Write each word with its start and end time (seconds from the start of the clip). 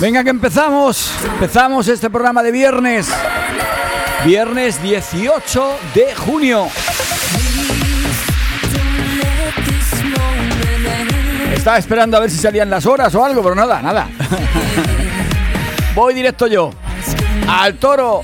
Venga 0.00 0.24
que 0.24 0.30
empezamos, 0.30 1.12
empezamos 1.24 1.86
este 1.86 2.08
programa 2.08 2.42
de 2.42 2.50
viernes, 2.50 3.06
viernes 4.24 4.82
18 4.82 5.76
de 5.94 6.14
junio. 6.14 6.68
Estaba 11.54 11.76
esperando 11.76 12.16
a 12.16 12.20
ver 12.20 12.30
si 12.30 12.38
salían 12.38 12.70
las 12.70 12.86
horas 12.86 13.14
o 13.14 13.22
algo, 13.22 13.42
pero 13.42 13.54
nada, 13.54 13.82
nada. 13.82 14.08
Voy 15.94 16.14
directo 16.14 16.46
yo, 16.46 16.70
al 17.46 17.74
toro. 17.74 18.22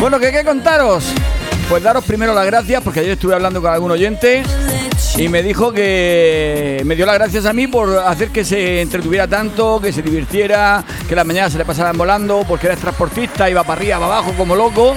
Bueno, 0.00 0.18
¿qué 0.18 0.28
hay 0.28 0.32
que 0.32 0.44
contaros? 0.44 1.04
Pues 1.68 1.82
daros 1.82 2.02
primero 2.04 2.32
las 2.32 2.46
gracias 2.46 2.82
porque 2.82 3.00
ayer 3.00 3.12
estuve 3.12 3.34
hablando 3.34 3.60
con 3.60 3.70
algún 3.70 3.90
oyente 3.90 4.42
y 5.18 5.28
me 5.28 5.42
dijo 5.42 5.72
que 5.72 6.82
me 6.84 6.94
dio 6.94 7.06
las 7.06 7.14
gracias 7.14 7.46
a 7.46 7.52
mí 7.52 7.66
por 7.66 7.98
hacer 7.98 8.30
que 8.30 8.44
se 8.44 8.82
entretuviera 8.82 9.26
tanto, 9.26 9.80
que 9.80 9.92
se 9.92 10.02
divirtiera, 10.02 10.84
que 11.08 11.14
las 11.14 11.24
mañanas 11.24 11.52
se 11.52 11.58
le 11.58 11.64
pasaran 11.64 11.96
volando, 11.96 12.44
porque 12.46 12.66
eres 12.66 12.80
transportista, 12.80 13.48
iba 13.48 13.62
para 13.64 13.80
arriba, 13.80 13.98
para 13.98 14.12
abajo 14.12 14.34
como 14.36 14.54
loco, 14.54 14.94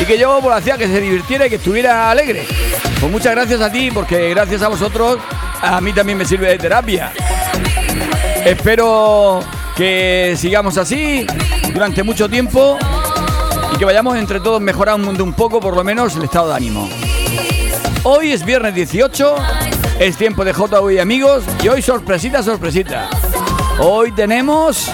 y 0.00 0.04
que 0.04 0.18
yo 0.18 0.40
pues, 0.42 0.56
hacía 0.56 0.76
que 0.76 0.88
se 0.88 1.00
divirtiera 1.00 1.46
y 1.46 1.50
que 1.50 1.56
estuviera 1.56 2.10
alegre. 2.10 2.44
Pues 2.98 3.12
muchas 3.12 3.34
gracias 3.34 3.60
a 3.60 3.70
ti, 3.70 3.90
porque 3.92 4.30
gracias 4.30 4.62
a 4.62 4.68
vosotros 4.68 5.18
a 5.60 5.80
mí 5.80 5.92
también 5.92 6.18
me 6.18 6.24
sirve 6.24 6.48
de 6.48 6.58
terapia. 6.58 7.12
Espero 8.44 9.40
que 9.76 10.34
sigamos 10.36 10.76
así 10.76 11.24
durante 11.72 12.02
mucho 12.02 12.28
tiempo 12.28 12.78
y 13.72 13.78
que 13.78 13.84
vayamos 13.84 14.16
entre 14.16 14.40
todos 14.40 14.60
mejorando 14.60 15.22
un 15.22 15.32
poco, 15.34 15.60
por 15.60 15.76
lo 15.76 15.84
menos, 15.84 16.16
el 16.16 16.24
estado 16.24 16.48
de 16.48 16.56
ánimo. 16.56 16.88
Hoy 18.04 18.32
es 18.32 18.44
viernes 18.44 18.74
18, 18.74 19.36
es 20.00 20.16
tiempo 20.16 20.44
de 20.44 20.52
JV 20.52 21.00
amigos 21.00 21.44
y 21.62 21.68
hoy 21.68 21.80
sorpresita, 21.82 22.42
sorpresita. 22.42 23.08
Hoy 23.78 24.10
tenemos, 24.10 24.90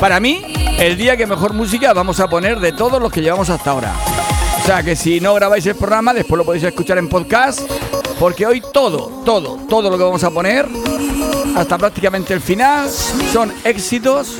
para 0.00 0.18
mí, 0.18 0.52
el 0.80 0.96
día 0.96 1.16
que 1.16 1.28
mejor 1.28 1.52
música 1.52 1.92
vamos 1.92 2.18
a 2.18 2.28
poner 2.28 2.58
de 2.58 2.72
todos 2.72 3.00
los 3.00 3.12
que 3.12 3.20
llevamos 3.22 3.50
hasta 3.50 3.70
ahora. 3.70 3.94
O 4.60 4.66
sea 4.66 4.82
que 4.82 4.96
si 4.96 5.20
no 5.20 5.32
grabáis 5.34 5.64
el 5.66 5.76
programa, 5.76 6.12
después 6.12 6.38
lo 6.38 6.44
podéis 6.44 6.64
escuchar 6.64 6.98
en 6.98 7.08
podcast, 7.08 7.60
porque 8.18 8.46
hoy 8.46 8.60
todo, 8.72 9.22
todo, 9.24 9.56
todo 9.68 9.90
lo 9.90 9.96
que 9.96 10.02
vamos 10.02 10.24
a 10.24 10.30
poner, 10.30 10.66
hasta 11.56 11.78
prácticamente 11.78 12.34
el 12.34 12.40
final, 12.40 12.90
son 13.32 13.52
éxitos, 13.62 14.38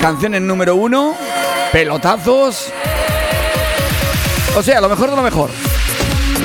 canciones 0.00 0.42
número 0.42 0.74
uno, 0.74 1.14
pelotazos, 1.70 2.72
o 4.56 4.62
sea, 4.64 4.80
lo 4.80 4.88
mejor 4.88 5.10
de 5.10 5.16
lo 5.16 5.22
mejor. 5.22 5.50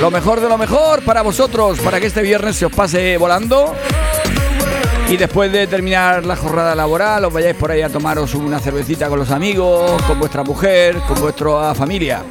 Lo 0.04 0.10
mejor 0.10 0.38
de 0.38 0.50
lo 0.50 0.58
mejor 0.58 1.02
para 1.02 1.22
vosotros, 1.22 1.78
para 1.80 1.98
que 1.98 2.08
este 2.08 2.20
viernes 2.20 2.56
se 2.56 2.66
os 2.66 2.72
pase 2.72 3.16
volando. 3.16 3.74
Y 5.08 5.16
después 5.16 5.50
de 5.50 5.66
terminar 5.66 6.26
la 6.26 6.36
jornada 6.36 6.74
laboral, 6.74 7.24
os 7.24 7.32
vayáis 7.32 7.56
por 7.56 7.70
ahí 7.70 7.80
a 7.80 7.88
tomaros 7.88 8.34
una 8.34 8.60
cervecita 8.60 9.08
con 9.08 9.18
los 9.18 9.30
amigos, 9.30 10.02
con 10.02 10.18
vuestra 10.18 10.44
mujer, 10.44 10.98
con 11.08 11.18
vuestra 11.22 11.74
familia. 11.74 12.22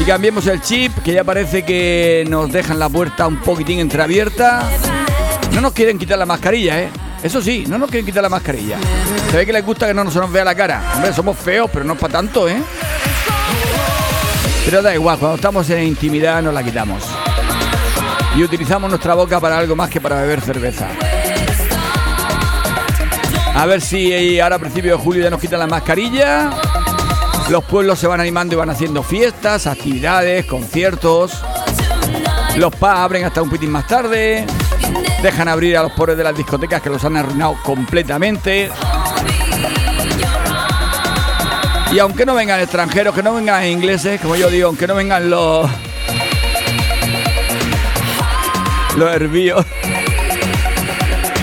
Y 0.00 0.04
cambiemos 0.04 0.46
el 0.46 0.60
chip, 0.60 0.96
que 1.02 1.12
ya 1.12 1.24
parece 1.24 1.64
que 1.64 2.24
nos 2.28 2.52
dejan 2.52 2.78
la 2.78 2.88
puerta 2.88 3.26
un 3.26 3.40
poquitín 3.40 3.80
entreabierta. 3.80 4.62
No 5.52 5.60
nos 5.60 5.72
quieren 5.72 5.98
quitar 5.98 6.18
la 6.18 6.26
mascarilla, 6.26 6.82
¿eh? 6.82 6.88
Eso 7.20 7.42
sí, 7.42 7.64
no 7.66 7.78
nos 7.78 7.90
quieren 7.90 8.06
quitar 8.06 8.22
la 8.22 8.28
mascarilla. 8.28 8.78
Se 9.28 9.38
ve 9.38 9.44
que 9.44 9.52
les 9.52 9.66
gusta 9.66 9.88
que 9.88 9.94
no 9.94 10.08
se 10.08 10.20
nos 10.20 10.30
vea 10.30 10.44
la 10.44 10.54
cara. 10.54 10.84
Hombre, 10.94 11.12
somos 11.12 11.36
feos, 11.36 11.68
pero 11.72 11.84
no 11.84 11.94
es 11.94 11.98
para 11.98 12.12
tanto, 12.12 12.48
¿eh? 12.48 12.62
Pero 14.64 14.80
da 14.80 14.94
igual, 14.94 15.18
cuando 15.18 15.36
estamos 15.36 15.68
en 15.70 15.82
intimidad 15.82 16.42
nos 16.42 16.54
la 16.54 16.62
quitamos. 16.62 17.02
Y 18.36 18.42
utilizamos 18.42 18.88
nuestra 18.88 19.14
boca 19.14 19.40
para 19.40 19.58
algo 19.58 19.76
más 19.76 19.90
que 19.90 20.00
para 20.00 20.20
beber 20.20 20.40
cerveza. 20.40 20.88
A 23.54 23.66
ver 23.66 23.80
si 23.80 24.40
ahora 24.40 24.56
a 24.56 24.58
principios 24.58 24.98
de 24.98 25.04
julio 25.04 25.22
ya 25.22 25.30
nos 25.30 25.40
quitan 25.40 25.58
la 25.58 25.66
mascarilla. 25.66 26.50
Los 27.50 27.64
pueblos 27.64 27.98
se 27.98 28.06
van 28.06 28.20
animando 28.20 28.54
y 28.54 28.58
van 28.58 28.70
haciendo 28.70 29.02
fiestas, 29.02 29.66
actividades, 29.66 30.46
conciertos. 30.46 31.42
Los 32.56 32.72
pubs 32.74 32.92
abren 32.92 33.24
hasta 33.24 33.42
un 33.42 33.50
pitín 33.50 33.70
más 33.70 33.86
tarde. 33.86 34.46
Dejan 35.22 35.48
abrir 35.48 35.76
a 35.76 35.82
los 35.82 35.92
pobres 35.92 36.16
de 36.16 36.24
las 36.24 36.36
discotecas 36.36 36.80
que 36.80 36.88
los 36.88 37.04
han 37.04 37.16
arruinado 37.16 37.56
completamente. 37.62 38.70
Y 41.92 41.98
aunque 41.98 42.24
no 42.24 42.34
vengan 42.34 42.58
extranjeros, 42.58 43.14
que 43.14 43.22
no 43.22 43.34
vengan 43.34 43.66
ingleses, 43.66 44.18
como 44.18 44.34
yo 44.34 44.48
digo, 44.48 44.68
aunque 44.68 44.86
no 44.86 44.94
vengan 44.94 45.28
los. 45.28 45.70
Los 48.96 49.14
hervíos. 49.14 49.66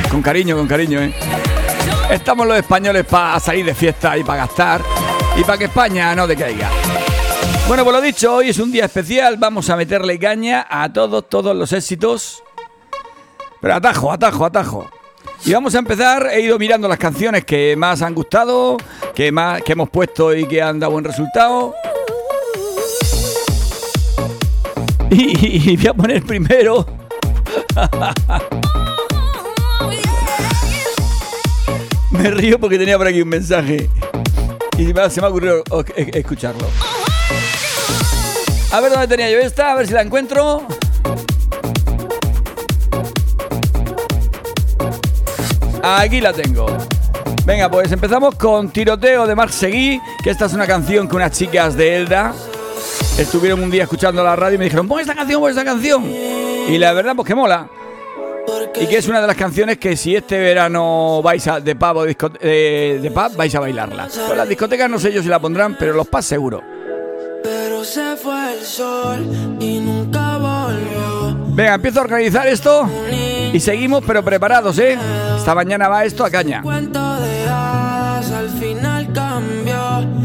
Con 0.09 0.24
cariño, 0.24 0.58
con 0.58 0.68
cariño, 0.68 1.02
¿eh? 1.02 1.14
Estamos 2.09 2.48
los 2.48 2.58
españoles 2.58 3.06
para 3.06 3.40
salir 3.40 3.64
de 3.64 3.76
fiesta 3.76 4.18
y 4.18 4.24
para 4.24 4.48
gastar. 4.48 4.82
Y 5.38 5.44
para 5.44 5.59
que 5.59 5.66
España 5.66 6.16
no 6.16 6.26
decaiga. 6.26 6.72
Bueno, 7.68 7.84
pues 7.84 7.96
lo 7.96 8.02
dicho, 8.02 8.34
hoy 8.34 8.50
es 8.50 8.58
un 8.58 8.72
día 8.72 8.86
especial. 8.86 9.38
Vamos 9.38 9.70
a 9.70 9.76
meterle 9.76 10.18
caña 10.18 10.66
a 10.68 10.92
todos, 10.92 11.30
todos 11.30 11.56
los 11.56 11.72
éxitos. 11.74 12.42
Pero 13.62 13.76
atajo, 13.76 14.12
atajo, 14.12 14.46
atajo. 14.46 14.90
Y 15.46 15.53
vamos 15.53 15.74
a 15.75 15.80
empezar, 15.80 16.28
he 16.31 16.41
ido 16.41 16.59
mirando 16.59 16.88
las 16.88 17.00
canciones 17.00 17.46
que 17.46 17.75
más 17.78 18.02
han 18.02 18.13
gustado, 18.13 18.78
que, 19.16 19.31
más, 19.31 19.62
que 19.62 19.72
hemos 19.72 19.90
puesto 19.90 20.35
y 20.35 20.46
que 20.46 20.62
han 20.62 20.80
dado 20.80 20.91
buen 20.94 21.06
resultado. 21.06 21.74
Y, 25.12 25.75
voy 25.75 25.88
a 25.88 25.94
poner 25.96 26.24
primero. 26.24 26.85
me 32.12 32.29
río 32.29 32.59
porque 32.59 32.78
tenía 32.78 32.96
por 32.96 33.08
aquí 33.08 33.24
un 33.24 33.29
mensaje. 33.29 33.90
Y 34.78 34.85
se 34.85 34.94
me 34.94 35.02
ha 35.02 35.29
ocurrido 35.29 35.63
escucharlo. 35.96 36.68
A 38.72 38.81
ver 38.81 38.91
dónde 38.91 39.08
tenía 39.08 39.31
yo 39.31 39.40
esta, 39.40 39.72
a 39.72 39.75
ver 39.75 39.88
si 39.88 39.94
la 39.94 40.03
encuentro. 40.03 40.68
Aquí 45.98 46.22
la 46.22 46.32
tengo. 46.32 46.68
Venga, 47.46 47.70
pues 47.70 47.92
empezamos 47.92 48.36
con 48.36 48.70
Tiroteo 48.70 49.26
de 49.26 49.34
Marc 49.34 49.50
Seguí, 49.50 50.00
que 50.24 50.30
esta 50.30 50.46
es 50.46 50.54
una 50.54 50.68
canción 50.68 51.08
que 51.08 51.16
unas 51.16 51.32
chicas 51.32 51.76
de 51.76 51.98
Elda 51.98 52.32
estuvieron 53.18 53.64
un 53.64 53.72
día 53.72 53.84
escuchando 53.84 54.24
la 54.24 54.36
radio 54.36 54.56
y 54.56 54.58
me 54.60 54.66
dijeron, 54.66 54.88
pon 54.88 55.00
esta 55.00 55.16
canción, 55.16 55.42
pon 55.42 55.50
esta 55.50 55.66
canción. 55.66 56.06
Y 56.06 56.78
la 56.78 56.94
verdad, 56.94 57.16
pues 57.16 57.28
que 57.28 57.34
mola. 57.34 57.68
Y 58.80 58.86
que 58.86 58.98
es 58.98 59.08
una 59.08 59.20
de 59.20 59.28
las 59.28 59.36
canciones 59.36 59.80
que 59.80 59.98
si 59.98 60.16
este 60.16 60.38
verano 60.38 61.22
vais 61.24 61.48
a, 61.48 61.60
de 61.60 61.76
pub 61.76 61.98
o 61.98 62.04
de, 62.04 63.00
de 63.02 63.12
pub, 63.12 63.36
vais 63.36 63.56
a 63.56 63.60
bailarla. 63.60 64.08
Pues 64.08 64.38
las 64.38 64.48
discotecas 64.48 64.90
no 64.92 65.00
sé 65.00 65.12
yo 65.12 65.24
si 65.24 65.28
la 65.28 65.40
pondrán, 65.40 65.76
pero 65.78 65.94
los 65.94 66.08
pubs 66.08 66.26
seguro. 66.26 66.62
Pero 67.44 67.84
se 67.84 68.16
fue 68.16 68.54
el 68.54 68.64
sol 68.64 69.26
y 69.60 69.80
nunca 69.80 70.38
volvió. 70.38 71.36
Venga, 71.48 71.74
empiezo 71.74 72.00
a 72.00 72.04
organizar 72.04 72.48
esto 72.48 72.88
y 73.54 73.60
seguimos, 73.60 74.04
pero 74.06 74.24
preparados, 74.24 74.78
¿eh? 74.80 74.98
Esta 75.38 75.56
mañana 75.56 75.88
va 75.88 76.06
esto 76.06 76.26
a 76.26 76.30
caña. 76.30 76.62
Al 78.32 78.50
final. 78.60 80.19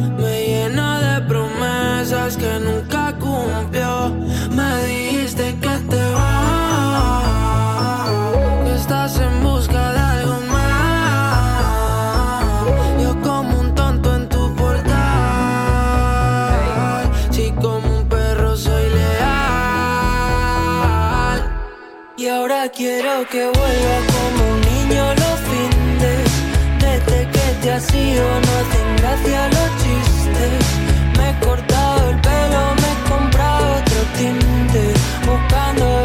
Quiero 22.75 23.27
que 23.29 23.45
vuelva 23.45 23.97
como 24.13 24.55
un 24.55 24.61
niño 24.61 25.15
te 27.65 27.73
has 27.73 27.95
ido, 27.95 28.23
no 28.23 28.53
hacen 28.61 28.97
gracia 28.99 29.49
los 29.49 29.71
chistes. 29.83 30.65
Me 31.17 31.31
he 31.31 31.35
cortado 31.47 32.11
el 32.11 32.21
pelo, 32.21 32.63
me 32.81 32.89
he 32.93 33.11
comprado 33.11 33.77
otro 33.79 34.01
tinte. 34.19 34.83
Buscando 35.25 36.04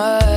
much. 0.00 0.29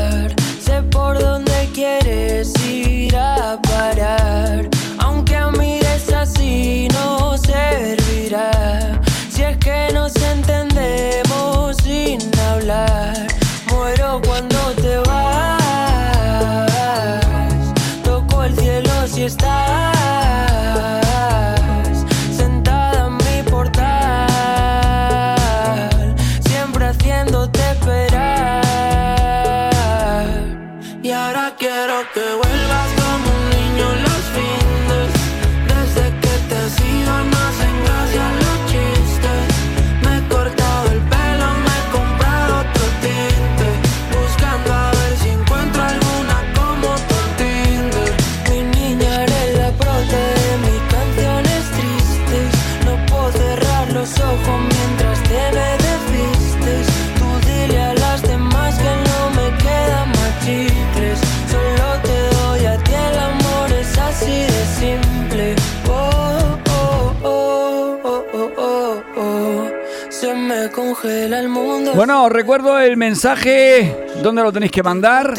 Bueno, 72.03 72.25
os 72.25 72.31
recuerdo 72.33 72.77
el 72.79 72.97
mensaje, 72.97 74.09
¿dónde 74.21 74.43
lo 74.43 74.51
tenéis 74.51 74.73
que 74.73 74.83
mandar? 74.83 75.33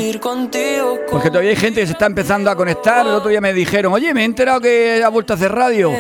Porque 1.11 1.29
todavía 1.29 1.51
hay 1.51 1.57
gente 1.57 1.83
que 1.83 1.87
se 1.87 1.93
está 1.93 2.07
empezando 2.07 2.51
a 2.51 2.57
conectar. 2.57 3.07
El 3.07 3.13
otro 3.13 3.29
día 3.29 3.43
me 3.43 3.53
dijeron, 3.53 3.93
oye, 3.93 4.15
me 4.15 4.23
he 4.23 4.25
enterado 4.25 4.63
que 4.63 5.03
ha 5.05 5.11
vuelto 5.11 5.35
a 5.35 5.37
hacer 5.37 5.53
radio. 5.53 5.93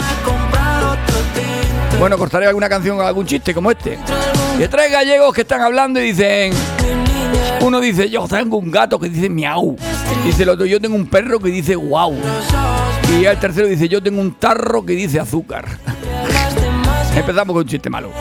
Bueno, 1.98 2.18
cortaré 2.18 2.46
alguna 2.46 2.68
canción 2.68 2.96
con 2.96 3.06
algún 3.06 3.26
chiste 3.26 3.54
como 3.54 3.70
este. 3.70 3.98
Y 4.58 4.68
tres 4.68 4.90
gallegos 4.90 5.34
que 5.34 5.42
están 5.42 5.60
hablando 5.62 6.00
y 6.00 6.12
dicen, 6.12 6.52
uno 7.60 7.80
dice, 7.80 8.08
yo 8.10 8.26
tengo 8.28 8.58
un 8.58 8.70
gato 8.70 8.98
que 8.98 9.08
dice 9.08 9.28
miau. 9.28 9.76
Dice 10.24 10.42
el 10.42 10.50
otro, 10.50 10.66
yo 10.66 10.80
tengo 10.80 10.96
un 10.96 11.06
perro 11.06 11.38
que 11.38 11.50
dice 11.50 11.76
ojos 11.76 12.16
Y 13.18 13.24
el 13.24 13.38
tercero 13.38 13.66
dice, 13.66 13.88
yo 13.88 14.02
tengo 14.02 14.20
un 14.20 14.34
tarro 14.34 14.84
que 14.84 14.92
dice 14.94 15.20
azúcar. 15.20 15.66
Empezamos 17.16 17.54
con 17.54 17.62
un 17.62 17.68
chiste 17.68 17.88
malo. 17.88 18.12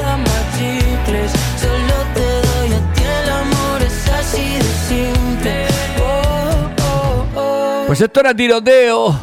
Pues 7.87 8.01
esto 8.01 8.19
era 8.19 8.33
tiroteo. 8.33 9.15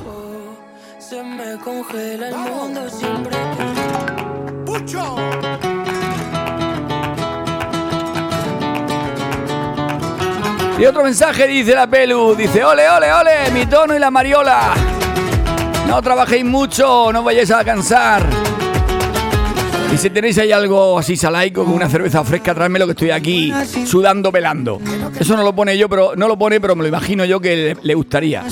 Se 0.99 1.23
me 1.23 1.59
congela 1.59 2.29
el 2.29 2.37
mundo 2.37 2.89
siempre. 2.89 3.37
Y 10.79 10.85
otro 10.85 11.05
mensaje 11.05 11.47
dice 11.47 11.77
la 11.77 11.87
Pelu, 11.87 12.35
dice, 12.35 12.65
ole, 12.65 12.89
ole, 12.91 13.13
ole, 13.13 13.51
mi 13.53 13.67
tono 13.67 13.95
y 13.95 14.01
la 14.01 14.11
Mariola. 14.11 14.75
No 15.87 16.03
trabajéis 16.03 16.45
mucho, 16.45 17.13
no 17.13 17.23
vayáis 17.23 17.53
a 17.53 17.65
cansar. 17.65 18.23
Y 19.93 19.99
si 19.99 20.09
tenéis 20.09 20.39
ahí 20.39 20.51
algo 20.53 20.99
así 20.99 21.17
salaico, 21.17 21.65
con 21.65 21.75
una 21.75 21.89
cerveza 21.89 22.25
fresca, 22.25 22.55
tráemelo 22.55 22.87
que 22.87 22.93
estoy 22.93 23.11
aquí 23.11 23.53
sudando, 23.87 24.33
pelando. 24.33 24.81
Eso 25.21 25.37
no 25.37 25.43
lo 25.43 25.55
pone 25.55 25.77
yo, 25.77 25.89
pero 25.89 26.13
no 26.17 26.29
lo 26.29 26.39
pone, 26.39 26.61
pero 26.61 26.75
me 26.75 26.83
lo 26.83 26.89
imagino 26.89 27.25
yo 27.27 27.41
que 27.41 27.57
le, 27.57 27.77
le 27.83 27.95
gustaría. 27.95 28.43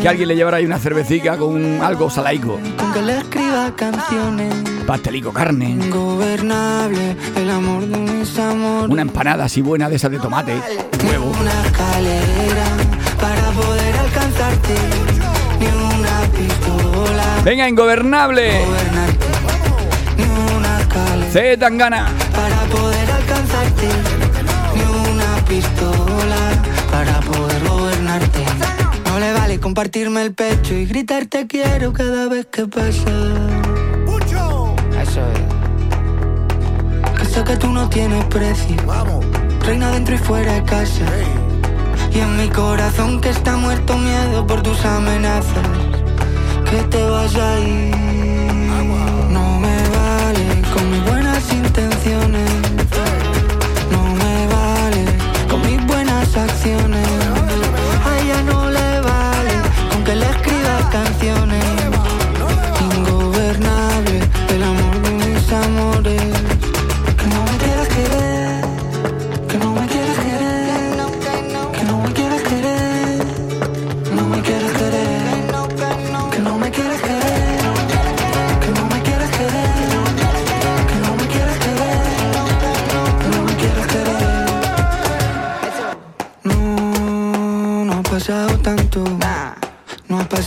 Que 0.00 0.08
alguien 0.08 0.28
le 0.28 0.36
llevara 0.36 0.58
ahí 0.58 0.64
una 0.64 0.78
cervecita 0.78 1.36
con 1.36 1.54
un- 1.56 1.80
algo 1.82 2.08
salaico. 2.08 2.60
Con 2.78 2.92
que 2.92 3.02
le 3.02 3.18
escriba 3.18 3.72
canciones. 3.74 4.54
Pastelico, 4.86 5.32
carne, 5.32 5.70
Ingobernable, 5.70 7.16
el 7.36 7.50
amor 7.50 7.86
de 7.86 7.96
mis 7.96 8.38
amores. 8.38 8.90
una 8.90 9.02
empanada 9.02 9.44
así 9.46 9.60
buena 9.62 9.88
de 9.88 9.96
esas 9.96 10.10
de 10.10 10.18
tomate, 10.18 10.52
huevo. 11.08 11.32
Una 11.40 11.64
escalera 11.64 12.66
para 13.20 13.50
poder 13.50 13.96
alcanzarte. 13.96 14.74
Ni 15.58 15.66
una 15.66 16.20
pistola 16.36 17.24
Venga, 17.44 17.66
ingobernable. 17.68 18.50
Escalera 21.34 21.54
C. 21.54 21.56
Tangana. 21.56 22.06
para 22.32 22.60
poder 22.66 23.10
alcanzarte. 23.10 23.88
Ni 24.74 24.82
una 25.10 25.44
pistola 25.48 26.62
para 26.92 27.20
poder 27.20 27.68
gobernarte. 27.68 28.44
No 29.06 29.18
le 29.18 29.32
vale 29.32 29.58
compartirme 29.58 30.22
el 30.22 30.32
pecho 30.32 30.74
y 30.74 30.86
gritarte 30.86 31.48
quiero 31.48 31.92
cada 31.92 32.28
vez 32.28 32.46
que 32.46 32.66
pasa. 32.66 33.10
Eso 35.02 35.20
es. 35.32 35.40
Que 37.18 37.24
sé 37.26 37.42
que 37.42 37.56
tú 37.56 37.70
no 37.72 37.88
tienes 37.88 38.24
precio. 38.26 38.76
Reina 39.66 39.90
dentro 39.90 40.14
y 40.14 40.18
fuera 40.18 40.52
de 40.52 40.62
casa. 40.62 41.04
Y 42.12 42.20
en 42.20 42.36
mi 42.36 42.48
corazón 42.48 43.20
que 43.20 43.30
está 43.30 43.56
muerto 43.56 43.98
miedo 43.98 44.46
por 44.46 44.62
tus 44.62 44.84
amenazas. 44.84 45.66
Que 46.70 46.80
te 46.84 47.02
vas 47.02 47.34
a 47.34 47.58
ir. 47.58 47.94
No 49.30 49.58
me 49.58 49.76
vale 49.98 50.62
con 50.72 50.90
mis 50.90 51.02
buenas 51.04 51.23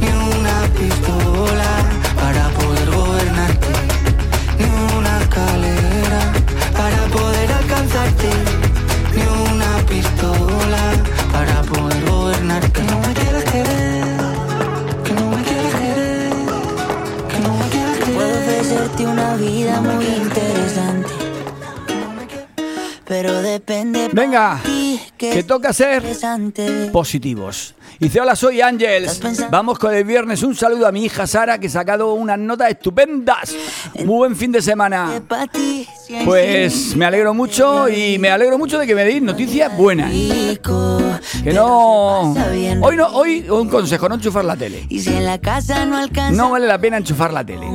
Ni 0.00 0.08
una 0.08 0.68
pistola 0.76 1.70
para 2.16 2.48
poder 2.50 2.90
gobernarte, 2.90 3.72
ni 4.58 4.96
una 4.98 5.20
escalera 5.20 6.32
para 6.72 7.06
poder 7.06 7.52
alcanzarte, 7.52 8.30
ni 9.14 9.22
una 9.52 9.86
pistola 9.86 10.92
para 11.32 11.62
poder 11.62 12.04
gobernarte. 12.04 12.72
Que 12.72 12.82
no 12.82 12.98
me 12.98 13.14
quieras 13.14 13.44
querer, 13.44 14.16
que 15.04 15.12
no 15.12 15.30
me 15.30 15.42
quieras 15.44 15.74
querer, 15.74 16.32
que 17.28 17.38
no 17.38 17.56
me 17.56 17.68
quieras 17.68 17.98
querer. 17.98 18.14
Puedo 18.14 18.38
ofrecerte 18.40 19.06
una 19.06 19.36
vida 19.36 19.80
muy 19.80 20.04
interesante. 20.04 21.10
Pero 23.06 23.40
depende 23.40 24.08
Venga, 24.12 24.60
que 25.16 25.44
toca 25.44 25.72
ser 25.72 26.02
interesante. 26.02 26.90
Positivos. 27.94 28.00
Dice, 28.00 28.20
hola, 28.20 28.36
soy 28.36 28.60
Ángels. 28.60 29.20
Vamos 29.50 29.78
con 29.78 29.94
el 29.94 30.04
viernes. 30.04 30.42
Un 30.42 30.54
saludo 30.54 30.86
a 30.86 30.92
mi 30.92 31.04
hija 31.04 31.26
Sara, 31.26 31.58
que 31.58 31.66
ha 31.66 31.70
sacado 31.70 32.14
unas 32.14 32.38
notas 32.38 32.70
estupendas. 32.70 33.54
Muy 33.96 34.16
buen 34.16 34.36
fin 34.36 34.52
de 34.52 34.62
semana. 34.62 35.22
Pues 36.24 36.96
me 36.96 37.04
alegro 37.04 37.34
mucho 37.34 37.88
y 37.88 38.18
me 38.18 38.30
alegro 38.30 38.58
mucho 38.58 38.78
de 38.78 38.86
que 38.86 38.94
me 38.94 39.04
deis 39.04 39.22
noticias 39.22 39.76
buenas. 39.76 40.10
Que 40.10 40.58
pero 41.42 41.62
no... 41.62 42.34
Hoy 42.82 42.96
no, 42.96 43.06
hoy 43.08 43.46
un 43.48 43.68
consejo, 43.68 44.08
no 44.08 44.16
enchufar 44.16 44.44
la 44.44 44.56
tele. 44.56 44.86
Y 44.88 45.00
si 45.00 45.10
en 45.10 45.24
la 45.24 45.38
casa 45.38 45.84
no 45.84 46.50
vale 46.50 46.66
la 46.66 46.78
pena 46.78 46.98
enchufar 46.98 47.32
la 47.32 47.44
tele. 47.44 47.66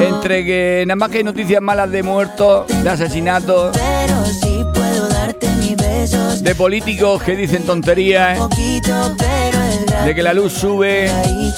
Entre 0.00 0.44
que 0.44 0.84
nada 0.86 0.96
más 0.96 1.10
que 1.10 1.18
hay 1.18 1.24
noticias 1.24 1.60
malas 1.60 1.90
de 1.90 2.02
muertos, 2.02 2.66
de 2.68 2.88
asesinatos, 2.88 3.76
de 6.10 6.54
políticos 6.54 7.22
que 7.22 7.34
dicen 7.34 7.64
tonterías, 7.64 8.38
¿eh? 8.38 8.80
De 10.04 10.14
que 10.14 10.22
la 10.22 10.32
luz 10.32 10.52
sube, 10.52 11.10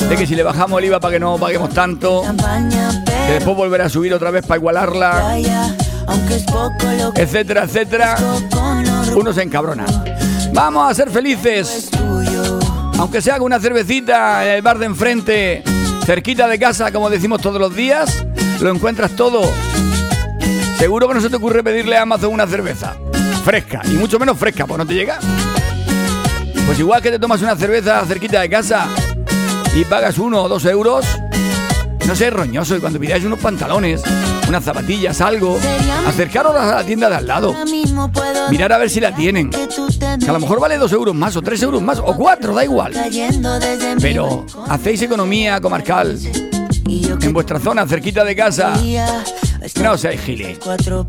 de 0.08 0.16
que 0.16 0.26
si 0.26 0.34
le 0.34 0.42
bajamos 0.42 0.78
el 0.78 0.86
IVA 0.86 1.00
para 1.00 1.14
que 1.14 1.20
no 1.20 1.36
paguemos 1.36 1.70
tanto, 1.70 2.22
que 3.26 3.32
después 3.32 3.56
volverá 3.56 3.86
a 3.86 3.88
subir 3.88 4.14
otra 4.14 4.30
vez 4.30 4.46
para 4.46 4.58
igualarla, 4.58 5.38
etcétera, 7.14 7.64
etcétera, 7.64 8.16
uno 9.14 9.32
se 9.32 9.42
encabrona. 9.42 9.84
Vamos 10.52 10.90
a 10.90 10.94
ser 10.94 11.10
felices, 11.10 11.90
aunque 12.98 13.20
sea 13.20 13.36
con 13.36 13.46
una 13.46 13.60
cervecita 13.60 14.46
en 14.46 14.52
el 14.52 14.62
bar 14.62 14.78
de 14.78 14.86
enfrente, 14.86 15.62
cerquita 16.06 16.48
de 16.48 16.58
casa, 16.58 16.90
como 16.90 17.10
decimos 17.10 17.42
todos 17.42 17.60
los 17.60 17.74
días, 17.74 18.24
lo 18.60 18.70
encuentras 18.70 19.10
todo. 19.12 19.42
Seguro 20.78 21.08
que 21.08 21.14
no 21.14 21.20
se 21.20 21.28
te 21.28 21.36
ocurre 21.36 21.62
pedirle 21.62 21.98
a 21.98 22.02
Amazon 22.02 22.32
una 22.32 22.46
cerveza 22.46 22.96
fresca, 23.48 23.80
y 23.86 23.94
mucho 23.94 24.18
menos 24.18 24.36
fresca, 24.36 24.66
pues 24.66 24.76
no 24.76 24.84
te 24.84 24.92
llega. 24.92 25.18
Pues 26.66 26.78
igual 26.78 27.00
que 27.00 27.10
te 27.10 27.18
tomas 27.18 27.40
una 27.40 27.56
cerveza 27.56 28.04
cerquita 28.04 28.42
de 28.42 28.50
casa 28.50 28.86
y 29.74 29.86
pagas 29.86 30.18
uno 30.18 30.42
o 30.42 30.48
dos 30.50 30.66
euros, 30.66 31.06
no 32.06 32.14
seas 32.14 32.34
roñoso 32.34 32.76
y 32.76 32.80
cuando 32.80 33.00
pidáis 33.00 33.24
unos 33.24 33.38
pantalones, 33.38 34.02
unas 34.46 34.62
zapatillas, 34.62 35.22
algo, 35.22 35.58
acercaros 36.06 36.54
a 36.54 36.74
la 36.74 36.84
tienda 36.84 37.08
de 37.08 37.16
al 37.16 37.26
lado, 37.26 37.56
mirar 38.50 38.70
a 38.70 38.76
ver 38.76 38.90
si 38.90 39.00
la 39.00 39.14
tienen. 39.14 39.48
que 39.48 40.28
a 40.28 40.32
lo 40.32 40.40
mejor 40.40 40.60
vale 40.60 40.76
dos 40.76 40.92
euros 40.92 41.14
más, 41.14 41.34
o 41.34 41.40
tres 41.40 41.62
euros 41.62 41.80
más, 41.80 42.00
o 42.00 42.14
cuatro, 42.14 42.54
da 42.54 42.64
igual. 42.64 42.92
Pero 43.98 44.44
hacéis 44.68 45.00
economía 45.00 45.58
comarcal 45.58 46.18
en 46.86 47.32
vuestra 47.32 47.58
zona, 47.58 47.86
cerquita 47.86 48.24
de 48.24 48.36
casa. 48.36 48.74
No 49.82 49.96
seáis 49.96 50.20
giles. 50.20 50.58
cuatro 50.62 51.08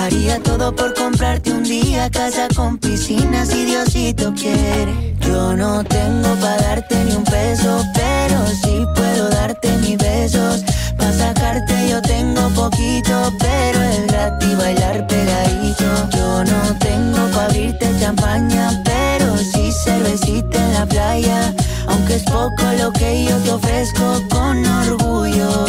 haría 0.00 0.42
todo 0.42 0.74
por 0.74 0.94
comprarte 0.94 1.52
un 1.52 1.62
día 1.62 2.10
casa 2.10 2.48
con 2.56 2.78
piscina 2.78 3.44
si 3.44 3.64
Diosito 3.66 4.32
quiere. 4.34 5.14
Yo 5.20 5.54
no 5.54 5.84
tengo 5.84 6.34
para 6.36 6.56
darte 6.62 7.04
ni 7.04 7.12
un 7.12 7.24
peso 7.24 7.84
pero 7.94 8.38
sí 8.62 8.84
puedo 8.94 9.28
darte 9.28 9.68
mis 9.78 9.98
besos. 9.98 10.64
Para 10.96 11.12
sacarte 11.12 11.74
yo 11.90 12.00
tengo 12.02 12.48
poquito 12.50 13.32
pero 13.38 13.82
es 13.82 14.06
gratis 14.06 14.56
bailar 14.56 15.06
pegadito. 15.06 15.84
Yo 16.16 16.44
no 16.44 16.78
tengo 16.78 17.26
para 17.32 17.46
abrirte 17.46 17.86
champaña 18.00 18.82
pero 18.84 19.36
sí 19.36 19.70
cervecita 19.84 20.64
en 20.66 20.74
la 20.74 20.86
playa. 20.86 21.54
Aunque 21.88 22.16
es 22.16 22.22
poco 22.22 22.64
lo 22.78 22.92
que 22.92 23.24
yo 23.24 23.36
te 23.38 23.50
ofrezco 23.52 24.22
con 24.30 24.64
orgullo 24.66 25.66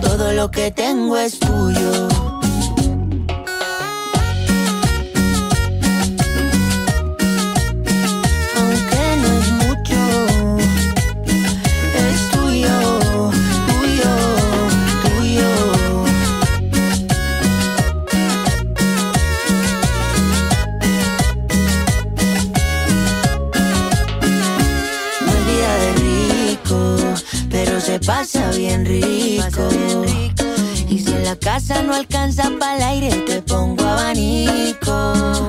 todo 0.00 0.32
lo 0.32 0.50
que 0.50 0.70
tengo 0.70 1.16
es 1.16 1.38
tuyo. 1.38 2.39
Pasa 28.10 28.50
bien 28.50 28.84
rico. 28.84 29.68
Y 30.88 30.98
si 30.98 31.12
en 31.12 31.24
la 31.24 31.36
casa 31.36 31.80
no 31.82 31.94
alcanza 31.94 32.50
para 32.58 32.76
el 32.76 32.82
aire, 32.82 33.10
te 33.24 33.40
pongo 33.40 33.84
abanico. 33.84 35.48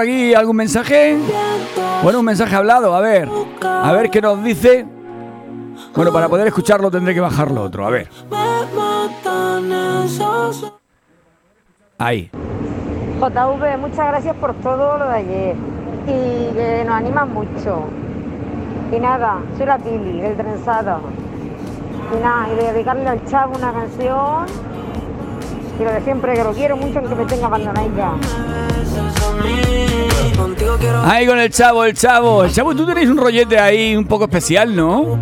Aquí 0.00 0.34
algún 0.34 0.56
mensaje. 0.56 1.18
Bueno, 2.02 2.20
un 2.20 2.24
mensaje 2.24 2.54
hablado, 2.56 2.94
a 2.94 3.00
ver. 3.00 3.28
A 3.62 3.92
ver 3.92 4.10
qué 4.10 4.20
nos 4.20 4.42
dice. 4.42 4.86
Bueno, 5.94 6.12
para 6.12 6.28
poder 6.28 6.46
escucharlo 6.46 6.90
tendré 6.90 7.14
que 7.14 7.20
bajarlo 7.20 7.62
otro, 7.62 7.86
a 7.86 7.90
ver. 7.90 8.08
Ahí. 11.98 12.30
JV, 13.20 13.78
muchas 13.78 14.06
gracias 14.08 14.34
por 14.36 14.54
todo 14.54 14.98
lo 14.98 15.08
de 15.08 15.14
ayer 15.14 15.56
y 16.06 16.54
que 16.54 16.84
nos 16.86 16.94
animan 16.94 17.32
mucho. 17.32 17.84
Y 18.92 18.98
nada, 18.98 19.40
soy 19.56 19.66
la 19.66 19.78
Pili, 19.78 20.20
del 20.20 20.36
trenzado. 20.36 21.00
Y 22.16 22.22
nada, 22.22 22.48
y 22.52 22.56
de 22.56 22.72
dedicarle 22.72 23.08
al 23.08 23.24
chavo 23.26 23.56
una 23.56 23.72
canción. 23.72 24.46
Y 25.78 25.84
lo 25.84 25.92
de 25.92 26.00
siempre, 26.00 26.34
que 26.34 26.44
lo 26.44 26.52
quiero 26.52 26.76
mucho 26.76 26.98
aunque 26.98 27.14
me 27.14 27.24
tenga 27.26 27.46
abandonada. 27.46 27.86
Quiero 27.86 28.79
Ahí 31.04 31.26
con 31.26 31.38
el 31.38 31.50
chavo, 31.50 31.84
el 31.84 31.94
chavo. 31.94 32.44
El 32.44 32.52
chavo, 32.52 32.74
tú 32.74 32.86
tenéis 32.86 33.08
un 33.08 33.16
rollete 33.16 33.58
ahí 33.58 33.96
un 33.96 34.06
poco 34.06 34.24
especial, 34.24 34.74
¿no? 34.74 35.18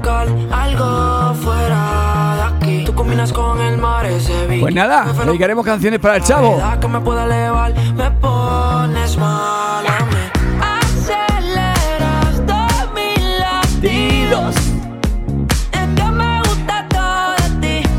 Pues 4.61 4.75
nada, 4.75 5.13
dedicaremos 5.25 5.65
canciones 5.65 5.99
para 5.99 6.17
el 6.17 6.23
chavo. 6.23 6.61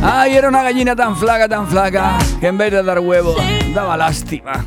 Ay, 0.02 0.36
era 0.36 0.48
una 0.48 0.64
gallina 0.64 0.96
tan 0.96 1.16
flaca, 1.16 1.48
tan 1.48 1.68
flaca, 1.68 2.18
que 2.40 2.48
en 2.48 2.58
vez 2.58 2.72
de 2.72 2.84
dar 2.84 3.00
huevos, 3.00 3.36
daba 3.74 3.98
lástima. 3.98 4.66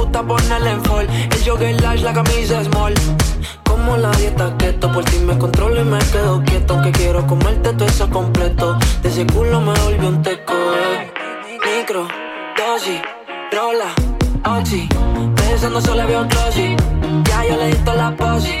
gusta 0.00 0.22
ponerle 0.22 0.70
en 0.70 0.84
fall. 0.84 1.06
El 1.08 1.44
jogger 1.44 1.80
large, 1.82 2.02
la 2.02 2.12
camisa 2.12 2.64
small. 2.64 2.94
Como 3.64 3.96
la 3.96 4.10
dieta 4.12 4.56
keto, 4.58 4.90
por 4.92 5.04
ti 5.04 5.18
me 5.18 5.36
controlo 5.38 5.80
y 5.80 5.84
me 5.84 5.98
quedo 5.98 6.42
quieto. 6.44 6.74
Aunque 6.74 6.92
quiero 6.92 7.26
comerte 7.26 7.72
todo 7.72 7.86
eso 7.86 8.08
completo. 8.08 8.78
De 9.02 9.08
ese 9.08 9.26
culo 9.26 9.60
me 9.60 9.78
volvió 9.80 10.08
un 10.08 10.22
teco. 10.22 10.54
Eh. 10.54 11.12
Micro, 11.66 12.08
dosis, 12.56 13.00
rola, 13.52 13.90
oxi. 14.58 14.88
Pensando 15.36 15.80
solo 15.80 16.06
veo 16.06 16.22
un 16.22 16.28
closet. 16.28 16.82
Ya 17.28 17.44
yo 17.44 17.56
le 17.56 17.66
di 17.66 17.76
toda 17.84 17.96
la 17.96 18.16
posi. 18.16 18.60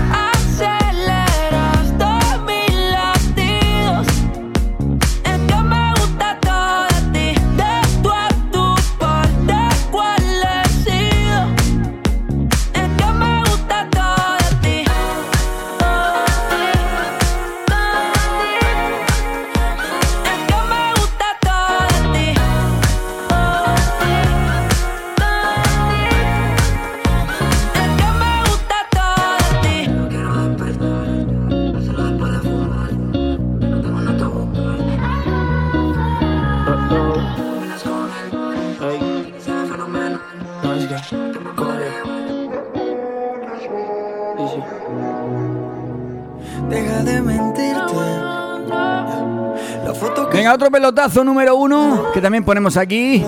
Venga, 50.51 50.55
otro 50.55 50.69
pelotazo 50.69 51.23
número 51.23 51.55
uno 51.55 52.11
que 52.13 52.19
también 52.19 52.43
ponemos 52.43 52.75
aquí. 52.75 53.23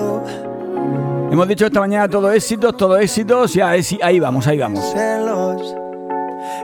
Hemos 1.31 1.47
dicho 1.47 1.65
esta 1.65 1.79
mañana 1.79 2.09
todo 2.09 2.29
éxitos, 2.29 2.75
todo 2.75 2.97
éxitos. 2.97 3.53
Ya, 3.53 3.69
ahí 3.69 4.19
vamos, 4.19 4.45
ahí 4.45 4.57
vamos. 4.57 4.83
celos. 4.91 5.73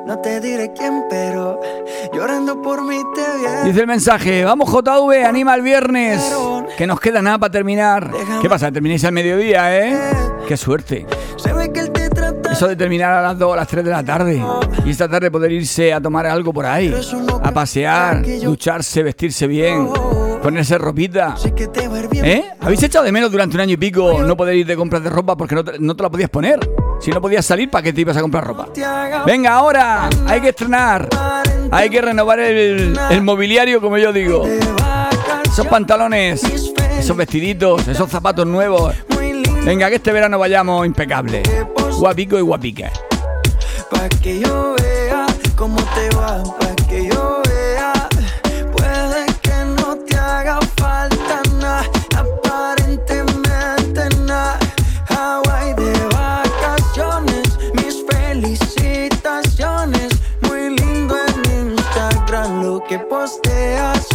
No 0.06 0.20
te 0.20 0.42
diré 0.42 0.74
quién, 0.74 1.04
pero 1.10 1.62
llorando 2.14 2.62
por 2.62 2.84
mí 2.84 2.98
te 3.16 3.22
vi. 3.22 3.70
Dice 3.70 3.80
el 3.82 3.88
mensaje, 3.88 4.44
vamos 4.44 4.70
JV, 4.70 5.24
anima 5.26 5.56
el 5.56 5.62
viernes, 5.62 6.36
que 6.78 6.86
nos 6.86 7.00
queda 7.00 7.22
nada 7.22 7.38
para 7.38 7.52
terminar. 7.52 8.12
¿Qué 8.42 8.50
pasa? 8.50 8.70
Terminéis 8.70 9.06
al 9.06 9.14
mediodía, 9.14 9.78
¿eh? 9.78 9.98
Qué 10.46 10.58
suerte. 10.58 11.06
Se 11.38 11.54
ve 11.54 11.72
que 11.72 11.80
él 11.80 11.92
te 11.92 12.10
trata. 12.10 12.52
Eso 12.52 12.68
de 12.68 12.76
terminar 12.76 13.14
a 13.14 13.22
las 13.22 13.38
2 13.38 13.50
o 13.50 13.54
a 13.54 13.58
las 13.58 13.68
3 13.68 13.86
de 13.86 13.92
la 13.92 14.04
tarde. 14.04 14.44
Y 14.84 14.90
esta 14.90 15.08
tarde 15.08 15.32
poder 15.32 15.52
irse 15.52 15.94
a 15.94 16.02
tomar 16.02 16.26
algo 16.26 16.52
por 16.52 16.66
ahí. 16.66 16.94
A 17.44 17.52
pasear, 17.52 18.24
ducharse, 18.42 19.04
vestirse 19.04 19.48
bien, 19.48 19.90
ponerse 20.42 20.78
ropita. 20.78 21.36
¿Eh? 22.24 22.46
¿Habéis 22.60 22.84
echado 22.84 23.06
de 23.06 23.12
menos 23.12 23.32
durante 23.32 23.56
un 23.56 23.62
año 23.62 23.74
y 23.74 23.78
pico 23.78 24.22
no 24.24 24.36
poder 24.36 24.56
ir 24.56 24.66
de 24.66 24.76
compras 24.76 25.04
de 25.04 25.10
ropa 25.10 25.36
porque 25.36 25.56
no 25.56 25.64
te, 25.64 25.80
no 25.80 25.96
te 25.96 26.04
la 26.04 26.10
podías 26.10 26.30
poner? 26.30 26.60
Si 27.00 27.12
no 27.12 27.22
podías 27.22 27.46
salir, 27.46 27.70
¿para 27.70 27.84
qué 27.84 27.94
te 27.94 28.02
ibas 28.02 28.18
a 28.18 28.22
comprar 28.22 28.46
ropa? 28.46 28.68
Venga, 29.26 29.54
ahora 29.54 30.10
hay 30.28 30.42
que 30.42 30.50
estrenar. 30.50 31.08
Hay 31.72 31.90
que 31.90 32.02
renovar 32.02 32.40
el, 32.40 33.00
el 33.10 33.22
mobiliario, 33.22 33.80
como 33.80 33.98
yo 33.98 34.12
digo. 34.12 34.46
Esos 35.46 35.68
pantalones, 35.68 36.44
esos 36.44 37.16
vestiditos, 37.16 37.88
esos 37.88 38.10
zapatos 38.10 38.46
nuevos. 38.46 38.96
Venga, 39.64 39.90
que 39.90 39.96
este 39.96 40.12
verano 40.12 40.40
vayamos 40.40 40.86
impecable. 40.86 41.44
Guapico 41.98 42.38
y 42.38 42.42
guapica. 42.42 42.92
Pa' 43.90 44.10
que 44.22 44.40
yo 44.40 44.76
vea 44.82 45.26
cómo 45.56 45.78
te 45.78 46.16
va, 46.16 46.44
falta 50.80 51.42
nada, 51.60 51.84
aparentemente 52.16 54.10
nada. 54.26 54.58
Hawaii 55.10 55.74
de 55.74 55.94
vacaciones, 56.16 57.48
mis 57.74 58.04
felicitaciones. 58.10 60.10
Muy 60.42 60.70
lindo 60.76 61.16
en 61.28 61.36
Instagram 61.70 62.64
lo 62.64 62.84
que 62.88 62.98
posteas. 63.00 64.08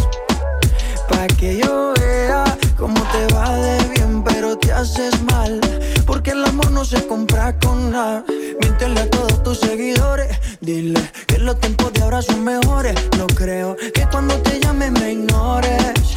Pa' 1.08 1.26
que 1.38 1.58
yo 1.58 1.92
vea 2.00 2.44
cómo 2.76 3.00
te 3.12 3.26
va 3.34 3.54
de 3.56 3.78
bien, 3.88 4.22
pero 4.24 4.56
te 4.58 4.72
haces 4.72 5.20
mal. 5.32 5.60
Porque 6.06 6.30
el 6.32 6.44
amor 6.44 6.70
no 6.70 6.84
se 6.84 7.06
compra 7.06 7.58
con 7.58 7.90
nada. 7.90 8.24
Miéntele 8.60 9.00
a 9.00 9.10
todos 9.10 9.42
tus 9.42 9.58
seguidores. 9.60 10.38
Dile 10.60 11.00
que 11.26 11.38
los 11.38 11.58
tiempos 11.60 11.92
de 11.92 12.02
ahora 12.02 12.22
son 12.22 12.44
mejores. 12.44 12.94
No 13.18 13.26
creo 13.26 13.76
que 13.76 14.06
cuando 14.10 14.34
te 14.42 14.60
llame 14.60 14.90
me 14.90 15.12
ignores. 15.12 16.16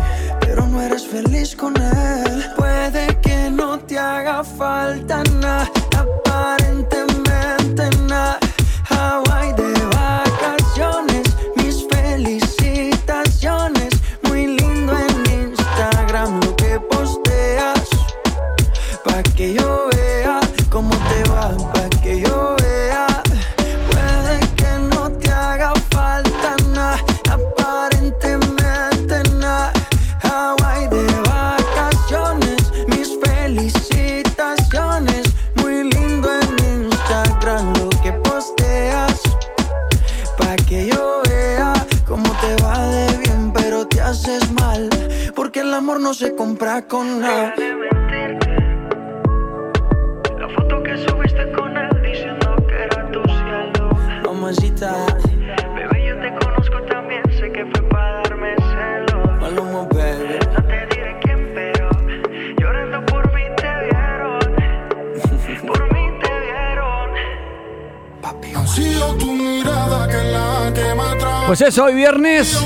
Eres 0.91 1.07
feliz 1.07 1.55
con 1.55 1.73
él. 1.77 2.45
Puede 2.57 3.17
que 3.21 3.49
no 3.49 3.79
te 3.79 3.97
haga 3.97 4.43
falta 4.43 5.23
nada, 5.39 5.71
aparentemente 5.97 7.89
nada. 8.09 8.37
Hawaii 8.89 9.53
de 9.53 9.71
vacaciones, 9.95 11.23
mis 11.55 11.87
felicitaciones. 11.87 13.93
Muy 14.23 14.47
lindo 14.47 14.91
en 15.07 15.15
Instagram 15.51 16.41
lo 16.43 16.53
que 16.57 16.77
posteas. 16.81 17.87
Pa' 19.05 19.23
que 19.37 19.53
yo 19.53 19.60
eso, 71.67 71.85
hoy 71.85 71.93
viernes, 71.93 72.57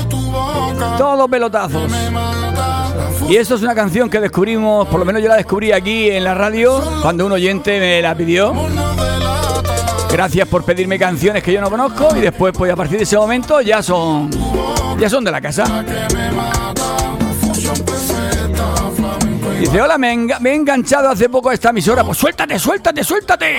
todos 0.98 1.28
pelotazos. 1.28 1.92
Y 3.28 3.36
esto 3.36 3.56
es 3.56 3.62
una 3.62 3.74
canción 3.74 4.08
que 4.08 4.20
descubrimos, 4.20 4.86
por 4.88 5.00
lo 5.00 5.04
menos 5.04 5.22
yo 5.22 5.28
la 5.28 5.36
descubrí 5.36 5.72
aquí 5.72 6.10
en 6.10 6.24
la 6.24 6.34
radio, 6.34 6.82
cuando 7.02 7.26
un 7.26 7.32
oyente 7.32 7.78
me 7.80 8.00
la 8.00 8.14
pidió. 8.14 8.54
Gracias 10.10 10.48
por 10.48 10.64
pedirme 10.64 10.98
canciones 10.98 11.42
que 11.42 11.52
yo 11.52 11.60
no 11.60 11.68
conozco 11.68 12.16
y 12.16 12.20
después, 12.20 12.54
pues 12.56 12.72
a 12.72 12.76
partir 12.76 12.98
de 12.98 13.04
ese 13.04 13.16
momento 13.16 13.60
ya 13.60 13.82
son, 13.82 14.30
ya 14.98 15.10
son 15.10 15.24
de 15.24 15.30
la 15.30 15.40
casa. 15.40 15.84
Dice, 19.66 19.80
hola, 19.80 19.98
me, 19.98 20.10
he 20.10 20.14
enga- 20.14 20.38
me 20.38 20.50
he 20.50 20.54
enganchado 20.54 21.08
hace 21.08 21.28
poco 21.28 21.50
a 21.50 21.54
esta 21.54 21.70
emisora. 21.70 22.04
Pues 22.04 22.16
suéltate, 22.18 22.56
suéltate, 22.58 23.02
suéltate. 23.02 23.56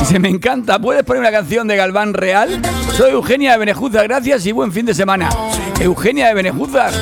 Dice, 0.00 0.18
me 0.18 0.28
encanta. 0.28 0.78
¿Puedes 0.80 1.04
poner 1.04 1.20
una 1.20 1.30
canción 1.30 1.68
de 1.68 1.76
Galván 1.76 2.12
Real? 2.12 2.60
Soy 2.96 3.12
Eugenia 3.12 3.52
de 3.52 3.58
Benejuzar, 3.58 4.08
gracias 4.08 4.44
y 4.46 4.52
buen 4.52 4.72
fin 4.72 4.84
de 4.84 4.94
semana. 4.94 5.28
Eugenia 5.80 6.26
de 6.28 6.34
Benejuzar. 6.34 6.92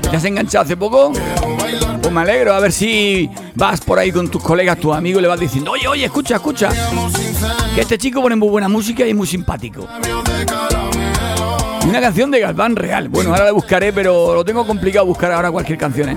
¿Te 0.00 0.16
has 0.16 0.24
enganchado 0.24 0.64
hace 0.64 0.76
poco? 0.76 1.12
Pues 2.00 2.12
me 2.14 2.20
alegro, 2.22 2.54
a 2.54 2.60
ver 2.60 2.72
si 2.72 3.30
vas 3.54 3.80
por 3.82 3.98
ahí 3.98 4.10
con 4.10 4.28
tus 4.30 4.42
colegas, 4.42 4.78
tus 4.78 4.96
amigos 4.96 5.20
y 5.20 5.22
le 5.22 5.28
vas 5.28 5.38
diciendo, 5.38 5.70
oye, 5.72 5.86
oye, 5.86 6.06
escucha, 6.06 6.36
escucha. 6.36 6.70
Que 7.74 7.82
este 7.82 7.98
chico 7.98 8.22
pone 8.22 8.36
muy 8.36 8.48
buena 8.48 8.68
música 8.70 9.04
y 9.06 9.10
es 9.10 9.16
muy 9.16 9.26
simpático. 9.26 9.86
Una 11.86 12.00
canción 12.00 12.30
de 12.30 12.40
Galván 12.40 12.74
Real. 12.74 13.08
Bueno, 13.10 13.30
ahora 13.30 13.44
la 13.44 13.52
buscaré, 13.52 13.92
pero 13.92 14.34
lo 14.34 14.44
tengo 14.44 14.66
complicado 14.66 15.04
buscar 15.06 15.30
ahora 15.32 15.50
cualquier 15.50 15.78
canción, 15.78 16.08
¿eh? 16.08 16.16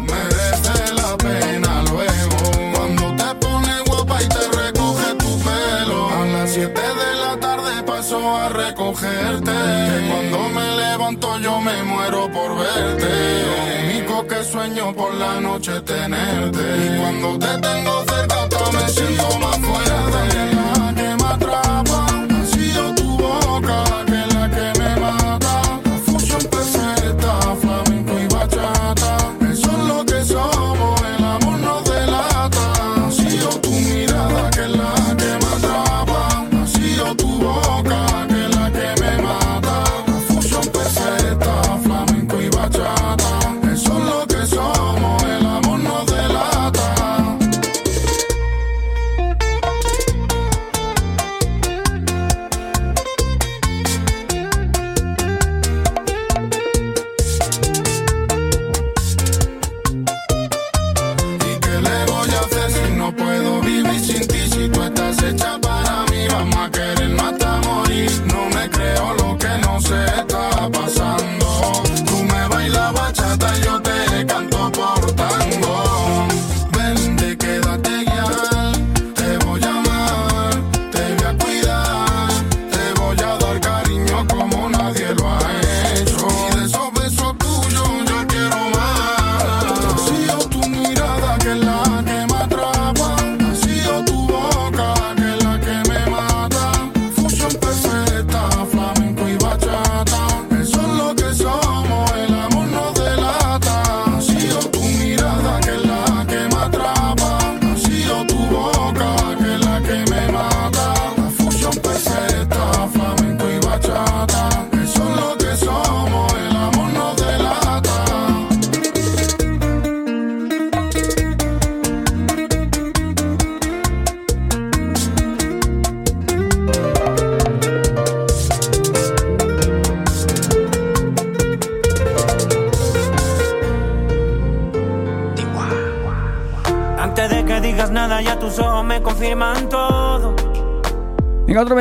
7 6.54 6.70
de 6.70 7.16
la 7.16 7.40
tarde 7.40 7.82
paso 7.82 8.20
a 8.30 8.48
recogerte. 8.48 9.52
Que 9.52 10.08
cuando 10.08 10.50
me 10.50 10.76
levanto 10.76 11.40
yo 11.40 11.60
me 11.60 11.82
muero 11.82 12.32
por 12.32 12.56
verte. 12.60 13.10
Lo 13.48 13.90
único 13.90 14.28
que 14.28 14.44
sueño 14.44 14.94
por 14.94 15.16
la 15.16 15.42
noche 15.42 15.78
es 15.78 15.84
tenerte. 15.84 16.62
Y 16.86 17.00
cuando 17.00 17.40
te 17.40 17.58
tengo 17.58 18.04
cerca 18.04 18.44
hasta 18.44 18.72
me 18.72 18.88
siento 18.88 19.40
más 19.40 19.58
fuerte 19.58 20.73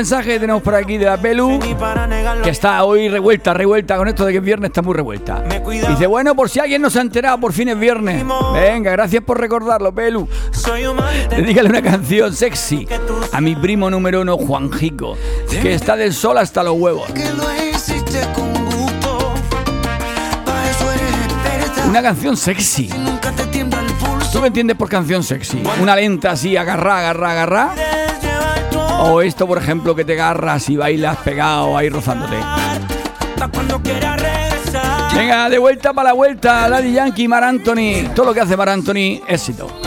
Mensaje 0.02 0.40
tenemos 0.40 0.60
por 0.62 0.74
aquí 0.74 0.98
de 0.98 1.04
la 1.04 1.16
Pelu. 1.16 1.60
Que 2.42 2.50
está 2.50 2.82
hoy 2.82 3.08
revuelta, 3.08 3.54
revuelta 3.54 3.96
con 3.96 4.08
esto 4.08 4.24
de 4.26 4.32
que 4.32 4.38
es 4.38 4.44
viernes, 4.44 4.70
está 4.70 4.82
muy 4.82 4.94
revuelta. 4.94 5.44
Dice, 5.90 6.08
bueno, 6.08 6.34
por 6.34 6.50
si 6.50 6.58
alguien 6.58 6.82
no 6.82 6.90
se 6.90 6.98
ha 6.98 7.02
enterado, 7.02 7.38
por 7.38 7.52
fin 7.52 7.68
es 7.68 7.78
viernes. 7.78 8.24
Venga, 8.52 8.90
gracias 8.90 9.22
por 9.22 9.38
recordarlo, 9.38 9.94
Pelu. 9.94 10.28
Dedícale 11.30 11.68
una 11.68 11.82
canción 11.82 12.34
sexy 12.34 12.88
a 13.30 13.40
mi 13.40 13.54
primo 13.54 13.90
número 13.90 14.22
uno, 14.22 14.36
Juanjico, 14.38 15.16
que 15.48 15.74
está 15.74 15.94
del 15.94 16.12
sol 16.12 16.36
hasta 16.38 16.64
los 16.64 16.76
huevos. 16.76 17.08
Que. 17.12 17.22
Una 21.88 22.02
canción 22.02 22.36
sexy. 22.36 22.90
¿Tú 24.32 24.40
me 24.40 24.48
entiendes 24.48 24.76
por 24.76 24.88
canción 24.88 25.22
sexy? 25.22 25.62
Una 25.80 25.94
lenta 25.94 26.32
así, 26.32 26.56
agarrá, 26.56 26.98
agarrá, 26.98 27.30
agarrá. 27.30 28.01
O 29.04 29.20
esto, 29.20 29.48
por 29.48 29.58
ejemplo, 29.58 29.96
que 29.96 30.04
te 30.04 30.12
agarras 30.12 30.68
y 30.68 30.76
bailas 30.76 31.16
pegado 31.18 31.76
ahí 31.76 31.88
rozándote. 31.88 32.36
Venga, 35.14 35.50
de 35.50 35.58
vuelta 35.58 35.92
para 35.92 36.10
la 36.10 36.12
vuelta, 36.14 36.68
Daddy 36.68 36.92
Yankee, 36.92 37.26
Mar 37.26 37.42
Anthony. 37.42 38.14
Todo 38.14 38.26
lo 38.26 38.34
que 38.34 38.40
hace 38.40 38.56
Mar 38.56 38.68
Anthony, 38.68 39.20
éxito. 39.26 39.81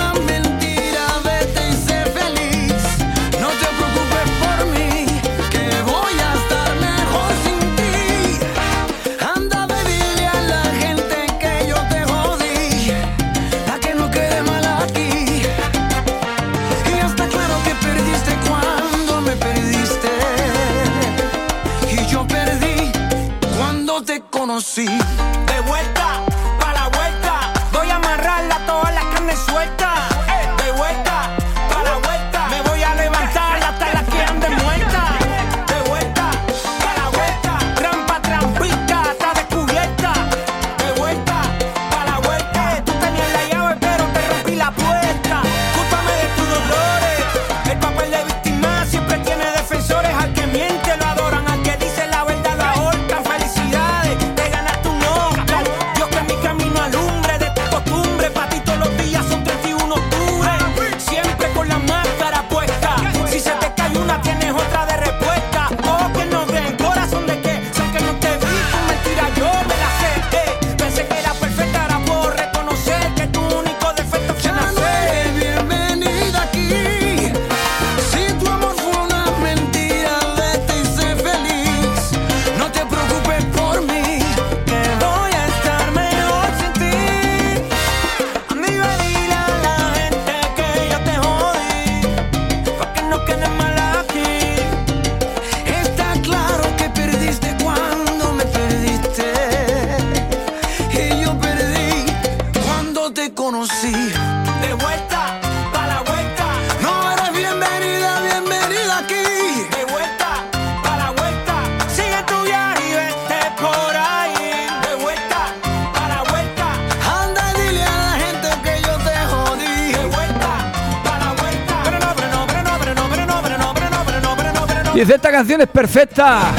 Perfecta. 125.75 126.53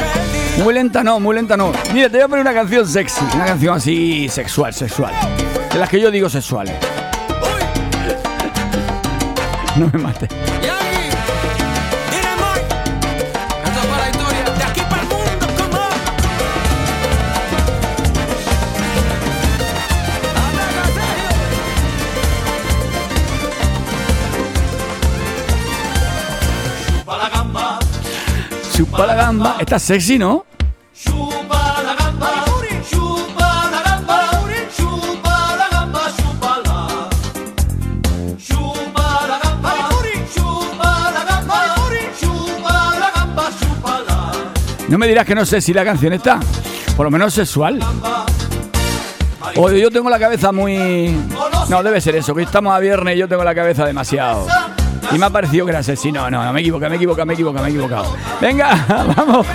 Muy 0.63 0.73
lenta 0.75 1.03
no, 1.03 1.19
muy 1.19 1.35
lenta 1.35 1.57
no. 1.57 1.71
Mira, 1.93 2.07
te 2.07 2.17
voy 2.17 2.21
a 2.21 2.27
poner 2.27 2.41
una 2.43 2.53
canción 2.53 2.87
sexy. 2.87 3.25
Una 3.33 3.45
canción 3.45 3.75
así 3.75 4.29
sexual, 4.29 4.73
sexual. 4.73 5.13
De 5.73 5.79
las 5.79 5.89
que 5.89 5.99
yo 5.99 6.11
digo 6.11 6.29
sexuales. 6.29 6.75
No 9.75 9.89
me 9.91 9.99
mates. 9.99 10.29
Chupa 28.77 29.07
la 29.07 29.15
gamba. 29.15 29.55
Está 29.59 29.79
sexy, 29.79 30.19
¿no? 30.19 30.45
Chupa 30.93 31.81
la 31.81 31.95
gamba, 31.95 32.45
chupa 32.87 33.71
la 33.71 33.81
gamba, 33.81 34.29
chupa 34.77 35.55
la 35.57 35.67
gamba, 35.71 36.01
chupala. 36.15 37.09
Chupa 38.37 39.27
la 39.27 39.39
gamba, 39.39 39.73
chupa 40.31 41.11
la 41.11 41.25
gamba, 41.25 41.59
chupa 42.21 42.99
la 42.99 43.11
gamba, 43.15 43.49
chupala. 43.59 44.33
No 44.87 44.97
me 44.99 45.07
dirás 45.07 45.25
que 45.25 45.33
no 45.33 45.43
sé 45.43 45.59
si 45.59 45.73
la 45.73 45.83
canción 45.83 46.13
está. 46.13 46.39
Por 46.95 47.03
lo 47.03 47.09
menos 47.09 47.33
sexual. 47.33 47.79
O 49.55 49.71
yo 49.71 49.89
tengo 49.89 50.11
la 50.11 50.19
cabeza 50.19 50.51
muy. 50.51 51.15
No, 51.67 51.81
debe 51.81 51.99
ser 51.99 52.15
eso, 52.15 52.35
que 52.35 52.43
estamos 52.43 52.75
a 52.75 52.77
viernes 52.77 53.15
y 53.15 53.17
yo 53.17 53.27
tengo 53.27 53.43
la 53.43 53.55
cabeza 53.55 53.87
demasiado. 53.87 54.45
Y 55.11 55.17
me 55.17 55.25
ha 55.25 55.29
parecido 55.29 55.65
que 55.65 55.71
era 55.71 55.83
sexy. 55.83 56.11
No, 56.11 56.29
no, 56.29 56.51
me 56.51 56.61
equivoco, 56.61 56.89
me 56.89 56.95
equivoco, 56.95 57.25
me 57.25 57.33
equivoco, 57.33 57.59
me 57.59 57.67
he 57.67 57.71
equivocado. 57.71 58.15
Venga, 58.41 58.85
vamos. 59.15 59.47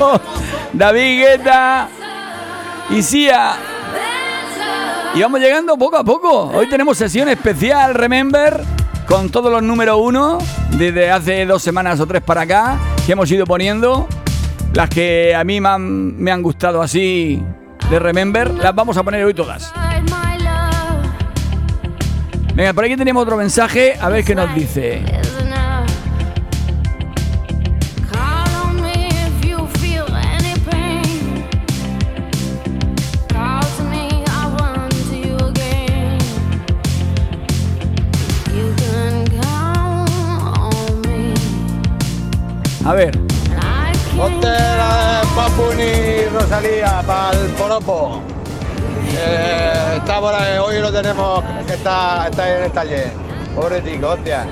David 0.72 1.20
Guetta 1.20 1.88
y 2.90 3.02
Sia. 3.02 3.52
Y 5.14 5.20
vamos 5.20 5.40
llegando 5.40 5.76
poco 5.76 5.98
a 5.98 6.04
poco. 6.04 6.50
Hoy 6.54 6.68
tenemos 6.70 6.96
sesión 6.96 7.28
especial, 7.28 7.94
Remember, 7.94 8.62
con 9.06 9.28
todos 9.28 9.52
los 9.52 9.62
números 9.62 9.98
uno 10.00 10.38
desde 10.70 11.10
hace 11.10 11.44
dos 11.44 11.62
semanas 11.62 12.00
o 12.00 12.06
tres 12.06 12.22
para 12.22 12.42
acá 12.42 12.78
que 13.04 13.12
hemos 13.12 13.30
ido 13.30 13.44
poniendo. 13.44 14.08
Las 14.72 14.88
que 14.88 15.34
a 15.34 15.44
mí 15.44 15.60
me 15.60 15.68
han, 15.68 16.18
me 16.18 16.32
han 16.32 16.42
gustado 16.42 16.80
así 16.80 17.42
de 17.90 17.98
Remember, 17.98 18.50
las 18.54 18.74
vamos 18.74 18.96
a 18.96 19.02
poner 19.02 19.22
hoy 19.22 19.34
todas. 19.34 19.70
Venga, 22.54 22.72
por 22.72 22.84
aquí 22.84 22.96
tenemos 22.96 23.22
otro 23.22 23.36
mensaje, 23.36 23.96
a 24.00 24.08
ver 24.08 24.24
qué 24.24 24.34
nos 24.34 24.54
dice. 24.54 25.02
A 42.84 42.92
ver, 42.94 43.16
Ponte 44.16 44.48
la 44.48 45.22
Papuni 45.34 46.24
Rosalía 46.32 47.02
para 47.06 47.38
el 47.38 47.46
Poropo. 47.52 48.20
Eh, 49.16 49.94
está 49.96 50.20
por 50.20 50.34
ahí, 50.34 50.58
hoy 50.58 50.78
lo 50.80 50.92
tenemos 50.92 51.42
que 51.66 51.74
está, 51.74 52.26
está 52.28 52.56
en 52.58 52.64
el 52.64 52.72
taller. 52.72 53.12
Pobre 53.54 53.80
tico, 53.82 54.08
hostia. 54.08 54.46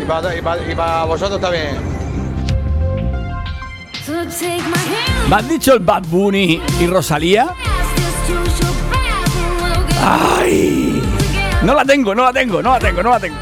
Y 0.00 0.04
para 0.04 0.34
y 0.34 0.40
pa- 0.42 0.58
y 0.58 0.74
pa 0.74 1.04
vosotros 1.04 1.40
también. 1.40 1.76
¿me 5.28 5.36
has 5.36 5.48
dicho 5.48 5.74
el 5.74 5.80
Bad 5.80 6.02
Bunny 6.08 6.60
y 6.80 6.86
Rosalía? 6.86 7.54
¡Ay! 10.02 11.02
No 11.62 11.74
la 11.74 11.84
tengo, 11.84 12.14
no 12.14 12.24
la 12.24 12.32
tengo, 12.32 12.62
no 12.62 12.70
la 12.72 12.78
tengo, 12.78 13.02
no 13.02 13.10
la 13.10 13.20
tengo. 13.20 13.36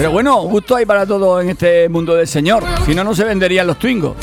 Pero 0.00 0.12
bueno, 0.12 0.40
gusto 0.44 0.76
hay 0.76 0.86
para 0.86 1.04
todo 1.04 1.42
en 1.42 1.50
este 1.50 1.86
mundo 1.90 2.14
del 2.14 2.26
Señor. 2.26 2.64
Si 2.86 2.94
no, 2.94 3.04
no 3.04 3.14
se 3.14 3.22
venderían 3.22 3.66
los 3.66 3.78
twingos. 3.78 4.16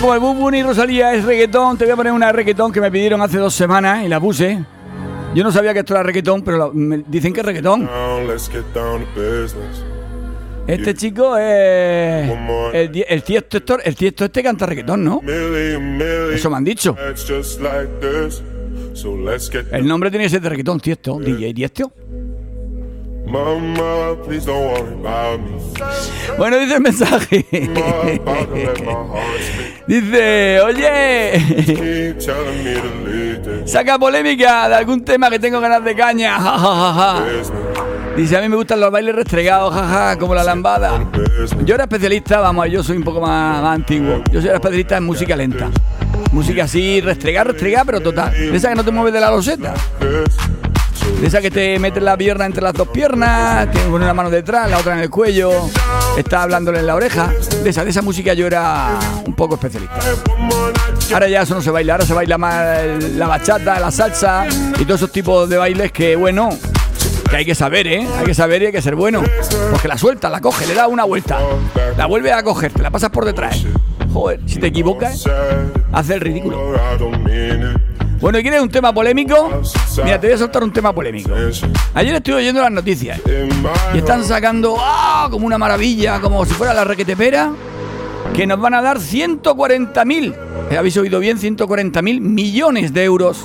Como 0.00 0.12
el 0.14 0.20
Bad 0.20 0.34
Bunny 0.34 0.58
y 0.58 0.62
Rosalía 0.62 1.14
es 1.14 1.24
reggaetón, 1.24 1.78
te 1.78 1.84
voy 1.84 1.92
a 1.92 1.96
poner 1.96 2.12
una 2.12 2.30
reggaetón 2.30 2.70
que 2.70 2.80
me 2.80 2.90
pidieron 2.90 3.20
hace 3.22 3.38
dos 3.38 3.54
semanas 3.54 4.04
y 4.04 4.08
la 4.08 4.20
puse. 4.20 4.62
Yo 5.34 5.42
no 5.42 5.50
sabía 5.50 5.72
que 5.72 5.80
esto 5.80 5.94
era 5.94 6.02
reggaetón, 6.02 6.42
pero 6.42 6.58
la- 6.58 6.70
me 6.72 7.02
dicen 7.06 7.32
que 7.32 7.40
es 7.40 7.46
reggaetón. 7.46 7.88
Este 10.66 10.94
chico 10.94 11.36
es. 11.38 12.28
El, 12.74 13.22
tiesto 13.22 13.56
el 13.84 13.94
tiesto 13.96 14.24
este 14.26 14.42
canta 14.42 14.66
reggaetón, 14.66 15.02
¿no? 15.02 15.20
Eso 16.34 16.50
me 16.50 16.56
han 16.56 16.64
dicho. 16.64 16.94
El 19.72 19.86
nombre 19.86 20.10
tiene 20.10 20.24
que 20.26 20.30
ser 20.30 20.40
de 20.42 20.48
reggaetón, 20.50 20.78
tiesto. 20.80 21.18
DJ 21.18 21.54
Tiesto. 21.54 21.92
Bueno, 26.38 26.58
dice 26.58 26.74
el 26.74 26.80
mensaje. 26.80 27.46
I'm 27.52 27.76
about 28.20 28.48
to 28.48 28.54
let 28.54 28.80
my 28.80 28.92
heart 28.92 29.40
speak. 29.40 29.86
Dice, 29.86 30.60
oye, 30.60 32.16
me 33.04 33.66
saca 33.66 33.98
polémica 33.98 34.68
de 34.68 34.74
algún 34.74 35.04
tema 35.04 35.30
que 35.30 35.38
tengo 35.38 35.60
ganas 35.60 35.84
de 35.84 35.94
caña. 35.94 36.38
Dice, 38.16 38.36
a 38.36 38.40
mí 38.40 38.48
me 38.48 38.56
gustan 38.56 38.80
los 38.80 38.90
bailes 38.90 39.14
restregados, 39.14 39.74
jaja, 39.74 40.18
como 40.18 40.34
la 40.34 40.42
lambada. 40.42 41.04
Yo 41.64 41.74
era 41.74 41.84
especialista, 41.84 42.40
vamos, 42.40 42.68
yo 42.70 42.82
soy 42.82 42.96
un 42.96 43.04
poco 43.04 43.20
más, 43.20 43.62
antiguo. 43.64 44.22
Yo 44.32 44.40
soy 44.40 44.50
especialista 44.50 44.96
en 44.96 45.04
música 45.04 45.36
lenta. 45.36 45.70
Música 46.32 46.64
así, 46.64 47.00
restregar, 47.00 47.46
restregar, 47.46 47.84
pero 47.86 48.00
total. 48.00 48.34
Esa 48.34 48.70
que 48.70 48.74
no 48.74 48.84
te 48.84 48.90
mueves 48.90 49.12
de 49.12 49.20
la 49.20 49.30
loseta. 49.30 49.74
De 51.20 51.26
esa 51.26 51.40
que 51.40 51.50
te 51.50 51.78
metes 51.78 52.02
la 52.02 52.16
pierna 52.16 52.44
entre 52.44 52.62
las 52.62 52.74
dos 52.74 52.88
piernas, 52.88 53.70
tienes 53.70 53.90
una 53.90 54.12
mano 54.12 54.28
detrás, 54.30 54.70
la 54.70 54.78
otra 54.78 54.94
en 54.94 55.00
el 55.00 55.10
cuello, 55.10 55.50
está 56.16 56.42
hablándole 56.42 56.80
en 56.80 56.86
la 56.86 56.94
oreja. 56.94 57.32
De 57.62 57.70
esa, 57.70 57.84
de 57.84 57.90
esa 57.90 58.02
música 58.02 58.34
yo 58.34 58.46
era 58.46 58.98
un 59.24 59.34
poco 59.34 59.54
especialista. 59.54 59.96
Ahora 61.12 61.28
ya 61.28 61.42
eso 61.42 61.54
no 61.54 61.62
se 61.62 61.70
baila, 61.70 61.94
ahora 61.94 62.06
se 62.06 62.12
baila 62.12 62.36
más 62.36 62.76
la 63.14 63.26
bachata, 63.26 63.80
la 63.80 63.90
salsa 63.90 64.46
y 64.78 64.84
todos 64.84 65.00
esos 65.00 65.12
tipos 65.12 65.48
de 65.48 65.56
bailes 65.56 65.90
que, 65.90 66.16
bueno, 66.16 66.50
que 67.30 67.36
hay 67.36 67.44
que 67.44 67.54
saber, 67.54 67.86
¿eh? 67.86 68.06
Hay 68.18 68.26
que 68.26 68.34
saber 68.34 68.62
y 68.62 68.66
hay 68.66 68.72
que 68.72 68.82
ser 68.82 68.94
bueno. 68.94 69.22
Porque 69.70 69.88
la 69.88 69.96
suelta, 69.96 70.28
la 70.28 70.40
coge, 70.40 70.66
le 70.66 70.74
da 70.74 70.86
una 70.86 71.04
vuelta, 71.04 71.38
la 71.96 72.06
vuelve 72.06 72.32
a 72.32 72.42
coger, 72.42 72.72
te 72.72 72.82
la 72.82 72.90
pasas 72.90 73.10
por 73.10 73.24
detrás. 73.24 73.64
Joder, 74.12 74.40
si 74.46 74.58
te 74.58 74.66
equivocas, 74.66 75.24
hace 75.92 76.14
el 76.14 76.20
ridículo. 76.20 76.74
Bueno, 78.20 78.38
¿y 78.38 78.42
quieres 78.42 78.60
un 78.60 78.70
tema 78.70 78.92
polémico? 78.92 79.62
Mira, 80.04 80.20
te 80.20 80.26
voy 80.26 80.34
a 80.34 80.38
soltar 80.38 80.64
un 80.64 80.72
tema 80.72 80.94
polémico. 80.94 81.30
Ayer 81.94 82.14
estoy 82.14 82.34
oyendo 82.34 82.60
las 82.60 82.72
noticias 82.72 83.20
y 83.94 83.98
están 83.98 84.24
sacando 84.24 84.76
¡ah! 84.78 85.28
como 85.30 85.46
una 85.46 85.58
maravilla, 85.58 86.20
como 86.20 86.44
si 86.44 86.54
fuera 86.54 86.72
la 86.72 86.84
requetepera, 86.84 87.52
que 88.34 88.46
nos 88.46 88.60
van 88.60 88.74
a 88.74 88.82
dar 88.82 88.98
140.000, 88.98 90.34
eh, 90.70 90.76
habéis 90.76 90.96
oído 90.96 91.20
bien, 91.20 91.38
140.000 91.38 92.20
millones 92.20 92.92
de 92.92 93.04
euros 93.04 93.44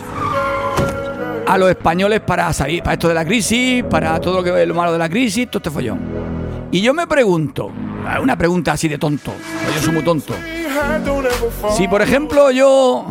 a 1.48 1.58
los 1.58 1.70
españoles 1.70 2.22
para 2.22 2.52
salir, 2.54 2.82
para 2.82 2.94
esto 2.94 3.10
de 3.10 3.14
la 3.14 3.26
crisis, 3.26 3.84
para 3.84 4.20
todo 4.20 4.38
lo 4.38 4.44
que 4.44 4.66
lo 4.66 4.74
malo 4.74 4.94
de 4.94 4.98
la 4.98 5.10
crisis, 5.10 5.50
todo 5.50 5.60
este 5.60 5.70
follón. 5.70 6.00
Y 6.72 6.82
yo 6.82 6.94
me 6.94 7.08
pregunto, 7.08 7.72
una 8.22 8.38
pregunta 8.38 8.72
así 8.72 8.88
de 8.88 8.98
tonto, 8.98 9.34
yo 9.76 9.82
soy 9.82 9.94
muy 9.94 10.04
tonto. 10.04 10.34
Si 11.76 11.88
por 11.88 12.02
ejemplo 12.02 12.52
yo, 12.52 13.06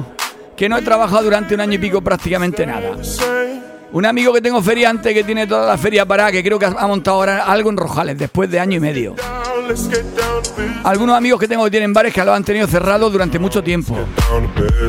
que 0.60 0.68
no 0.68 0.76
he 0.76 0.82
trabajado 0.82 1.22
durante 1.22 1.54
un 1.54 1.62
año 1.62 1.72
y 1.72 1.78
pico 1.78 2.02
prácticamente 2.02 2.66
nada, 2.66 2.90
un 3.92 4.04
amigo 4.04 4.30
que 4.30 4.42
tengo 4.42 4.60
feriante 4.60 5.14
que 5.14 5.24
tiene 5.24 5.46
toda 5.46 5.66
la 5.66 5.78
feria 5.78 6.04
parada, 6.04 6.30
que 6.30 6.44
creo 6.44 6.58
que 6.58 6.66
ha 6.66 6.86
montado 6.86 7.16
ahora 7.16 7.44
algo 7.46 7.70
en 7.70 7.78
Rojales 7.78 8.18
después 8.18 8.50
de 8.50 8.60
año 8.60 8.76
y 8.76 8.80
medio. 8.80 9.16
Algunos 10.84 11.16
amigos 11.16 11.40
que 11.40 11.48
tengo 11.48 11.64
que 11.64 11.70
tienen 11.70 11.94
bares 11.94 12.12
que 12.12 12.22
lo 12.22 12.34
han 12.34 12.44
tenido 12.44 12.66
cerrado 12.66 13.08
durante 13.08 13.38
mucho 13.38 13.62
tiempo. 13.62 13.96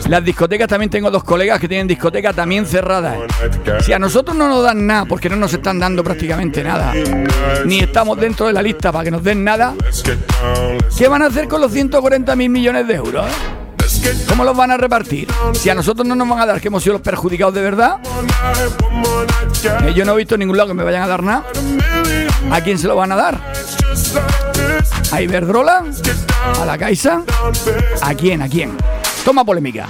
Las 0.09 0.25
discotecas 0.25 0.67
también 0.67 0.89
tengo 0.89 1.09
dos 1.09 1.23
colegas 1.23 1.57
que 1.57 1.69
tienen 1.69 1.87
discotecas 1.87 2.35
también 2.35 2.65
cerradas. 2.65 3.19
Si 3.79 3.93
a 3.93 3.99
nosotros 3.99 4.35
no 4.35 4.49
nos 4.49 4.61
dan 4.65 4.85
nada, 4.85 5.05
porque 5.05 5.29
no 5.29 5.37
nos 5.37 5.53
están 5.53 5.79
dando 5.79 6.03
prácticamente 6.03 6.65
nada, 6.65 6.93
ni 7.63 7.79
estamos 7.79 8.19
dentro 8.19 8.45
de 8.45 8.51
la 8.51 8.61
lista 8.61 8.91
para 8.91 9.05
que 9.05 9.11
nos 9.11 9.23
den 9.23 9.41
nada, 9.41 9.73
¿qué 10.97 11.07
van 11.07 11.21
a 11.21 11.27
hacer 11.27 11.47
con 11.47 11.61
los 11.61 11.71
140 11.71 12.35
mil 12.35 12.49
millones 12.49 12.85
de 12.85 12.95
euros? 12.95 13.25
eh? 13.25 13.60
¿Cómo 14.27 14.43
los 14.43 14.55
van 14.55 14.71
a 14.71 14.77
repartir? 14.77 15.27
Si 15.53 15.69
a 15.69 15.75
nosotros 15.75 16.07
no 16.07 16.15
nos 16.15 16.27
van 16.27 16.39
a 16.39 16.45
dar, 16.45 16.61
que 16.61 16.67
hemos 16.67 16.83
sido 16.83 16.93
los 16.93 17.01
perjudicados 17.01 17.53
de 17.53 17.61
verdad, 17.61 17.97
eh, 19.83 19.93
yo 19.93 20.05
no 20.05 20.13
he 20.13 20.17
visto 20.17 20.35
en 20.35 20.39
ningún 20.39 20.57
lado 20.57 20.69
que 20.69 20.73
me 20.73 20.83
vayan 20.83 21.03
a 21.03 21.07
dar 21.07 21.23
nada. 21.23 21.43
A 21.55 21.61
million 21.61 22.53
¿A 22.53 22.61
quién 22.61 22.77
se 22.77 22.87
lo 22.87 22.95
van 22.95 23.11
a 23.11 23.15
dar? 23.15 23.39
¿A 25.11 25.21
Iberdrola? 25.21 25.83
¿A 26.59 26.65
la 26.65 26.77
Caixa? 26.77 27.23
¿A 28.01 28.13
quién? 28.13 28.41
¿A 28.41 28.49
quién? 28.49 28.77
Toma 29.23 29.43
polémica. 29.43 29.87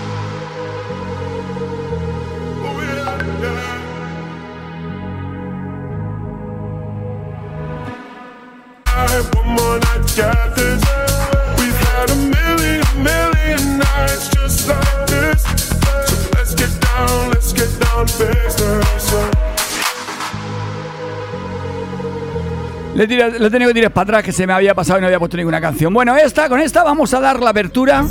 Le, 22.95 23.07
tira- 23.07 23.29
le 23.29 23.49
que 23.67 23.73
tirar 23.73 23.91
para 23.91 24.03
atrás 24.03 24.23
que 24.23 24.31
se 24.31 24.45
me 24.45 24.53
había 24.53 24.75
pasado 24.75 24.99
y 24.99 25.01
no 25.01 25.07
había 25.07 25.19
puesto 25.19 25.37
ninguna 25.37 25.61
canción. 25.61 25.93
Bueno, 25.93 26.15
esta, 26.17 26.49
con 26.49 26.59
esta 26.59 26.83
vamos 26.83 27.13
a 27.13 27.19
dar 27.21 27.39
la 27.41 27.51
apertura. 27.51 28.05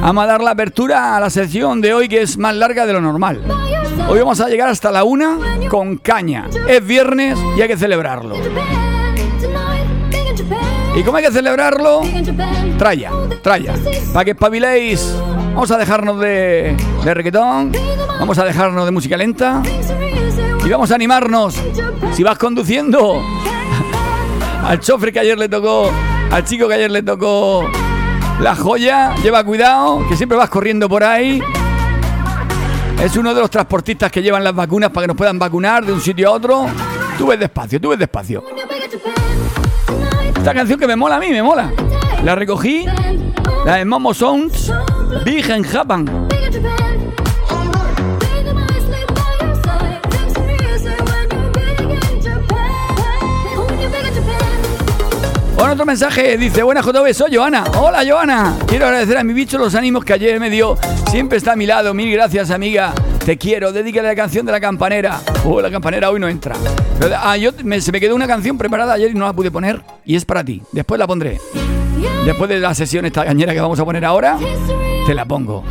Vamos 0.00 0.24
a 0.24 0.26
dar 0.26 0.40
la 0.40 0.52
apertura 0.52 1.16
a 1.16 1.20
la 1.20 1.30
sección 1.30 1.80
de 1.80 1.92
hoy 1.92 2.08
que 2.08 2.22
es 2.22 2.38
más 2.38 2.54
larga 2.54 2.86
de 2.86 2.92
lo 2.92 3.00
normal. 3.00 3.40
Hoy 4.08 4.20
vamos 4.20 4.40
a 4.40 4.48
llegar 4.48 4.68
hasta 4.68 4.92
la 4.92 5.02
una 5.02 5.36
con 5.68 5.96
caña. 5.96 6.46
Es 6.68 6.86
viernes 6.86 7.36
y 7.56 7.60
hay 7.62 7.68
que 7.68 7.76
celebrarlo. 7.76 8.36
¿Y 10.94 11.02
cómo 11.02 11.16
hay 11.18 11.24
que 11.24 11.32
celebrarlo? 11.32 12.02
Traya, 12.78 13.10
traya. 13.42 13.74
Para 14.12 14.24
que 14.24 14.30
espabiléis. 14.30 15.12
Vamos 15.54 15.70
a 15.72 15.78
dejarnos 15.78 16.20
de, 16.20 16.76
de 17.04 17.14
reggaetón. 17.14 17.72
Vamos 18.18 18.38
a 18.38 18.44
dejarnos 18.44 18.84
de 18.84 18.90
música 18.90 19.16
lenta. 19.16 19.62
Y 20.64 20.68
vamos 20.68 20.90
a 20.90 20.94
animarnos. 20.94 21.54
Si 22.14 22.22
vas 22.22 22.38
conduciendo, 22.38 23.22
al 24.64 24.80
chofer 24.80 25.12
que 25.12 25.20
ayer 25.20 25.38
le 25.38 25.48
tocó, 25.48 25.90
al 26.30 26.44
chico 26.44 26.66
que 26.68 26.74
ayer 26.74 26.90
le 26.90 27.02
tocó 27.02 27.64
la 28.40 28.54
joya, 28.54 29.14
lleva 29.22 29.44
cuidado, 29.44 30.06
que 30.08 30.16
siempre 30.16 30.36
vas 30.36 30.50
corriendo 30.50 30.88
por 30.88 31.04
ahí. 31.04 31.42
Es 33.02 33.16
uno 33.16 33.34
de 33.34 33.40
los 33.40 33.50
transportistas 33.50 34.10
que 34.10 34.22
llevan 34.22 34.42
las 34.42 34.54
vacunas 34.54 34.90
para 34.90 35.04
que 35.04 35.08
nos 35.08 35.16
puedan 35.16 35.38
vacunar 35.38 35.84
de 35.84 35.92
un 35.92 36.00
sitio 36.00 36.28
a 36.28 36.32
otro. 36.32 36.66
Tú 37.18 37.26
ves 37.26 37.38
despacio, 37.38 37.80
tú 37.80 37.90
ves 37.90 37.98
despacio. 37.98 38.42
Esta 40.36 40.54
canción 40.54 40.78
que 40.78 40.86
me 40.86 40.96
mola 40.96 41.16
a 41.16 41.20
mí, 41.20 41.28
me 41.28 41.42
mola. 41.42 41.72
La 42.24 42.34
recogí, 42.34 42.86
la 43.64 43.76
de 43.76 43.84
Momo 43.84 44.14
Sounds, 44.14 44.72
Big 45.24 45.48
en 45.50 45.62
Japan. 45.62 46.28
Otro 55.58 55.86
mensaje 55.86 56.36
dice, 56.36 56.62
buenas 56.62 56.84
JV, 56.84 57.14
soy 57.14 57.34
Joana. 57.34 57.64
Hola 57.78 58.04
Joana, 58.06 58.56
quiero 58.66 58.86
agradecer 58.86 59.16
a 59.16 59.24
mi 59.24 59.32
bicho 59.32 59.56
los 59.56 59.74
ánimos 59.74 60.04
que 60.04 60.12
ayer 60.12 60.38
me 60.38 60.50
dio. 60.50 60.76
Siempre 61.10 61.38
está 61.38 61.52
a 61.52 61.56
mi 61.56 61.64
lado, 61.64 61.94
mil 61.94 62.12
gracias 62.12 62.50
amiga. 62.50 62.92
Te 63.24 63.38
quiero, 63.38 63.72
dedícale 63.72 64.08
la 64.08 64.14
canción 64.14 64.44
de 64.44 64.52
la 64.52 64.60
campanera. 64.60 65.20
Oh, 65.44 65.60
la 65.60 65.70
campanera 65.70 66.10
hoy 66.10 66.20
no 66.20 66.28
entra. 66.28 66.54
Ah, 67.18 67.36
yo 67.36 67.52
se 67.52 67.92
me 67.92 68.00
quedó 68.00 68.14
una 68.14 68.26
canción 68.26 68.58
preparada 68.58 68.92
ayer 68.92 69.10
y 69.10 69.14
no 69.14 69.24
la 69.24 69.32
pude 69.32 69.50
poner 69.50 69.82
y 70.04 70.14
es 70.14 70.24
para 70.24 70.44
ti. 70.44 70.62
Después 70.72 70.98
la 70.98 71.06
pondré. 71.06 71.40
Después 72.24 72.50
de 72.50 72.60
la 72.60 72.74
sesión 72.74 73.06
esta 73.06 73.24
cañera 73.24 73.54
que 73.54 73.60
vamos 73.60 73.80
a 73.80 73.84
poner 73.84 74.04
ahora, 74.04 74.38
te 75.06 75.14
la 75.14 75.24
pongo. 75.24 75.64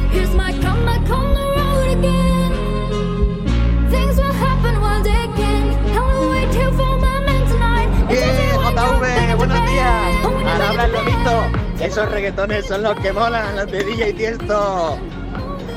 Esos 11.85 12.09
reggaetones 12.09 12.65
son 12.65 12.81
los 12.83 12.99
que 12.99 13.13
molan, 13.13 13.55
los 13.55 13.71
de 13.71 13.83
DJ 13.83 14.13
Tiesto. 14.13 14.97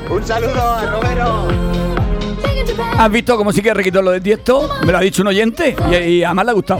Un 0.09 0.25
saludo 0.25 0.61
a 0.61 0.85
Romero. 0.87 1.47
¿Has 2.97 3.11
visto 3.11 3.37
cómo 3.37 3.51
sí 3.51 3.61
que 3.61 3.73
requitó 3.73 4.01
lo 4.01 4.11
de 4.11 4.21
Tiesto? 4.21 4.69
Me 4.85 4.91
lo 4.91 4.97
ha 4.97 5.01
dicho 5.01 5.21
un 5.21 5.27
oyente 5.27 5.75
y, 5.91 5.95
y 5.95 6.23
además 6.23 6.45
le 6.45 6.51
ha 6.51 6.53
gustado. 6.53 6.79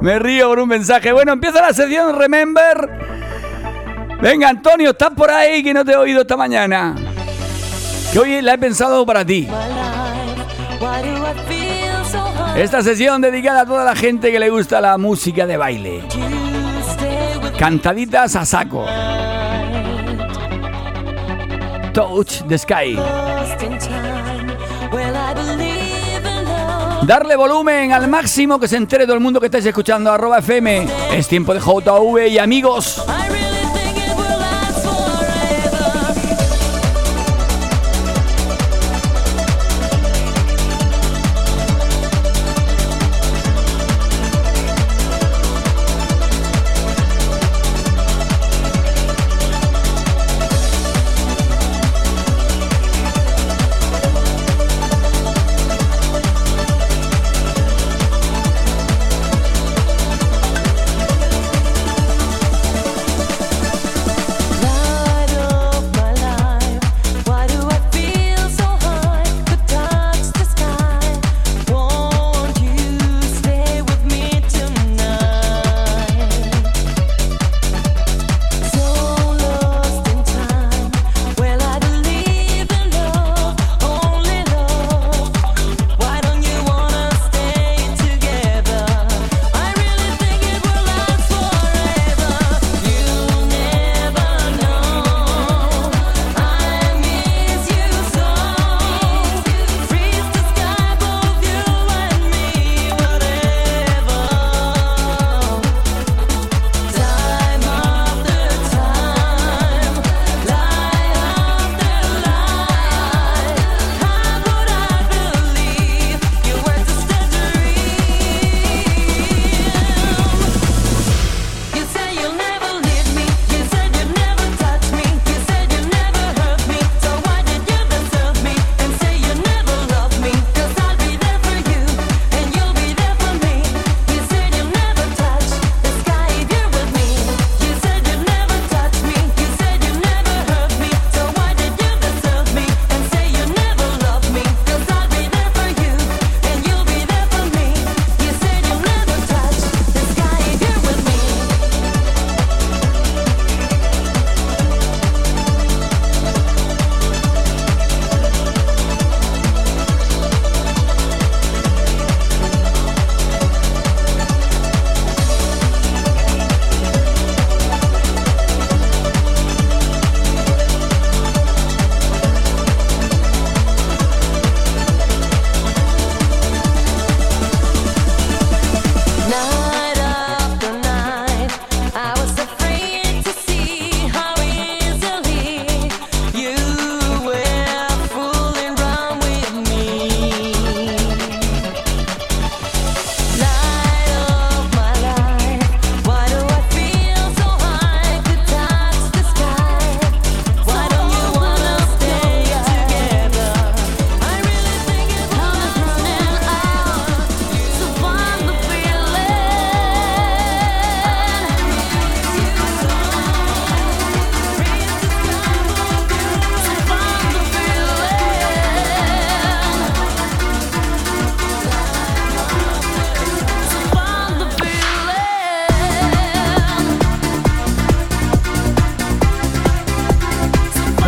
Me 0.00 0.18
río 0.18 0.48
por 0.48 0.60
un 0.60 0.68
mensaje. 0.68 1.12
Bueno, 1.12 1.32
empieza 1.32 1.60
la 1.60 1.72
sección 1.72 2.18
Remember. 2.18 2.88
Venga, 4.20 4.48
Antonio, 4.48 4.90
¿estás 4.90 5.10
por 5.10 5.30
ahí 5.30 5.62
que 5.62 5.72
no 5.72 5.84
te 5.84 5.92
he 5.92 5.96
oído 5.96 6.22
esta 6.22 6.36
mañana? 6.36 6.94
Que 8.12 8.18
hoy 8.18 8.42
la 8.42 8.54
he 8.54 8.58
pensado 8.58 9.04
para 9.06 9.24
ti. 9.24 9.48
Esta 12.56 12.82
sesión 12.82 13.20
dedicada 13.20 13.60
a 13.60 13.66
toda 13.66 13.84
la 13.84 13.94
gente 13.94 14.32
que 14.32 14.38
le 14.38 14.50
gusta 14.50 14.80
la 14.80 14.98
música 14.98 15.46
de 15.46 15.56
baile. 15.56 16.02
Cantaditas 17.56 18.34
a 18.34 18.44
saco. 18.44 18.86
Touch 21.92 22.42
the 22.48 22.58
Sky. 22.58 22.98
Darle 27.08 27.36
volumen 27.36 27.90
al 27.94 28.06
máximo 28.06 28.60
que 28.60 28.68
se 28.68 28.76
entere 28.76 29.04
todo 29.04 29.14
el 29.14 29.20
mundo 29.20 29.40
que 29.40 29.46
estáis 29.46 29.64
escuchando 29.64 30.12
arroba 30.12 30.40
FM. 30.40 30.86
Es 31.14 31.26
tiempo 31.26 31.54
de 31.54 31.60
JV 31.60 32.28
y 32.28 32.38
amigos. 32.38 33.02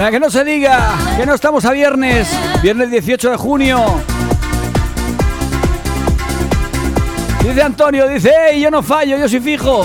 Para 0.01 0.13
que 0.13 0.19
no 0.19 0.31
se 0.31 0.43
diga 0.47 0.95
que 1.19 1.27
no 1.27 1.35
estamos 1.35 1.63
a 1.67 1.73
viernes, 1.73 2.27
viernes 2.63 2.91
18 2.91 3.33
de 3.33 3.37
junio. 3.37 4.01
Dice 7.45 7.63
Antonio, 7.63 8.09
dice, 8.09 8.33
hey, 8.35 8.63
yo 8.63 8.71
no 8.71 8.83
fallo, 8.83 9.19
yo 9.19 9.29
soy 9.29 9.41
fijo. 9.41 9.85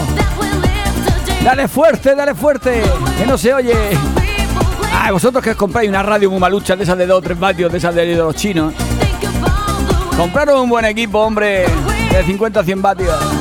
Dale 1.43 1.67
fuerte, 1.67 2.15
dale 2.15 2.33
fuerte, 2.33 2.81
que 3.17 3.25
no 3.25 3.37
se 3.37 3.53
oye. 3.53 3.75
Ah, 4.93 5.11
vosotros 5.11 5.43
que 5.43 5.49
os 5.49 5.57
compráis 5.57 5.89
una 5.89 6.01
radio 6.01 6.31
muy 6.31 6.39
malucha, 6.39 6.77
de 6.77 6.85
esas 6.85 6.97
de 6.97 7.07
2 7.07 7.17
o 7.17 7.21
3 7.21 7.37
vatios, 7.37 7.69
de 7.69 7.77
esas 7.77 7.93
de 7.93 8.15
los 8.15 8.33
chinos. 8.37 8.73
Compraron 10.15 10.61
un 10.61 10.69
buen 10.69 10.85
equipo, 10.85 11.19
hombre, 11.19 11.65
de 12.09 12.23
50 12.25 12.61
a 12.61 12.63
100 12.63 12.81
vatios. 12.81 13.34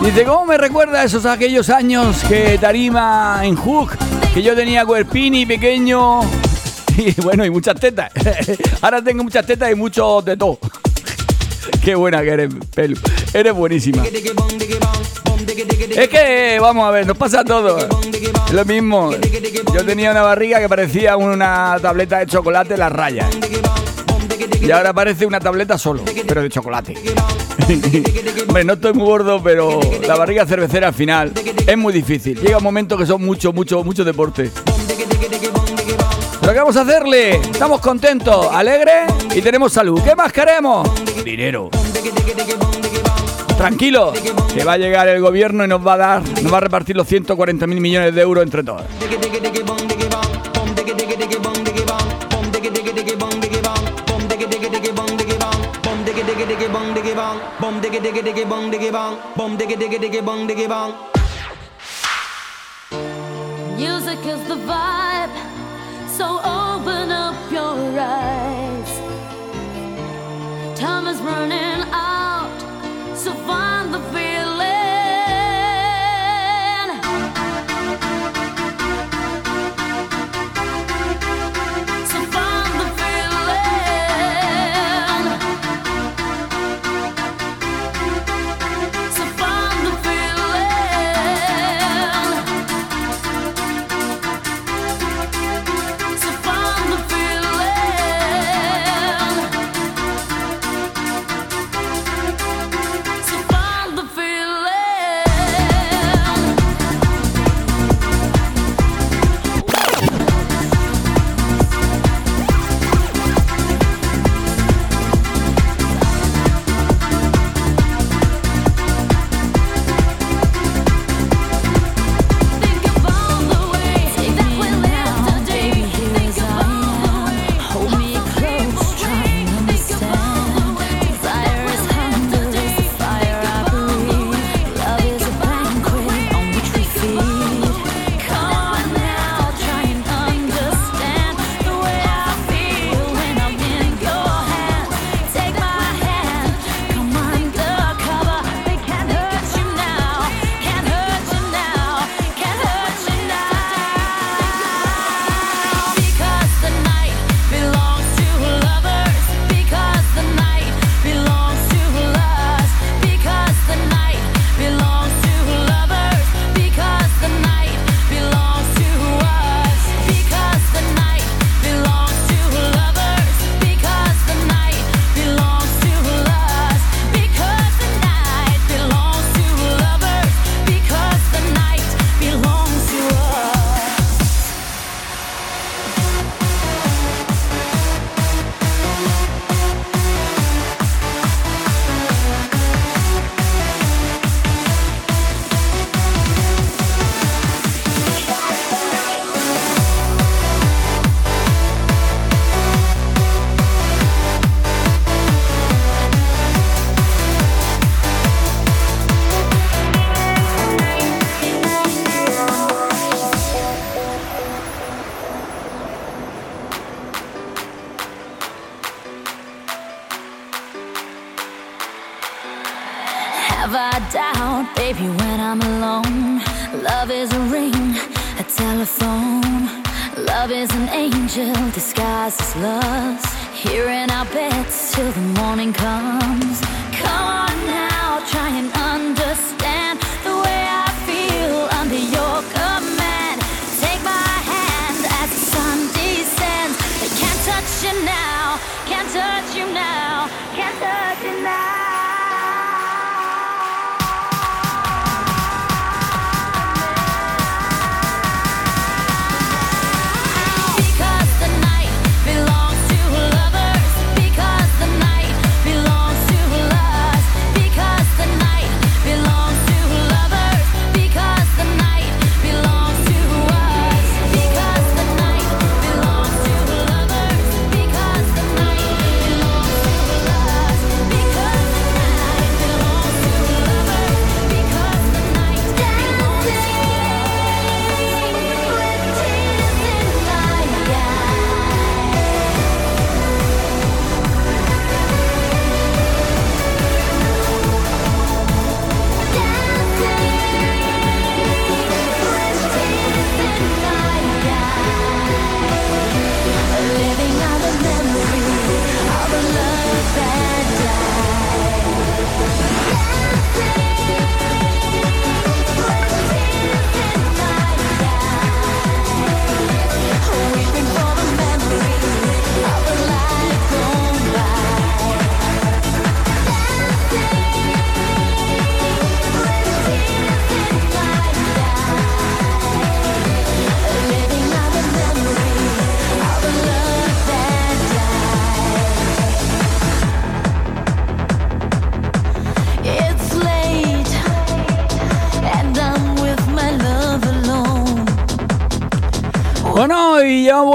Dice, 0.00 0.24
¿cómo 0.24 0.46
me 0.46 0.56
recuerda 0.56 1.02
esos 1.02 1.26
aquellos 1.26 1.68
años 1.70 2.22
que 2.28 2.56
tarima 2.58 3.40
en 3.42 3.56
Hook? 3.56 3.96
Que 4.32 4.42
yo 4.42 4.54
tenía 4.54 4.86
cuerpini 4.86 5.44
pequeño 5.44 6.20
y 6.96 7.20
bueno, 7.20 7.44
y 7.44 7.50
muchas 7.50 7.78
tetas. 7.80 8.12
Ahora 8.80 9.02
tengo 9.02 9.24
muchas 9.24 9.44
tetas 9.44 9.72
y 9.72 9.74
mucho 9.74 10.22
de 10.22 10.36
todo. 10.36 10.58
Qué 11.84 11.96
buena 11.96 12.22
que 12.22 12.28
eres, 12.28 12.54
Pelu. 12.74 12.96
Eres 13.34 13.52
buenísima. 13.52 14.04
Es 15.96 16.08
que, 16.08 16.58
vamos 16.60 16.86
a 16.86 16.90
ver, 16.92 17.06
nos 17.06 17.16
pasa. 17.16 17.42
Es 17.42 18.52
lo 18.52 18.64
mismo. 18.64 19.10
Yo 19.74 19.84
tenía 19.84 20.12
una 20.12 20.22
barriga 20.22 20.60
que 20.60 20.68
parecía 20.68 21.16
una 21.16 21.76
tableta 21.82 22.20
de 22.20 22.26
chocolate 22.26 22.76
las 22.76 22.92
rayas. 22.92 23.26
Y 24.60 24.70
ahora 24.70 24.92
parece 24.92 25.26
una 25.26 25.40
tableta 25.40 25.76
solo, 25.76 26.04
pero 26.26 26.42
de 26.42 26.48
chocolate. 26.50 26.94
Hombre, 28.46 28.64
no 28.64 28.74
estoy 28.74 28.92
muy 28.92 29.04
gordo, 29.04 29.42
pero 29.42 29.80
la 30.06 30.16
barriga 30.16 30.46
cervecera 30.46 30.88
al 30.88 30.94
final 30.94 31.32
es 31.66 31.76
muy 31.76 31.92
difícil. 31.92 32.40
Llega 32.40 32.58
un 32.58 32.64
momento 32.64 32.96
que 32.96 33.06
son 33.06 33.24
mucho, 33.24 33.52
mucho, 33.52 33.82
mucho 33.84 34.04
deporte. 34.04 34.50
Pero 36.40 36.52
¿qué 36.52 36.58
vamos 36.58 36.76
a 36.76 36.82
hacerle? 36.82 37.36
Estamos 37.36 37.80
contentos, 37.80 38.48
alegres 38.52 39.12
y 39.34 39.42
tenemos 39.42 39.72
salud. 39.72 40.00
¿Qué 40.02 40.14
más 40.14 40.32
queremos? 40.32 40.88
Dinero. 41.24 41.68
Tranquilo, 43.58 44.12
que 44.54 44.64
va 44.64 44.74
a 44.74 44.78
llegar 44.78 45.08
el 45.08 45.20
gobierno 45.20 45.64
y 45.64 45.68
nos 45.68 45.84
va 45.84 45.94
a 45.94 45.96
dar, 45.96 46.22
nos 46.42 46.52
va 46.52 46.58
a 46.58 46.60
repartir 46.60 46.96
los 46.96 47.08
140 47.08 47.66
mil 47.66 47.80
millones 47.80 48.14
de 48.14 48.22
euros 48.22 48.44
entre 48.44 48.62
todos. 48.62 48.82
diggy 57.98 58.22
diggy 58.22 58.22
diggy 58.22 58.48
bong 58.48 58.70
diggy 58.70 58.92
bong. 58.92 59.18
Boom 59.36 59.56
diggy 59.58 59.76
diggy 59.76 59.98
diggy 59.98 60.24
bong 60.24 60.46
diggy 60.48 60.68
bong. 60.68 60.92
Music 63.76 64.18
is 64.24 64.40
the 64.46 64.58
vibe 64.70 65.34
so 66.18 66.26
open 66.44 67.10
up 67.10 67.36
your 67.50 67.76
eyes. 67.98 68.92
Time 70.78 71.06
is 71.08 71.20
running 71.20 71.82
out 71.92 72.58
so 73.16 73.32
find 73.48 73.92
the 73.92 74.00
fear 74.12 74.37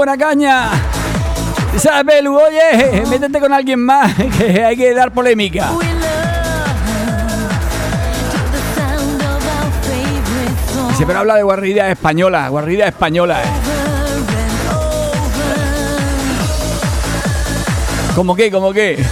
buena 0.04 0.18
caña. 0.18 0.70
¿Sabes, 1.78 2.04
Belu? 2.04 2.36
Oye, 2.36 3.04
métete 3.08 3.40
con 3.40 3.50
alguien 3.54 3.80
más, 3.80 4.12
que 4.38 4.62
hay 4.62 4.76
que 4.76 4.92
dar 4.92 5.10
polémica. 5.12 5.70
Dice, 10.90 11.06
pero 11.06 11.20
habla 11.20 11.36
de 11.36 11.42
guarrida 11.42 11.90
española, 11.90 12.48
guarrida 12.50 12.86
española. 12.86 13.42
eh. 13.42 13.46
¿Cómo 18.14 18.36
qué? 18.36 18.50
¿Cómo 18.50 18.72
qué? 18.74 19.02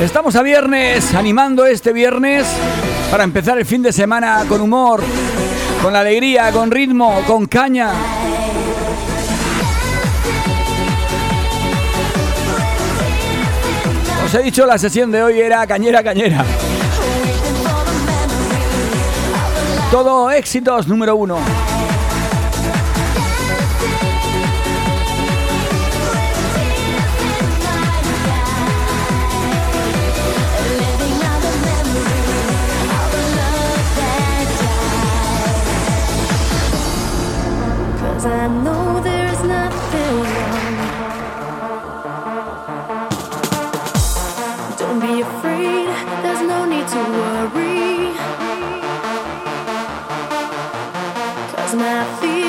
Estamos 0.00 0.36
a 0.36 0.42
viernes, 0.42 1.12
animando 1.12 1.66
este 1.66 1.92
viernes 1.92 2.46
para 3.10 3.24
empezar 3.24 3.58
el 3.58 3.66
fin 3.66 3.82
de 3.82 3.92
semana 3.92 4.44
con 4.48 4.60
humor, 4.60 5.02
con 5.82 5.96
alegría, 5.96 6.52
con 6.52 6.70
ritmo, 6.70 7.22
con 7.26 7.46
caña. 7.46 7.92
Os 14.24 14.34
he 14.34 14.42
dicho, 14.42 14.66
la 14.66 14.78
sesión 14.78 15.10
de 15.10 15.22
hoy 15.22 15.40
era 15.40 15.66
cañera, 15.66 16.02
cañera. 16.02 16.44
Todo 19.90 20.30
éxitos 20.30 20.86
número 20.86 21.16
uno. 21.16 21.38
my 51.74 52.04
feet. 52.20 52.39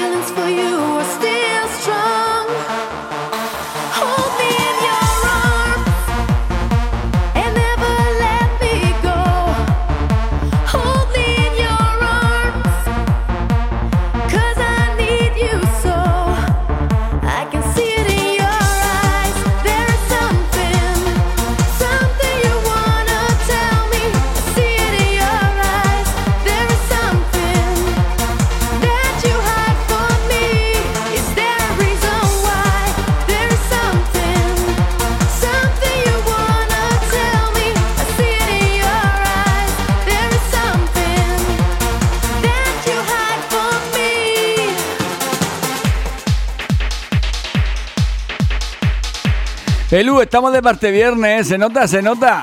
Pelu, 49.91 50.21
estamos 50.21 50.53
de 50.53 50.61
parte 50.61 50.89
viernes, 50.89 51.49
se 51.49 51.57
nota, 51.57 51.85
se 51.85 52.01
nota. 52.01 52.41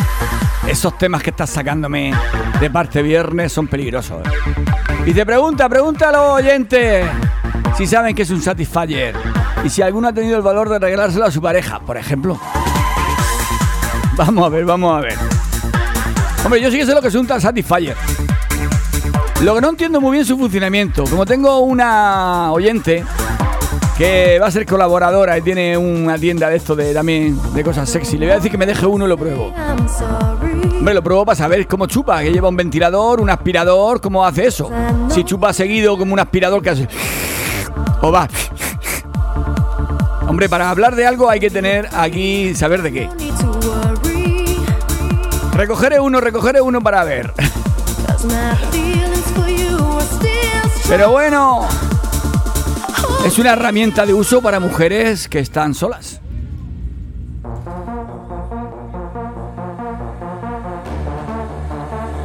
Esos 0.66 0.98
temas 0.98 1.22
que 1.22 1.30
estás 1.30 1.48
sacándome 1.48 2.12
de 2.58 2.70
parte 2.70 3.02
viernes 3.02 3.52
son 3.52 3.68
peligrosos. 3.68 4.18
Y 5.06 5.12
te 5.12 5.24
pregunta, 5.24 5.68
los 6.10 6.40
oyentes 6.40 7.08
si 7.76 7.86
saben 7.86 8.16
que 8.16 8.22
es 8.22 8.30
un 8.30 8.42
Satisfyer 8.42 9.14
y 9.62 9.70
si 9.70 9.80
alguno 9.80 10.08
ha 10.08 10.12
tenido 10.12 10.36
el 10.36 10.42
valor 10.42 10.68
de 10.70 10.80
regalárselo 10.80 11.24
a 11.24 11.30
su 11.30 11.40
pareja, 11.40 11.78
por 11.78 11.96
ejemplo. 11.96 12.36
Vamos 14.16 14.44
a 14.44 14.48
ver, 14.48 14.64
vamos 14.64 14.98
a 14.98 15.02
ver. 15.02 15.18
Hombre, 16.44 16.60
yo 16.60 16.68
sí 16.68 16.78
que 16.78 16.86
sé 16.86 16.94
lo 16.96 17.00
que 17.00 17.08
es 17.08 17.14
un 17.14 17.28
Satisfyer. 17.28 17.96
Lo 19.40 19.54
que 19.54 19.60
no 19.60 19.68
entiendo 19.68 20.00
muy 20.00 20.14
bien 20.14 20.24
su 20.24 20.36
funcionamiento. 20.36 21.04
Como 21.04 21.24
tengo 21.26 21.60
una 21.60 22.50
oyente 22.50 23.04
que 23.96 24.38
va 24.40 24.46
a 24.46 24.50
ser 24.50 24.66
colaboradora 24.66 25.36
y 25.38 25.42
tiene 25.42 25.76
una 25.76 26.18
tienda 26.18 26.48
de 26.48 26.56
esto 26.56 26.74
de 26.74 26.94
también 26.94 27.38
de 27.52 27.62
cosas 27.64 27.88
sexy. 27.88 28.18
Le 28.18 28.26
voy 28.26 28.32
a 28.32 28.36
decir 28.36 28.50
que 28.50 28.58
me 28.58 28.66
deje 28.66 28.86
uno 28.86 29.06
y 29.06 29.08
lo 29.08 29.16
pruebo. 29.16 29.52
Hombre, 30.78 30.94
lo 30.94 31.02
pruebo 31.02 31.24
para 31.24 31.36
saber 31.36 31.66
cómo 31.66 31.86
chupa, 31.86 32.22
que 32.22 32.32
lleva 32.32 32.48
un 32.48 32.56
ventilador, 32.56 33.20
un 33.20 33.30
aspirador, 33.30 34.00
cómo 34.00 34.24
hace 34.24 34.46
eso. 34.46 34.70
Si 35.08 35.24
chupa 35.24 35.52
seguido 35.52 35.96
como 35.98 36.12
un 36.12 36.20
aspirador 36.20 36.62
que 36.62 36.70
hace. 36.70 36.88
O 38.00 38.10
va. 38.10 38.28
Hombre, 40.26 40.48
para 40.48 40.70
hablar 40.70 40.96
de 40.96 41.06
algo 41.06 41.28
hay 41.28 41.40
que 41.40 41.50
tener 41.50 41.88
aquí 41.92 42.54
saber 42.54 42.82
de 42.82 42.92
qué. 42.92 43.08
Recogeré 45.54 46.00
uno, 46.00 46.20
recogeré 46.20 46.60
uno 46.60 46.80
para 46.80 47.04
ver. 47.04 47.32
Cause 48.06 48.26
my 48.26 48.72
es 53.24 53.38
una 53.38 53.52
herramienta 53.52 54.04
de 54.04 54.14
uso 54.14 54.42
para 54.42 54.58
mujeres 54.58 55.28
que 55.28 55.38
están 55.38 55.74
solas. 55.74 56.20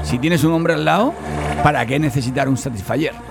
Si 0.04 0.18
tienes 0.20 0.44
un 0.44 0.54
hombre 0.54 0.74
al 0.74 0.86
lado, 0.86 1.14
¿para 1.64 1.86
qué 1.86 2.00
necesitar 2.00 2.50
un 2.50 2.58
Satisfyer? 2.58 3.27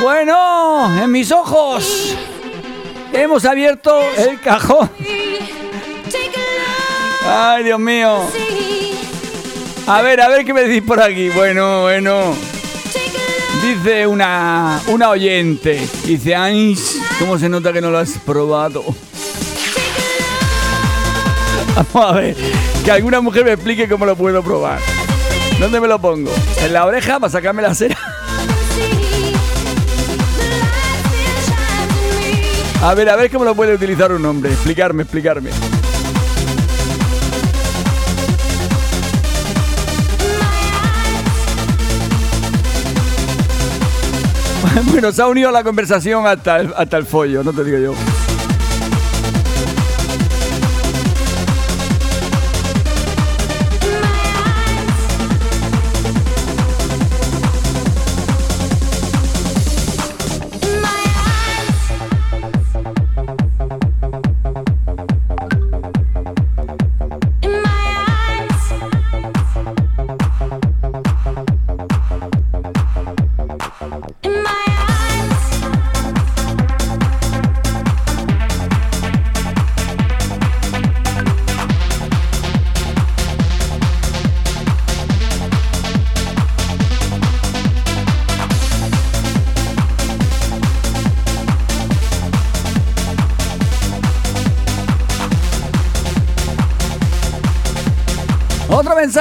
Bueno, 0.00 1.02
en 1.02 1.10
mis 1.10 1.30
ojos 1.30 2.16
hemos 3.12 3.44
abierto 3.44 4.00
el 4.16 4.40
cajón. 4.40 4.90
Ay, 7.26 7.64
Dios 7.64 7.78
mío. 7.78 8.20
A 9.86 10.00
ver, 10.00 10.20
a 10.22 10.28
ver 10.28 10.44
qué 10.46 10.54
me 10.54 10.62
decís 10.62 10.82
por 10.82 11.02
aquí. 11.02 11.28
Bueno, 11.28 11.82
bueno. 11.82 12.34
Dice 13.62 14.06
una, 14.06 14.80
una 14.86 15.10
oyente. 15.10 15.86
Dice, 16.04 16.34
ay, 16.34 16.78
¿cómo 17.18 17.38
se 17.38 17.50
nota 17.50 17.70
que 17.70 17.82
no 17.82 17.90
lo 17.90 17.98
has 17.98 18.12
probado? 18.24 18.82
Vamos 21.76 22.10
a 22.10 22.12
ver. 22.12 22.36
Que 22.84 22.90
alguna 22.90 23.20
mujer 23.20 23.44
me 23.44 23.52
explique 23.52 23.86
cómo 23.86 24.06
lo 24.06 24.16
puedo 24.16 24.42
probar. 24.42 24.80
¿Dónde 25.58 25.78
me 25.78 25.88
lo 25.88 25.98
pongo? 26.00 26.32
¿En 26.62 26.72
la 26.72 26.86
oreja 26.86 27.20
para 27.20 27.30
sacarme 27.30 27.60
la 27.60 27.74
cera? 27.74 28.09
A 32.82 32.94
ver, 32.94 33.10
a 33.10 33.16
ver 33.16 33.30
cómo 33.30 33.44
lo 33.44 33.54
puede 33.54 33.74
utilizar 33.74 34.10
un 34.10 34.24
hombre. 34.24 34.52
Explicarme, 34.52 35.02
explicarme. 35.02 35.50
Bueno, 44.92 45.12
se 45.12 45.20
ha 45.20 45.26
unido 45.26 45.48
a 45.48 45.52
la 45.52 45.64
conversación 45.64 46.26
hasta 46.26 46.60
el, 46.60 46.72
hasta 46.76 46.96
el 46.96 47.04
follo, 47.04 47.42
no 47.42 47.52
te 47.52 47.64
digo 47.64 47.78
yo. 47.78 47.94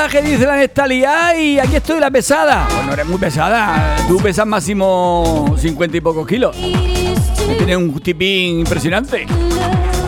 Mensaje, 0.10 0.22
dice 0.22 0.46
la 0.46 0.56
Nestali. 0.56 1.04
¡Ay! 1.06 1.60
Aquí 1.60 1.76
estoy 1.76 2.00
la 2.00 2.10
pesada. 2.12 2.68
Pues 2.70 2.86
no 2.86 2.94
eres 2.94 3.06
muy 3.06 3.18
pesada. 3.18 3.96
Tú 4.08 4.18
pesas 4.18 4.46
máximo 4.46 5.56
50 5.58 5.98
y 5.98 6.02
pocos 6.02 6.28
kilos. 6.28 6.56
Tienes 6.56 7.78
un 7.78 8.00
tipín 8.00 8.60
impresionante. 8.60 9.26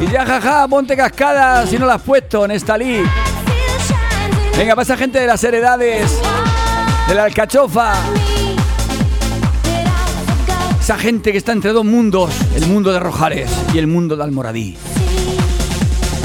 Y 0.01 0.11
ya, 0.11 0.25
jaja, 0.25 0.67
ponte 0.67 0.95
cascada 0.95 1.65
si 1.67 1.77
no 1.77 1.85
la 1.85 1.95
has 1.95 2.01
puesto, 2.01 2.47
Nestalí. 2.47 3.03
Venga, 4.57 4.75
pasa 4.75 4.97
gente 4.97 5.19
de 5.19 5.27
las 5.27 5.43
heredades, 5.43 6.19
de 7.07 7.15
la 7.15 7.25
alcachofa. 7.25 7.93
Esa 10.79 10.97
gente 10.97 11.31
que 11.31 11.37
está 11.37 11.51
entre 11.51 11.71
dos 11.73 11.85
mundos, 11.85 12.31
el 12.55 12.65
mundo 12.65 12.91
de 12.91 12.99
Rojares 12.99 13.51
y 13.73 13.77
el 13.77 13.87
mundo 13.87 14.15
de 14.15 14.23
Almoradí. 14.23 14.77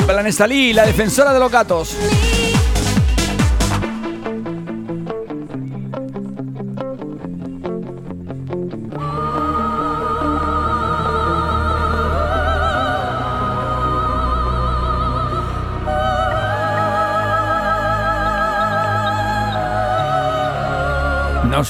Para 0.07 0.23
Nestalí, 0.23 0.73
la 0.73 0.87
defensora 0.87 1.33
de 1.33 1.41
los 1.41 1.53
gatos. 1.53 1.97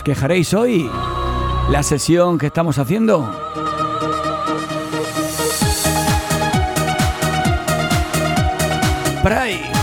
Quejaréis 0.07 0.55
hoy? 0.55 0.89
La 1.69 1.83
sesión 1.83 2.39
que 2.39 2.47
estamos 2.47 2.79
haciendo. 2.79 3.29
Pray. 9.25 9.76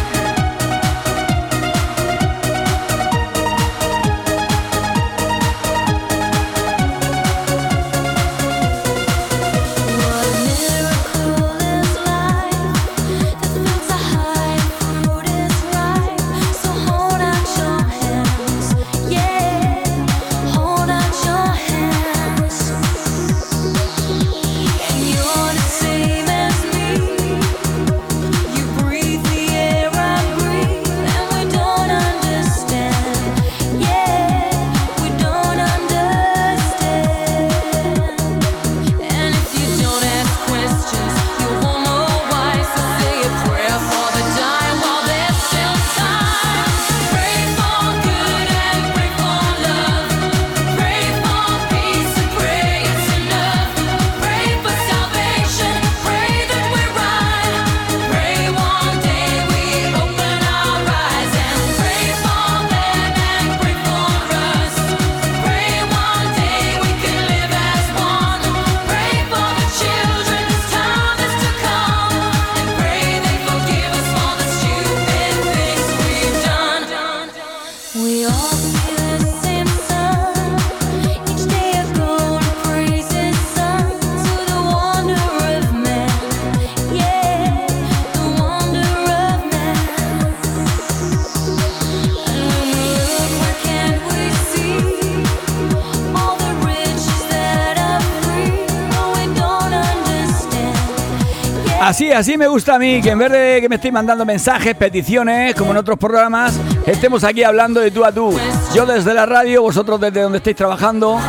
Así, 102.15 102.37
me 102.37 102.47
gusta 102.47 102.75
a 102.75 102.79
mí, 102.79 103.01
que 103.01 103.09
en 103.09 103.17
vez 103.17 103.31
de 103.31 103.57
que 103.59 103.67
me 103.67 103.75
estéis 103.75 103.91
mandando 103.91 104.23
mensajes, 104.23 104.75
peticiones, 104.75 105.55
como 105.55 105.71
en 105.71 105.77
otros 105.77 105.97
programas, 105.97 106.53
estemos 106.85 107.23
aquí 107.23 107.43
hablando 107.43 107.79
de 107.79 107.89
tú 107.89 108.05
a 108.05 108.11
tú. 108.11 108.37
Yo 108.75 108.85
desde 108.85 109.15
la 109.15 109.25
radio, 109.25 109.63
vosotros 109.63 109.99
desde 109.99 110.21
donde 110.21 110.37
estéis 110.37 110.55
trabajando. 110.55 111.19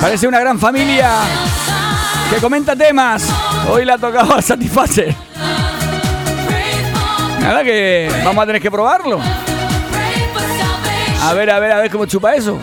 Parece 0.00 0.26
una 0.26 0.40
gran 0.40 0.58
familia 0.58 1.10
que 2.30 2.40
comenta 2.40 2.74
temas. 2.74 3.24
Hoy 3.70 3.84
le 3.84 3.92
ha 3.92 3.98
tocado 3.98 4.34
a 4.34 4.40
Satisfacer. 4.40 5.14
Nada 7.40 7.62
que 7.62 8.10
vamos 8.24 8.42
a 8.42 8.46
tener 8.46 8.62
que 8.62 8.70
probarlo. 8.70 9.20
A 11.22 11.34
ver, 11.34 11.50
a 11.50 11.58
ver, 11.58 11.72
a 11.72 11.78
ver 11.78 11.90
cómo 11.90 12.06
chupa 12.06 12.34
eso. 12.34 12.58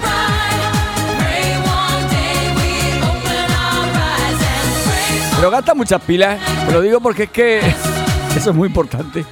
Pero 5.38 5.52
gasta 5.52 5.76
muchas 5.76 6.02
pilas, 6.02 6.40
lo 6.74 6.82
digo 6.82 7.00
porque 7.00 7.24
es 7.24 7.30
que 7.30 7.60
eso 8.36 8.50
es 8.50 8.56
muy 8.56 8.68
importante. 8.68 9.24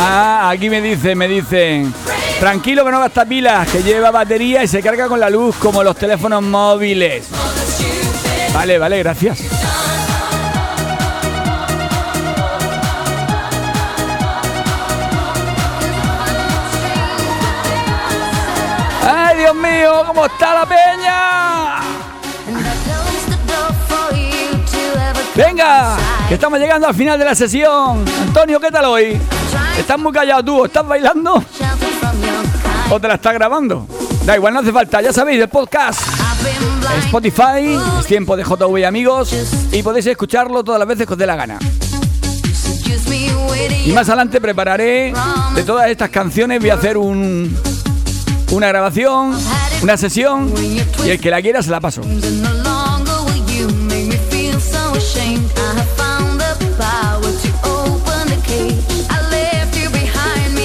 Ah, 0.00 0.50
aquí 0.50 0.70
me 0.70 0.80
dicen, 0.80 1.18
me 1.18 1.26
dicen. 1.26 1.92
Tranquilo 2.38 2.84
que 2.84 2.92
no 2.92 3.00
gasta 3.00 3.24
pilas, 3.24 3.68
que 3.68 3.82
lleva 3.82 4.12
batería 4.12 4.62
y 4.62 4.68
se 4.68 4.80
carga 4.80 5.08
con 5.08 5.18
la 5.18 5.28
luz 5.28 5.56
como 5.56 5.82
los 5.82 5.96
teléfonos 5.96 6.40
móviles. 6.40 7.26
Vale, 8.54 8.78
vale, 8.78 8.98
gracias. 8.98 9.40
¡Ay, 19.04 19.36
Dios 19.38 19.54
mío! 19.56 20.04
¿Cómo 20.06 20.26
está 20.26 20.54
la 20.54 20.66
peña? 20.66 21.80
Venga, 25.34 25.96
que 26.28 26.34
estamos 26.34 26.60
llegando 26.60 26.86
al 26.86 26.94
final 26.94 27.18
de 27.18 27.24
la 27.24 27.34
sesión. 27.34 28.04
Antonio, 28.22 28.60
¿qué 28.60 28.70
tal 28.70 28.84
hoy? 28.84 29.20
¿Estás 29.78 29.98
muy 29.98 30.12
callado 30.12 30.44
tú? 30.44 30.64
¿Estás 30.64 30.86
bailando? 30.86 31.42
¿O 32.90 33.00
te 33.00 33.08
la 33.08 33.14
estás 33.14 33.34
grabando? 33.34 33.86
Da 34.24 34.36
igual, 34.36 34.52
no 34.52 34.60
hace 34.60 34.72
falta. 34.72 35.00
Ya 35.00 35.12
sabéis, 35.12 35.40
el 35.40 35.48
podcast. 35.48 36.00
Spotify, 37.04 37.78
es 38.00 38.06
tiempo 38.06 38.36
de 38.36 38.44
JV 38.44 38.84
amigos. 38.86 39.32
Y 39.72 39.82
podéis 39.82 40.06
escucharlo 40.06 40.64
todas 40.64 40.78
las 40.78 40.88
veces 40.88 41.06
que 41.06 41.12
os 41.12 41.18
dé 41.18 41.26
la 41.26 41.36
gana. 41.36 41.58
Y 43.84 43.92
más 43.92 44.08
adelante 44.08 44.40
prepararé 44.40 45.14
de 45.54 45.62
todas 45.62 45.88
estas 45.88 46.10
canciones. 46.10 46.60
Voy 46.60 46.70
a 46.70 46.74
hacer 46.74 46.96
un, 46.96 47.56
una 48.50 48.68
grabación, 48.68 49.38
una 49.82 49.96
sesión. 49.96 50.52
Y 51.04 51.10
el 51.10 51.20
que 51.20 51.30
la 51.30 51.40
quiera 51.40 51.62
se 51.62 51.70
la 51.70 51.80
paso. 51.80 52.02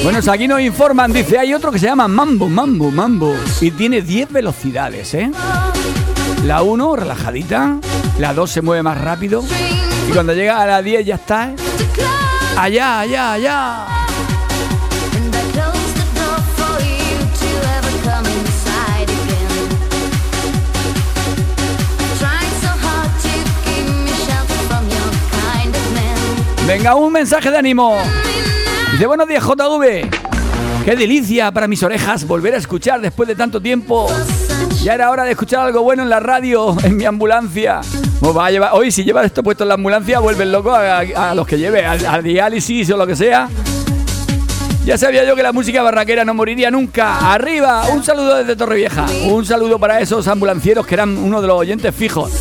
Bueno, 0.04 0.20
aquí 0.30 0.50
nos 0.50 0.60
informan, 0.60 1.14
dice, 1.14 1.40
hay 1.40 1.54
otro 1.54 1.72
que 1.72 1.80
se 1.80 1.86
llama 1.86 2.10
Mambo, 2.10 2.50
Mambo, 2.50 2.92
Mambo. 2.92 3.34
Y 3.62 3.72
tiene 3.72 4.02
10 4.02 4.34
velocidades, 4.34 5.14
¿eh? 5.14 5.32
La 6.44 6.62
1, 6.62 6.98
relajadita. 6.98 7.78
La 8.20 8.34
2 8.34 8.52
se 8.52 8.62
mueve 8.62 8.84
más 8.84 9.00
rápido. 9.00 9.46
Y 10.10 10.12
cuando 10.12 10.34
llega 10.34 10.62
a 10.62 10.68
la 10.68 10.82
10 10.82 11.06
ya 11.06 11.16
está. 11.16 11.52
¿eh? 11.52 11.56
Allá, 12.58 13.00
allá, 13.00 13.32
allá. 13.32 13.86
Venga, 26.68 26.96
un 26.96 27.14
mensaje 27.14 27.50
de 27.50 27.58
ánimo. 27.58 28.02
Dice, 28.94 29.08
buenos 29.08 29.28
días, 29.28 29.44
JV. 29.44 30.08
Qué 30.86 30.96
delicia 30.96 31.52
para 31.52 31.68
mis 31.68 31.82
orejas 31.82 32.28
volver 32.28 32.54
a 32.54 32.58
escuchar 32.58 33.02
después 33.02 33.28
de 33.28 33.34
tanto 33.36 33.60
tiempo. 33.60 34.08
Ya 34.84 34.94
era 34.94 35.10
hora 35.10 35.24
de 35.24 35.32
escuchar 35.32 35.62
algo 35.62 35.82
bueno 35.82 36.04
en 36.04 36.10
la 36.10 36.20
radio, 36.20 36.78
en 36.84 36.96
mi 36.96 37.04
ambulancia. 37.04 37.82
A 38.22 38.74
hoy 38.74 38.92
si 38.92 39.04
llevas 39.04 39.26
esto 39.26 39.42
puesto 39.42 39.64
en 39.64 39.70
la 39.70 39.74
ambulancia, 39.74 40.20
vuelven 40.20 40.52
loco 40.52 40.72
a, 40.76 41.00
a 41.00 41.34
los 41.34 41.48
que 41.48 41.58
lleve, 41.58 41.84
al, 41.84 42.06
al 42.06 42.22
diálisis 42.22 42.92
o 42.92 42.98
lo 42.98 43.08
que 43.08 43.16
sea. 43.16 43.50
Ya 44.86 44.96
sabía 44.96 45.24
yo 45.24 45.36
que 45.36 45.42
la 45.42 45.54
música 45.54 45.82
barraquera 45.82 46.24
no 46.24 46.36
moriría 46.36 46.70
nunca. 46.70 47.34
Arriba, 47.34 47.88
un 47.92 48.04
saludo 48.04 48.36
desde 48.36 48.56
Torrevieja. 48.56 49.08
Un 49.26 49.44
saludo 49.44 49.80
para 49.80 50.02
esos 50.02 50.28
ambulancieros 50.28 50.86
que 50.86 50.94
eran 50.94 51.18
uno 51.18 51.42
de 51.42 51.48
los 51.48 51.58
oyentes 51.58 51.96
fijos. 51.96 52.32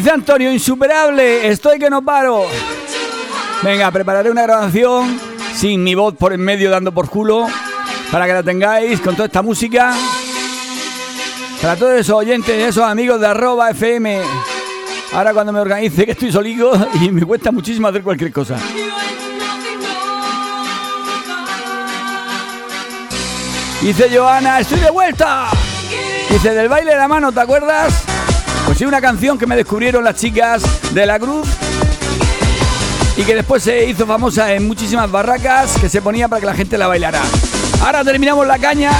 Dice 0.00 0.12
Antonio, 0.12 0.50
insuperable, 0.50 1.46
estoy 1.46 1.78
que 1.78 1.90
no 1.90 2.00
paro. 2.00 2.46
Venga, 3.62 3.90
prepararé 3.90 4.30
una 4.30 4.44
grabación 4.44 5.20
sin 5.54 5.84
mi 5.84 5.94
voz 5.94 6.14
por 6.14 6.32
en 6.32 6.40
medio 6.40 6.70
dando 6.70 6.90
por 6.90 7.10
culo 7.10 7.46
para 8.10 8.24
que 8.24 8.32
la 8.32 8.42
tengáis 8.42 8.98
con 9.02 9.14
toda 9.14 9.26
esta 9.26 9.42
música. 9.42 9.94
Para 11.60 11.76
todos 11.76 12.00
esos 12.00 12.16
oyentes, 12.16 12.66
esos 12.66 12.82
amigos 12.82 13.20
de 13.20 13.26
arroba 13.26 13.68
FM. 13.68 14.22
Ahora 15.12 15.34
cuando 15.34 15.52
me 15.52 15.60
organice 15.60 16.06
que 16.06 16.12
estoy 16.12 16.32
solico 16.32 16.72
y 16.94 17.10
me 17.10 17.26
cuesta 17.26 17.52
muchísimo 17.52 17.88
hacer 17.88 18.02
cualquier 18.02 18.32
cosa. 18.32 18.56
Dice 23.82 24.08
Joana, 24.16 24.60
estoy 24.60 24.80
de 24.80 24.90
vuelta. 24.90 25.48
Dice 26.30 26.54
del 26.54 26.70
baile 26.70 26.92
de 26.92 26.96
la 26.96 27.06
mano, 27.06 27.30
¿te 27.32 27.40
acuerdas? 27.40 28.09
Sí, 28.80 28.86
una 28.86 29.02
canción 29.02 29.36
que 29.36 29.46
me 29.46 29.56
descubrieron 29.56 30.02
las 30.02 30.14
chicas 30.14 30.62
de 30.94 31.04
la 31.04 31.18
Cruz 31.18 31.46
y 33.14 33.22
que 33.24 33.34
después 33.34 33.62
se 33.62 33.84
hizo 33.84 34.06
famosa 34.06 34.54
en 34.54 34.66
muchísimas 34.66 35.10
barracas 35.10 35.76
que 35.78 35.90
se 35.90 36.00
ponía 36.00 36.28
para 36.28 36.40
que 36.40 36.46
la 36.46 36.54
gente 36.54 36.78
la 36.78 36.86
bailara. 36.86 37.20
Ahora 37.84 38.02
terminamos 38.04 38.46
la 38.46 38.58
caña 38.58 38.90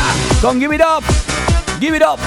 con 0.43 0.61
Give 0.61 0.77
It 0.77 0.83
Up. 0.83 1.03
Give 1.81 1.97
It 1.97 2.03
Up. 2.03 2.19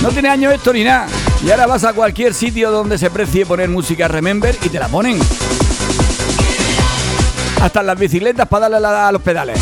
No 0.00 0.08
tiene 0.08 0.30
año 0.30 0.50
esto 0.52 0.72
ni 0.72 0.84
nada. 0.84 1.06
Y 1.44 1.50
ahora 1.50 1.66
vas 1.66 1.84
a 1.84 1.92
cualquier 1.92 2.32
sitio 2.32 2.70
donde 2.70 2.96
se 2.96 3.10
precie 3.10 3.44
poner 3.44 3.68
música 3.68 4.08
Remember 4.08 4.56
y 4.64 4.70
te 4.70 4.78
la 4.78 4.88
ponen. 4.88 5.20
Hasta 7.60 7.80
en 7.80 7.86
las 7.86 7.98
bicicletas 7.98 8.48
para 8.48 8.70
darle 8.70 8.88
a 8.88 9.12
los 9.12 9.20
pedales. 9.20 9.60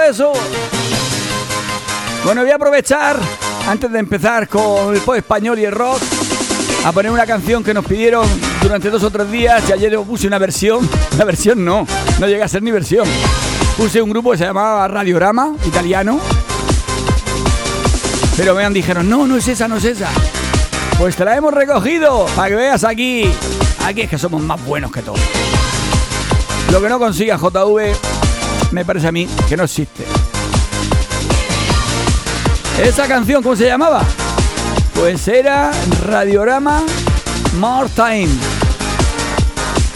Eso. 0.00 0.32
Bueno, 2.24 2.42
voy 2.42 2.50
a 2.50 2.56
aprovechar, 2.56 3.18
antes 3.68 3.90
de 3.90 3.98
empezar 3.98 4.48
con 4.48 4.94
el 4.94 5.00
pop 5.00 5.16
español 5.16 5.58
y 5.58 5.64
el 5.64 5.72
rock, 5.72 6.00
a 6.84 6.92
poner 6.92 7.10
una 7.10 7.26
canción 7.26 7.64
que 7.64 7.74
nos 7.74 7.84
pidieron 7.84 8.26
durante 8.62 8.90
dos 8.90 9.02
o 9.02 9.10
tres 9.10 9.30
días 9.30 9.64
y 9.68 9.72
ayer 9.72 9.98
puse 10.00 10.26
una 10.26 10.38
versión. 10.38 10.88
Una 11.14 11.24
versión 11.24 11.64
no, 11.64 11.86
no 12.20 12.26
llega 12.26 12.44
a 12.44 12.48
ser 12.48 12.62
ni 12.62 12.70
versión. 12.70 13.06
Puse 13.76 14.00
un 14.00 14.10
grupo 14.10 14.30
que 14.30 14.38
se 14.38 14.44
llamaba 14.44 14.86
Radiorama, 14.86 15.54
italiano. 15.66 16.20
Pero 18.36 18.54
me 18.54 18.64
han 18.64 18.72
dijeron, 18.72 19.08
no, 19.08 19.26
no 19.26 19.36
es 19.36 19.48
esa, 19.48 19.66
no 19.66 19.76
es 19.76 19.84
esa. 19.84 20.08
Pues 20.98 21.16
te 21.16 21.24
la 21.24 21.36
hemos 21.36 21.52
recogido 21.52 22.26
para 22.36 22.48
que 22.48 22.54
veas 22.54 22.84
aquí. 22.84 23.32
Aquí 23.84 24.02
es 24.02 24.10
que 24.10 24.18
somos 24.18 24.42
más 24.42 24.64
buenos 24.64 24.92
que 24.92 25.02
todos. 25.02 25.20
Lo 26.70 26.80
que 26.80 26.88
no 26.88 26.98
consiga 26.98 27.36
JV, 27.36 27.94
me 28.72 28.84
parece 28.84 29.08
a 29.08 29.12
mí 29.12 29.28
que 29.48 29.56
no 29.56 29.64
existe. 29.64 30.04
¿Esa 32.82 33.08
canción 33.08 33.42
cómo 33.42 33.56
se 33.56 33.66
llamaba? 33.66 34.02
Pues 34.94 35.26
era 35.28 35.70
Radiorama 36.06 36.82
More 37.58 37.88
Time. 37.94 38.28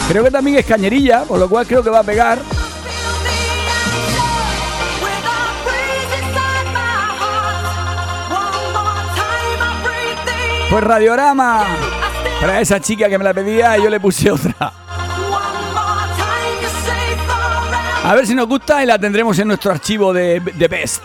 Creo 0.07 0.23
que 0.23 0.31
también 0.31 0.57
es 0.57 0.65
cañerilla, 0.65 1.23
por 1.23 1.39
lo 1.39 1.47
cual 1.47 1.67
creo 1.67 1.83
que 1.83 1.89
va 1.89 1.99
a 1.99 2.03
pegar. 2.03 2.39
Pues 10.69 10.83
Radiorama. 10.83 11.65
Para 12.39 12.59
esa 12.59 12.79
chica 12.79 13.07
que 13.07 13.17
me 13.17 13.23
la 13.23 13.33
pedía, 13.33 13.77
yo 13.77 13.89
le 13.89 13.99
puse 13.99 14.31
otra. 14.31 14.80
A 18.03 18.15
ver 18.15 18.25
si 18.25 18.33
nos 18.33 18.47
gusta 18.47 18.81
y 18.83 18.87
la 18.87 18.97
tendremos 18.97 19.37
en 19.37 19.47
nuestro 19.47 19.71
archivo 19.71 20.11
de, 20.11 20.39
de 20.39 20.67
Best. 20.67 21.03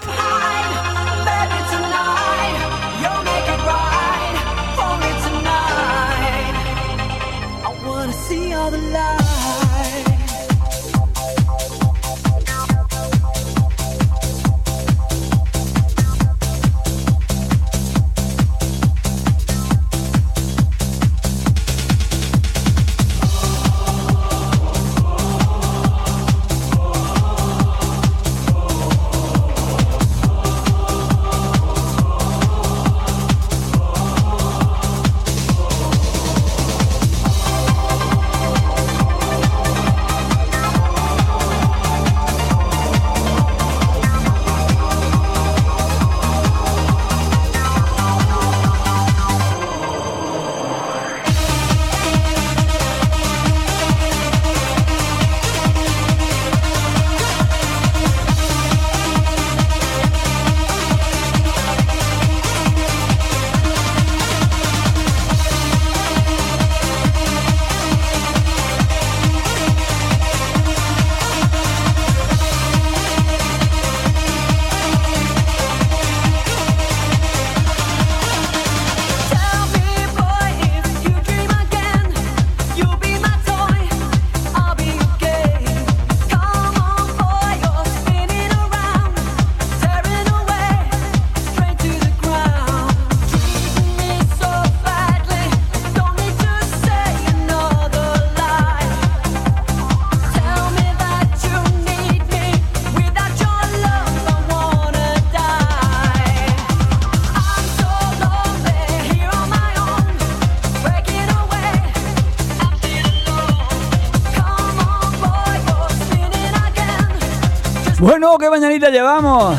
Mañanita 118.61 118.89
llevamos. 118.89 119.55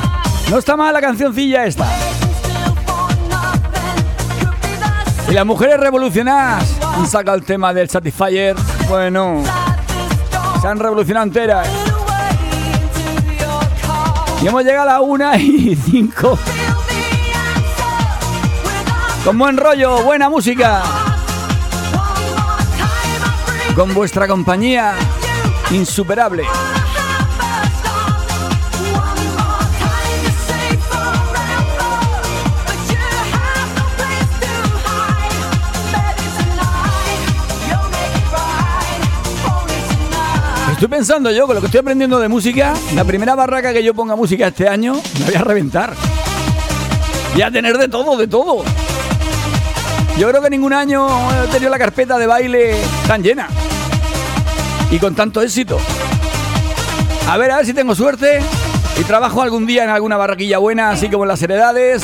No 0.49 0.57
está 0.57 0.75
mal 0.75 0.91
la 0.91 0.99
cancioncilla 0.99 1.65
esta. 1.65 1.87
Y 5.29 5.33
las 5.33 5.45
mujeres 5.45 5.79
revolucionadas 5.79 6.65
han 6.81 7.05
sacado 7.07 7.37
el 7.37 7.43
tema 7.43 7.73
del 7.75 7.89
Satisfyer. 7.89 8.55
Bueno, 8.89 9.43
se 10.61 10.67
han 10.67 10.79
revolucionado 10.79 11.27
enteras. 11.27 11.67
Y 14.41 14.47
hemos 14.47 14.63
llegado 14.63 14.89
a 14.89 14.93
la 14.93 15.01
una 15.01 15.37
y 15.37 15.75
cinco. 15.75 16.39
Con 19.23 19.37
buen 19.37 19.57
rollo, 19.57 20.01
buena 20.01 20.27
música. 20.27 20.81
Con 23.75 23.93
vuestra 23.93 24.27
compañía 24.27 24.95
insuperable. 25.69 26.45
Estoy 40.77 40.89
pensando 40.89 41.31
yo, 41.31 41.47
con 41.47 41.55
lo 41.55 41.59
que 41.59 41.65
estoy 41.65 41.79
aprendiendo 41.79 42.19
de 42.19 42.27
música, 42.27 42.75
la 42.93 43.03
primera 43.03 43.33
barraca 43.33 43.73
que 43.73 43.83
yo 43.83 43.95
ponga 43.95 44.15
música 44.15 44.49
este 44.49 44.69
año, 44.69 45.01
me 45.17 45.25
voy 45.25 45.33
a 45.33 45.41
reventar. 45.41 45.95
Y 47.35 47.41
a 47.41 47.49
tener 47.49 47.79
de 47.79 47.87
todo, 47.87 48.15
de 48.15 48.27
todo. 48.27 48.63
Yo 50.19 50.29
creo 50.29 50.39
que 50.39 50.51
ningún 50.51 50.73
año 50.73 51.07
he 51.31 51.47
tenido 51.47 51.71
la 51.71 51.79
carpeta 51.79 52.19
de 52.19 52.27
baile 52.27 52.75
tan 53.07 53.23
llena. 53.23 53.47
Y 54.91 54.99
con 54.99 55.15
tanto 55.15 55.41
éxito. 55.41 55.79
A 57.27 57.37
ver, 57.37 57.49
a 57.49 57.57
ver 57.57 57.65
si 57.65 57.73
tengo 57.73 57.95
suerte. 57.95 58.39
Y 58.99 59.03
trabajo 59.03 59.41
algún 59.41 59.65
día 59.65 59.83
en 59.83 59.89
alguna 59.89 60.15
barraquilla 60.15 60.59
buena, 60.59 60.91
así 60.91 61.09
como 61.09 61.23
en 61.23 61.29
las 61.29 61.41
heredades. 61.41 62.03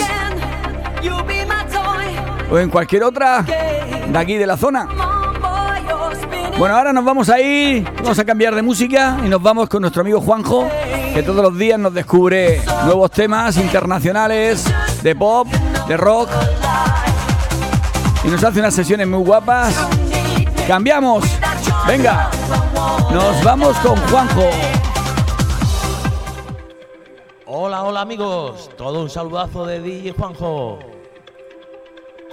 O 2.50 2.58
en 2.58 2.72
cualquier 2.72 3.04
otra 3.04 3.44
de 3.44 4.18
aquí 4.18 4.36
de 4.36 4.48
la 4.48 4.58
zona. 4.58 4.88
Bueno, 6.58 6.78
ahora 6.78 6.94
nos 6.94 7.04
vamos 7.04 7.30
a 7.30 7.42
ir, 7.42 7.84
vamos 7.98 8.18
a 8.20 8.26
cambiar 8.26 8.54
de 8.54 8.62
música 8.62 9.18
y 9.26 9.28
nos 9.28 9.42
vamos 9.42 9.68
con 9.68 9.82
nuestro 9.82 10.02
amigo 10.02 10.22
Juanjo, 10.22 10.68
que 11.14 11.24
todos 11.24 11.44
los 11.44 11.58
días 11.58 11.80
nos 11.80 11.94
descubre 11.94 12.62
nuevos 12.86 13.10
temas 13.12 13.58
internacionales 13.58 14.66
de 15.02 15.16
pop, 15.16 15.48
de 15.88 15.98
rock 15.98 16.30
y 18.24 18.28
nos 18.28 18.44
hace 18.44 18.60
unas 18.60 18.74
sesiones 18.74 19.08
muy 19.08 19.24
guapas. 19.24 19.76
Cambiamos, 20.68 21.26
venga, 21.88 22.30
nos 23.12 23.44
vamos 23.44 23.76
con 23.80 23.98
Juanjo. 24.08 24.50
Hola, 27.48 27.84
hola 27.84 28.02
amigos, 28.02 28.70
todo 28.78 29.02
un 29.02 29.10
saludazo 29.10 29.66
de 29.66 29.82
DJ 29.82 30.14
Juanjo. 30.14 30.80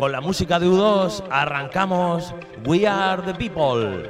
Con 0.01 0.13
la 0.13 0.23
música 0.23 0.59
de 0.59 0.67
U2 0.67 1.25
arrancamos 1.31 2.33
We 2.65 2.87
Are 2.87 3.21
the 3.21 3.35
People. 3.35 4.03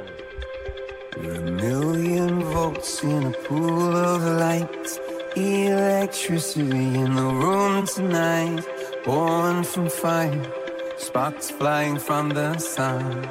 We're 1.17 1.35
a 1.35 1.51
million 1.51 2.45
volts 2.45 3.03
in 3.03 3.25
a 3.25 3.31
pool 3.45 3.97
of 3.97 4.23
light. 4.39 4.87
Electricity 5.35 6.95
in 6.95 7.13
the 7.13 7.21
room 7.21 7.85
tonight. 7.85 8.65
Born 9.03 9.65
from 9.65 9.89
fire, 9.89 10.41
sparks 10.97 11.51
flying 11.51 11.99
from 11.99 12.29
the 12.29 12.57
sun. 12.57 13.27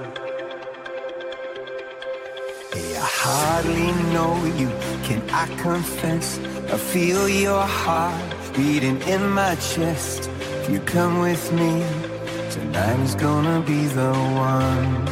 Hey, 2.74 2.94
I 2.94 3.08
hardly 3.24 3.92
know 4.12 4.36
you, 4.58 4.68
can 5.04 5.22
I 5.30 5.46
confess? 5.62 6.38
I 6.70 6.76
feel 6.76 7.26
your 7.26 7.62
heart 7.62 8.22
beating 8.54 9.00
in 9.08 9.30
my 9.30 9.54
chest. 9.54 10.28
If 10.60 10.68
you 10.68 10.80
come 10.80 11.20
with 11.20 11.50
me, 11.54 12.09
tonight 12.50 12.98
is 13.00 13.14
gonna 13.14 13.60
be 13.60 13.86
the 13.86 14.12
one. 14.50 15.06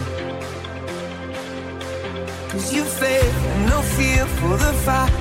Cause 2.51 2.73
you 2.75 2.83
faith 2.83 3.39
and 3.53 3.67
no 3.67 3.81
fear 3.97 4.27
for 4.39 4.57
the 4.65 4.73
fight. 4.85 5.13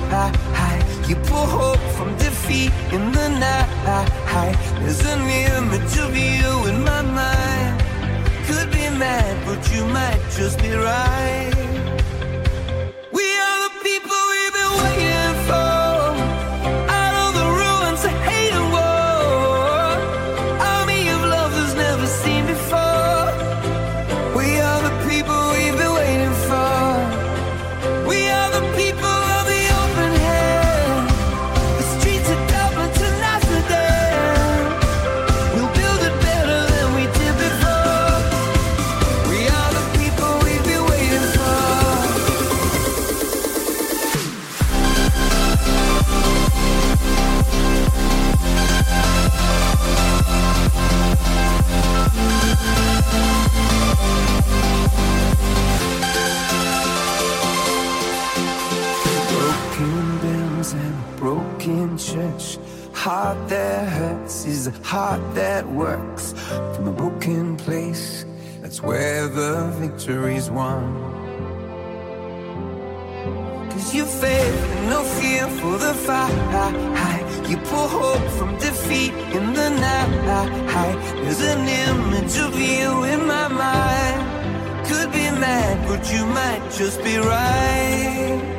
You 1.08 1.16
pull 1.30 1.46
hope 1.46 1.84
from 1.96 2.10
defeat 2.16 2.72
in 2.92 3.12
the 3.12 3.28
night. 3.44 4.56
There's 4.80 5.04
an 5.14 5.22
image 5.54 5.94
of 6.04 6.10
you 6.16 6.48
in 6.70 6.82
my 6.82 7.02
mind. 7.02 7.74
Could 8.46 8.70
be 8.72 8.86
mad, 9.04 9.34
but 9.46 9.60
you 9.72 9.84
might 9.86 10.20
just 10.36 10.60
be 10.60 10.72
right. 10.72 11.37
A 64.68 64.86
heart 64.86 65.22
that 65.34 65.66
works 65.66 66.34
from 66.74 66.88
a 66.88 66.92
broken 66.92 67.56
place. 67.56 68.24
That's 68.60 68.82
where 68.82 69.28
the 69.28 69.72
victory's 69.80 70.50
won. 70.50 70.82
Cause 73.70 73.94
you 73.94 74.04
faith 74.04 74.60
and 74.74 74.90
no 74.90 75.02
fear 75.02 75.46
for 75.58 75.78
the 75.78 75.94
fight. 75.94 77.24
You 77.48 77.56
pull 77.56 77.88
hope 77.88 78.28
from 78.38 78.58
defeat 78.58 79.14
in 79.36 79.54
the 79.54 79.70
night. 79.70 80.98
There's 81.22 81.40
an 81.40 81.66
image 81.86 82.36
of 82.46 82.54
you 82.58 83.04
in 83.04 83.26
my 83.26 83.48
mind. 83.48 84.86
Could 84.86 85.10
be 85.12 85.30
mad, 85.44 85.76
but 85.88 86.12
you 86.12 86.26
might 86.26 86.62
just 86.78 87.02
be 87.02 87.16
right. 87.16 88.57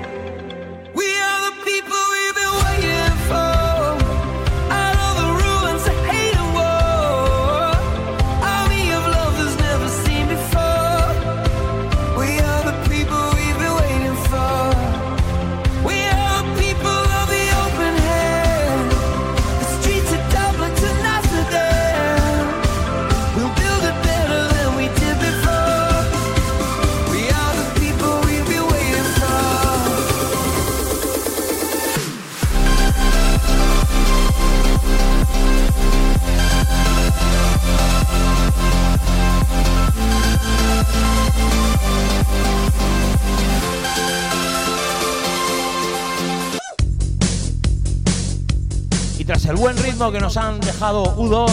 Que 50.00 50.20
nos 50.22 50.38
han 50.38 50.62
dejado 50.62 51.04
U2 51.18 51.52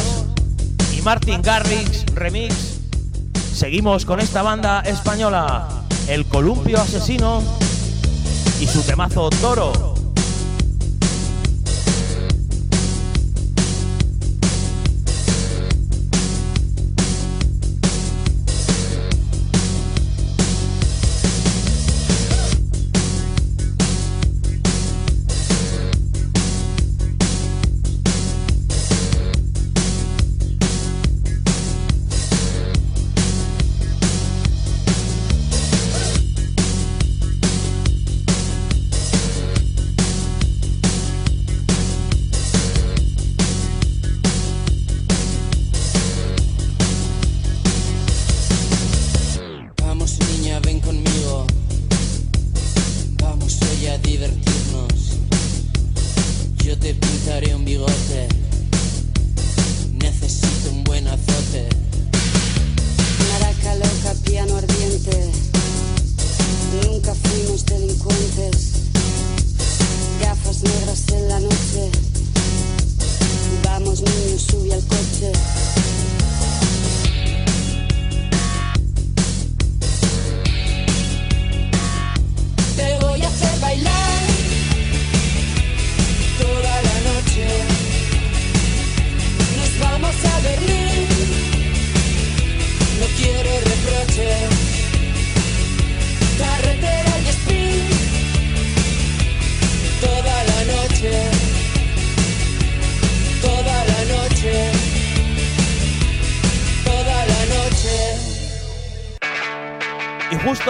y 0.97 1.03
Martin 1.03 1.43
Garrix 1.43 2.07
remix, 2.15 2.79
seguimos 3.53 4.07
con 4.07 4.21
esta 4.21 4.43
banda 4.43 4.83
española, 4.83 5.67
El 6.07 6.25
Columpio 6.27 6.81
Asesino 6.81 7.43
y 8.61 8.67
su 8.69 8.83
temazo 8.83 9.31
Toro. 9.31 9.96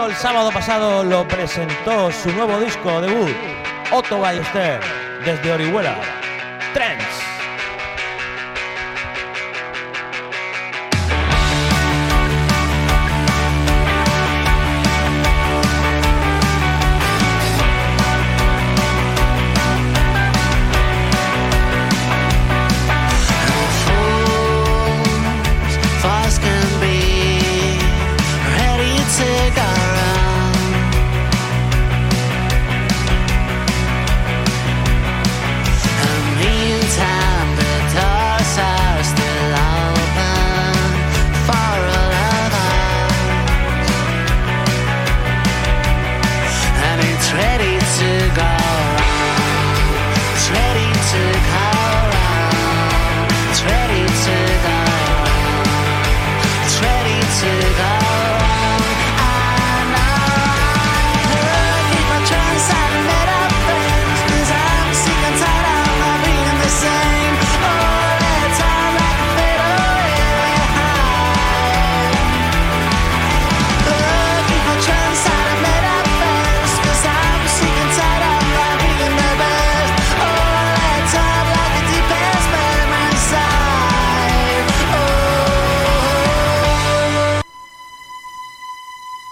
El 0.04 0.14
sábado 0.14 0.50
pasado 0.52 1.02
lo 1.02 1.26
presentó 1.26 2.12
su 2.12 2.30
nuevo 2.32 2.60
disco 2.60 3.00
debut, 3.00 3.34
Otto 3.90 4.18
Ballester, 4.18 4.78
desde 5.24 5.52
Orihuela. 5.52 6.15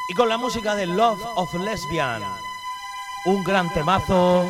Y 0.06 0.12
con 0.12 0.28
la 0.28 0.36
música 0.36 0.74
de 0.74 0.84
Love 0.84 1.24
of 1.36 1.54
Lesbian, 1.54 2.22
un 3.24 3.42
gran 3.42 3.70
temazo, 3.70 4.46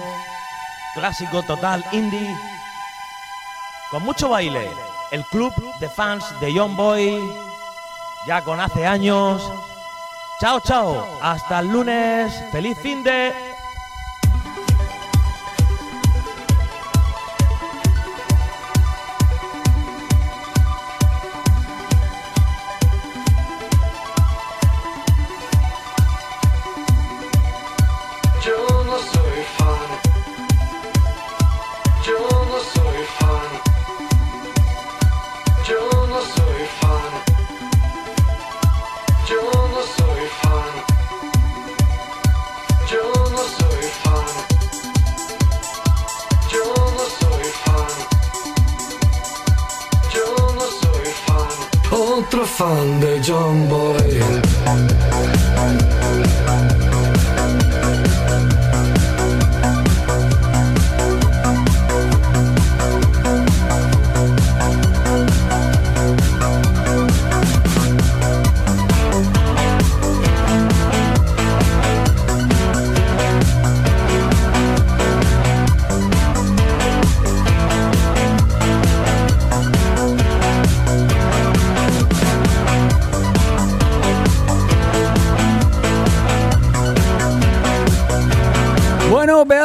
clásico 0.94 1.44
total 1.44 1.85
indie, 1.93 2.36
con 3.89 4.02
mucho 4.02 4.31
baile. 4.31 4.68
El 5.12 5.24
club 5.26 5.55
de 5.78 5.89
fans 5.89 6.24
de 6.40 6.52
Young 6.52 6.74
Boy, 6.74 7.22
ya 8.26 8.43
con 8.43 8.60
hace 8.60 8.85
años. 8.85 9.48
Chao, 10.40 10.59
chao, 10.59 11.18
hasta 11.22 11.60
el 11.60 11.68
lunes, 11.68 12.32
feliz 12.51 12.76
fin 12.82 13.05
de... 13.05 13.53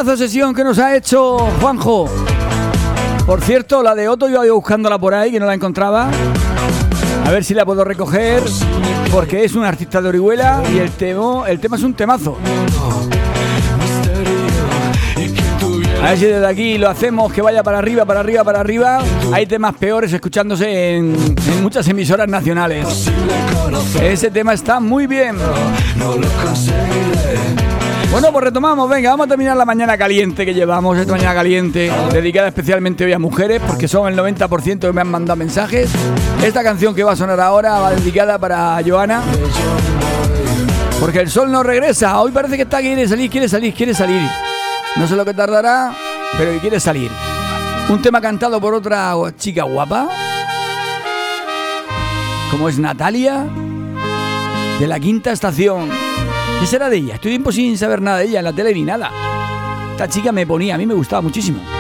pedazo 0.09 0.23
sesión 0.23 0.55
que 0.55 0.63
nos 0.63 0.79
ha 0.79 0.95
hecho 0.95 1.37
Juanjo. 1.61 2.09
Por 3.27 3.41
cierto, 3.41 3.83
la 3.83 3.93
de 3.93 4.09
Otto 4.09 4.27
yo 4.27 4.43
iba 4.43 4.55
buscándola 4.55 4.97
por 4.97 5.13
ahí, 5.13 5.31
que 5.31 5.39
no 5.39 5.45
la 5.45 5.53
encontraba. 5.53 6.09
A 7.27 7.29
ver 7.29 7.43
si 7.43 7.53
la 7.53 7.63
puedo 7.63 7.83
recoger, 7.83 8.41
porque 9.11 9.43
es 9.43 9.53
un 9.53 9.63
artista 9.63 10.01
de 10.01 10.09
Orihuela 10.09 10.63
y 10.73 10.79
el 10.79 10.89
tema, 10.91 11.47
el 11.47 11.59
tema 11.59 11.75
es 11.75 11.83
un 11.83 11.93
temazo. 11.93 12.39
A 16.01 16.09
ver 16.09 16.17
si 16.17 16.25
desde 16.25 16.47
aquí 16.47 16.79
lo 16.79 16.89
hacemos 16.89 17.31
que 17.31 17.43
vaya 17.43 17.61
para 17.61 17.77
arriba, 17.77 18.03
para 18.05 18.21
arriba, 18.21 18.43
para 18.43 18.61
arriba. 18.61 19.03
Hay 19.31 19.45
temas 19.45 19.75
peores 19.75 20.11
escuchándose 20.11 20.95
en, 20.95 21.35
en 21.47 21.61
muchas 21.61 21.87
emisoras 21.87 22.27
nacionales. 22.27 23.11
Ese 24.01 24.31
tema 24.31 24.53
está 24.53 24.79
muy 24.79 25.05
bien. 25.05 25.35
Bueno, 28.11 28.31
pues 28.31 28.45
retomamos, 28.45 28.89
venga, 28.89 29.11
vamos 29.11 29.27
a 29.27 29.29
terminar 29.29 29.55
la 29.55 29.65
mañana 29.65 29.95
caliente 29.95 30.43
que 30.43 30.53
llevamos, 30.53 30.97
esta 30.97 31.11
mañana 31.11 31.35
caliente, 31.35 31.91
dedicada 32.11 32.47
especialmente 32.47 33.05
hoy 33.05 33.13
a 33.13 33.19
mujeres, 33.19 33.61
porque 33.65 33.87
son 33.87 34.11
el 34.11 34.17
90% 34.17 34.79
que 34.79 34.91
me 34.91 35.01
han 35.01 35.11
mandado 35.11 35.37
mensajes. 35.37 35.91
Esta 36.43 36.63
canción 36.63 36.95
que 36.95 37.03
va 37.03 37.11
a 37.11 37.15
sonar 37.15 37.39
ahora 37.39 37.79
va 37.79 37.91
dedicada 37.91 38.39
para 38.39 38.81
Joana, 38.85 39.21
porque 40.99 41.19
el 41.19 41.29
sol 41.29 41.51
no 41.51 41.61
regresa, 41.61 42.19
hoy 42.19 42.31
parece 42.31 42.55
que 42.55 42.63
está, 42.63 42.79
quiere 42.79 43.07
salir, 43.07 43.29
quiere 43.29 43.47
salir, 43.47 43.73
quiere 43.75 43.93
salir. 43.93 44.21
No 44.95 45.07
sé 45.07 45.15
lo 45.15 45.23
que 45.23 45.35
tardará, 45.35 45.93
pero 46.35 46.51
que 46.51 46.59
quiere 46.59 46.79
salir. 46.79 47.11
Un 47.89 48.01
tema 48.01 48.19
cantado 48.19 48.59
por 48.59 48.73
otra 48.73 49.13
chica 49.37 49.63
guapa, 49.63 50.09
como 52.49 52.67
es 52.67 52.79
Natalia, 52.79 53.45
de 54.79 54.87
la 54.87 54.99
quinta 54.99 55.31
estación. 55.31 56.08
¿Qué 56.59 56.67
será 56.67 56.89
de 56.89 56.97
ella? 56.97 57.15
Estoy 57.15 57.31
tiempo 57.31 57.53
sin 57.53 57.77
saber 57.77 58.01
nada 58.01 58.17
de 58.17 58.25
ella 58.25 58.39
en 58.39 58.45
la 58.45 58.53
tele 58.53 58.73
ni 58.73 58.83
nada. 58.83 59.11
Esta 59.91 60.09
chica 60.09 60.33
me 60.33 60.45
ponía, 60.45 60.75
a 60.75 60.77
mí 60.77 60.85
me 60.85 60.93
gustaba 60.93 61.21
muchísimo. 61.21 61.78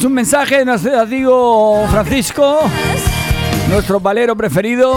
Tenemos 0.00 0.04
un 0.04 0.12
mensaje 0.14 0.58
de 0.58 0.64
nuestro 0.64 1.00
amigo 1.00 1.86
Francisco, 1.90 2.60
nuestro 3.68 4.00
valero 4.00 4.34
preferido. 4.36 4.94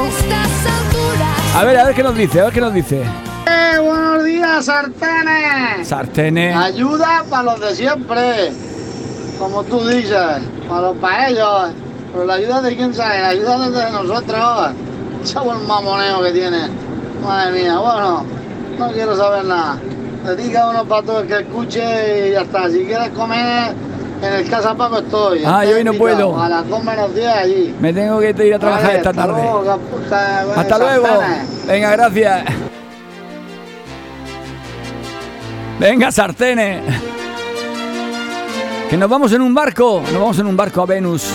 A 1.55 1.63
ver, 1.63 1.77
a 1.77 1.85
ver 1.85 1.95
qué 1.95 2.03
nos 2.03 2.15
dice, 2.15 2.39
a 2.39 2.45
ver 2.45 2.53
qué 2.53 2.61
nos 2.61 2.73
dice. 2.73 3.01
Eh, 3.01 3.79
buenos 3.79 4.23
días, 4.23 4.65
sartenes. 4.65 5.87
Sartenes. 5.87 6.55
Ayuda 6.55 7.23
para 7.29 7.43
los 7.43 7.59
de 7.59 7.75
siempre. 7.75 8.51
Como 9.37 9.63
tú 9.63 9.85
dices, 9.87 10.17
para 10.69 10.81
los 10.81 10.97
para 10.97 11.29
ellos. 11.29 11.71
Pero 12.13 12.25
la 12.25 12.35
ayuda 12.35 12.61
de 12.61 12.75
quién 12.75 12.93
sabe, 12.93 13.19
la 13.19 13.29
ayuda 13.29 13.69
de 13.69 13.91
nosotros. 13.91 14.71
Chavo 15.25 15.53
el 15.53 15.67
mamoneo 15.67 16.23
que 16.23 16.31
tiene. 16.31 16.69
Madre 17.23 17.63
mía, 17.63 17.77
bueno, 17.77 18.25
no 18.77 18.91
quiero 18.91 19.15
saber 19.17 19.45
nada. 19.45 19.77
Dedica 20.25 20.69
uno 20.69 20.85
para 20.85 21.03
todo 21.03 21.21
el 21.21 21.27
que 21.27 21.39
escuche 21.39 22.29
y 22.29 22.31
ya 22.31 22.41
está. 22.41 22.69
Si 22.69 22.85
quieres 22.85 23.09
comer, 23.09 23.73
en 24.23 24.33
el 24.33 24.49
Casa 24.49 24.73
Paco 24.75 24.99
estoy. 24.99 25.43
Ah, 25.45 25.65
yo 25.65 25.75
hoy 25.75 25.83
no 25.83 25.93
puedo. 25.93 26.41
A 26.41 26.47
las 26.49 26.67
2 26.67 26.83
menos 26.83 27.13
10 27.13 27.27
allí. 27.27 27.75
Me 27.79 27.91
tengo 27.93 28.19
que 28.19 28.29
ir 28.29 28.53
a 28.55 28.59
trabajar 28.59 28.85
Vale, 28.85 28.97
esta 28.97 29.09
hasta 29.09 29.21
tarde. 29.27 29.41
luego, 29.41 29.79
Hasta 30.55 30.77
luego. 30.77 31.05
sartenes. 31.05 31.67
Venga, 31.67 31.91
gracias. 31.91 32.43
Venga, 35.79 36.11
sartenes. 36.11 36.81
Que 38.89 38.97
nos 38.97 39.09
vamos 39.09 39.33
en 39.33 39.41
un 39.41 39.53
barco. 39.53 40.01
Nos 40.03 40.13
vamos 40.21 40.39
en 40.39 40.47
un 40.47 40.55
barco 40.55 40.81
a 40.81 40.85
Venus. 40.85 41.27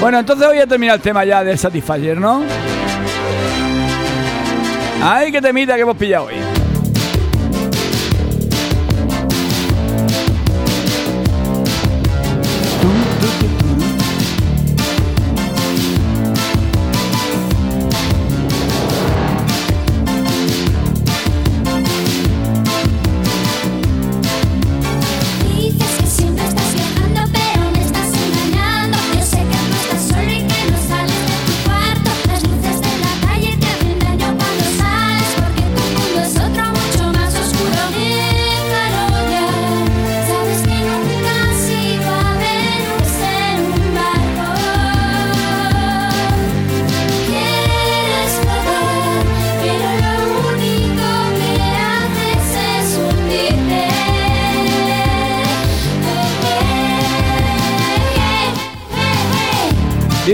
Bueno, 0.00 0.18
entonces 0.18 0.46
hoy 0.46 0.58
a 0.58 0.66
terminar 0.66 0.96
el 0.96 1.02
tema 1.02 1.24
ya 1.24 1.42
del 1.44 1.58
Satisfyer, 1.58 2.20
¿no? 2.20 2.42
Ay, 5.02 5.32
qué 5.32 5.40
temita 5.40 5.74
que 5.74 5.80
hemos 5.82 5.96
pillado 5.96 6.26
hoy. 6.26 6.34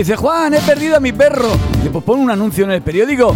Dice 0.09 0.21
Juan, 0.21 0.55
he 0.55 0.59
perdido 0.61 0.97
a 0.97 0.99
mi 0.99 1.11
perro. 1.11 1.51
Dice, 1.77 1.91
pues 1.91 2.03
pon 2.03 2.19
un 2.19 2.31
anuncio 2.31 2.63
en 2.63 2.71
el 2.71 2.81
periódico. 2.81 3.35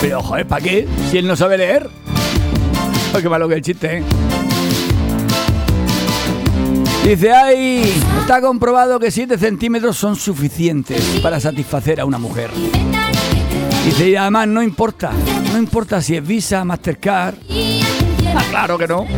Pero, 0.00 0.22
joder, 0.22 0.46
¿para 0.46 0.62
qué? 0.62 0.86
Si 1.10 1.18
él 1.18 1.26
no 1.26 1.34
sabe 1.34 1.58
leer. 1.58 1.90
Ay, 3.12 3.22
qué 3.22 3.28
malo 3.28 3.48
que 3.48 3.56
el 3.56 3.60
chiste, 3.60 3.98
¿eh? 3.98 4.02
Dice, 7.04 7.32
ay, 7.32 8.00
está 8.20 8.40
comprobado 8.40 9.00
que 9.00 9.10
7 9.10 9.36
centímetros 9.36 9.96
son 9.96 10.14
suficientes 10.14 11.02
para 11.24 11.40
satisfacer 11.40 12.00
a 12.00 12.04
una 12.04 12.18
mujer. 12.18 12.50
Dice, 13.84 14.10
y 14.10 14.14
además 14.14 14.46
no 14.46 14.62
importa, 14.62 15.10
no 15.52 15.58
importa 15.58 16.00
si 16.00 16.14
es 16.14 16.24
Visa, 16.24 16.64
Mastercard. 16.64 17.34
Ah, 18.32 18.44
claro 18.48 18.78
que 18.78 18.86
no. 18.86 19.08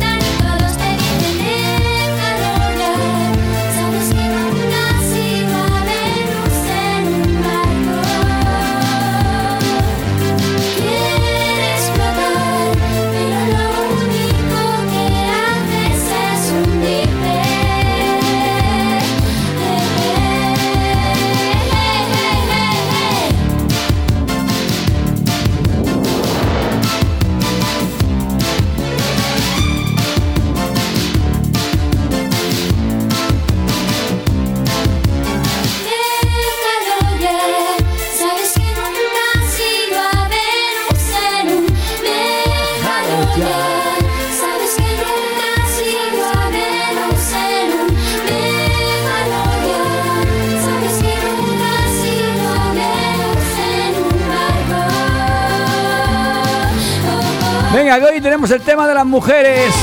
Venga, 57.75 57.99
que 57.99 58.05
hoy 58.05 58.21
tenemos 58.21 58.49
el 58.51 58.61
tema 58.61 58.87
de 58.87 58.93
las 58.93 59.05
mujeres. 59.05 59.75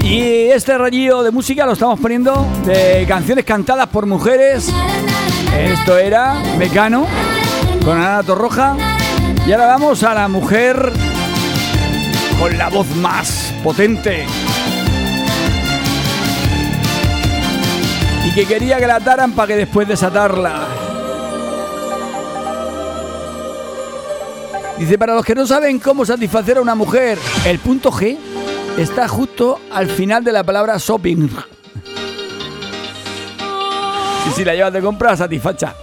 Y 0.00 0.22
este 0.50 0.78
rayillo 0.78 1.24
de 1.24 1.32
música 1.32 1.66
lo 1.66 1.72
estamos 1.72 1.98
poniendo 1.98 2.46
de 2.64 3.04
canciones 3.08 3.44
cantadas 3.44 3.88
por 3.88 4.06
mujeres. 4.06 4.72
Esto 5.58 5.98
era 5.98 6.34
Mecano 6.56 7.04
con 7.84 7.96
Ana 8.00 8.22
Torroja. 8.22 8.76
Y 9.44 9.50
ahora 9.50 9.66
vamos 9.66 10.04
a 10.04 10.14
la 10.14 10.28
mujer 10.28 10.92
con 12.38 12.56
la 12.56 12.68
voz 12.68 12.94
más 12.94 13.52
potente. 13.64 14.24
Y 18.24 18.34
que 18.36 18.46
quería 18.46 18.78
que 18.78 18.86
la 18.86 18.96
ataran 18.96 19.32
para 19.32 19.48
que 19.48 19.56
después 19.56 19.88
desatarla. 19.88 20.79
Dice, 24.80 24.96
para 24.96 25.14
los 25.14 25.26
que 25.26 25.34
no 25.34 25.46
saben 25.46 25.78
cómo 25.78 26.06
satisfacer 26.06 26.56
a 26.56 26.62
una 26.62 26.74
mujer, 26.74 27.18
el 27.44 27.58
punto 27.58 27.92
G 27.92 28.16
está 28.78 29.06
justo 29.08 29.60
al 29.70 29.90
final 29.90 30.24
de 30.24 30.32
la 30.32 30.42
palabra 30.42 30.78
shopping. 30.78 31.28
Y 34.26 34.30
si 34.34 34.42
la 34.42 34.54
llevas 34.54 34.72
de 34.72 34.80
compra, 34.80 35.14
satisfacha. 35.18 35.74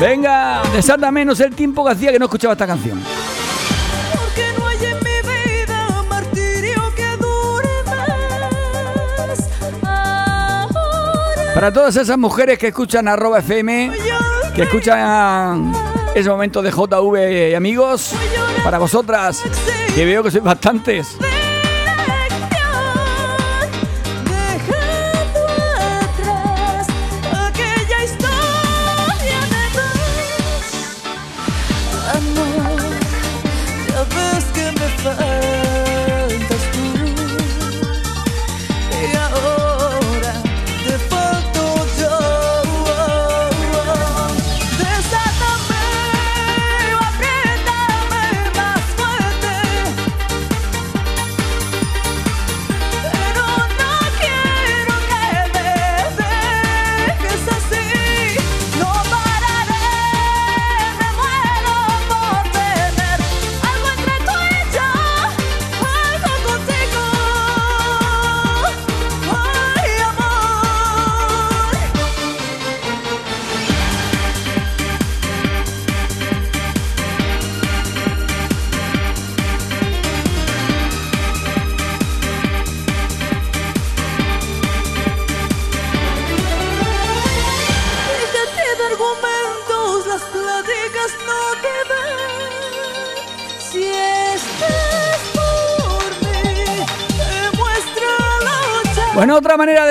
Venga, 0.00 0.60
desata 0.74 1.12
menos 1.12 1.38
el 1.38 1.54
tiempo 1.54 1.84
que 1.84 1.92
hacía 1.92 2.10
que 2.10 2.18
no 2.18 2.24
escuchaba 2.24 2.54
esta 2.54 2.66
canción. 2.66 3.00
Para 11.54 11.72
todas 11.72 11.94
esas 11.94 12.18
mujeres 12.18 12.58
que 12.58 12.66
escuchan 12.66 13.06
arroba 13.06 13.38
FM, 13.38 13.92
que 14.56 14.62
escuchan 14.64 15.72
ese 16.14 16.28
momento 16.28 16.62
de 16.62 16.70
JV 16.70 17.50
y 17.50 17.54
amigos, 17.54 18.12
para 18.62 18.78
vosotras, 18.78 19.42
que 19.94 20.04
veo 20.04 20.22
que 20.22 20.30
sois 20.30 20.44
bastantes. 20.44 21.18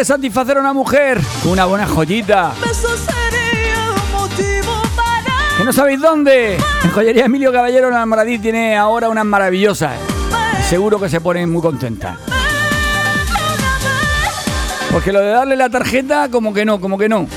Satisfacer 0.05 0.57
a 0.57 0.59
una 0.59 0.73
mujer, 0.73 1.19
con 1.41 1.51
una 1.51 1.65
buena 1.65 1.87
joyita. 1.87 2.53
¿Que 5.57 5.63
no 5.63 5.71
sabéis 5.71 6.01
dónde? 6.01 6.57
En 6.83 6.91
Joyería 6.91 7.25
Emilio 7.25 7.51
Caballero 7.51 7.87
en 7.87 7.93
Almoradí 7.93 8.39
tiene 8.39 8.75
ahora 8.75 9.09
unas 9.09 9.23
maravillosas. 9.23 9.93
Seguro 10.67 10.99
que 10.99 11.09
se 11.09 11.21
ponen 11.21 11.51
muy 11.51 11.61
contentas. 11.61 12.17
Porque 14.91 15.11
lo 15.11 15.21
de 15.21 15.29
darle 15.29 15.55
la 15.55 15.69
tarjeta, 15.69 16.29
como 16.29 16.53
que 16.53 16.65
no, 16.65 16.81
como 16.81 16.97
que 16.97 17.07
no. 17.07 17.27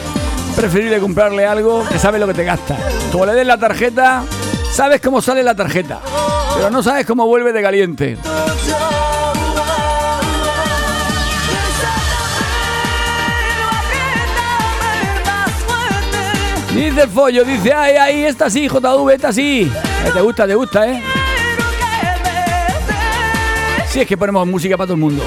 Preferible 0.56 0.98
comprarle 0.98 1.46
algo 1.46 1.86
que 1.88 1.98
sabe 1.98 2.18
lo 2.18 2.26
que 2.26 2.34
te 2.34 2.44
gasta. 2.44 2.76
Como 3.12 3.26
le 3.26 3.34
des 3.34 3.46
la 3.46 3.58
tarjeta, 3.58 4.24
sabes 4.72 5.00
cómo 5.00 5.20
sale 5.20 5.42
la 5.42 5.54
tarjeta, 5.54 6.00
pero 6.54 6.70
no 6.70 6.82
sabes 6.82 7.06
cómo 7.06 7.26
vuelve 7.26 7.52
de 7.52 7.62
caliente. 7.62 8.18
Dice 16.76 17.04
el 17.04 17.08
follo, 17.08 17.42
dice, 17.42 17.72
ay, 17.72 17.96
ay, 17.96 18.24
esta 18.24 18.50
sí, 18.50 18.68
JV, 18.68 19.14
esta 19.14 19.32
sí. 19.32 19.62
Eh, 19.62 20.10
te 20.12 20.20
gusta, 20.20 20.46
te 20.46 20.54
gusta, 20.54 20.86
¿eh? 20.86 21.02
Sí, 23.88 24.00
es 24.00 24.06
que 24.06 24.14
ponemos 24.14 24.46
música 24.46 24.76
para 24.76 24.86
todo 24.88 24.94
el 24.94 25.00
mundo. 25.00 25.24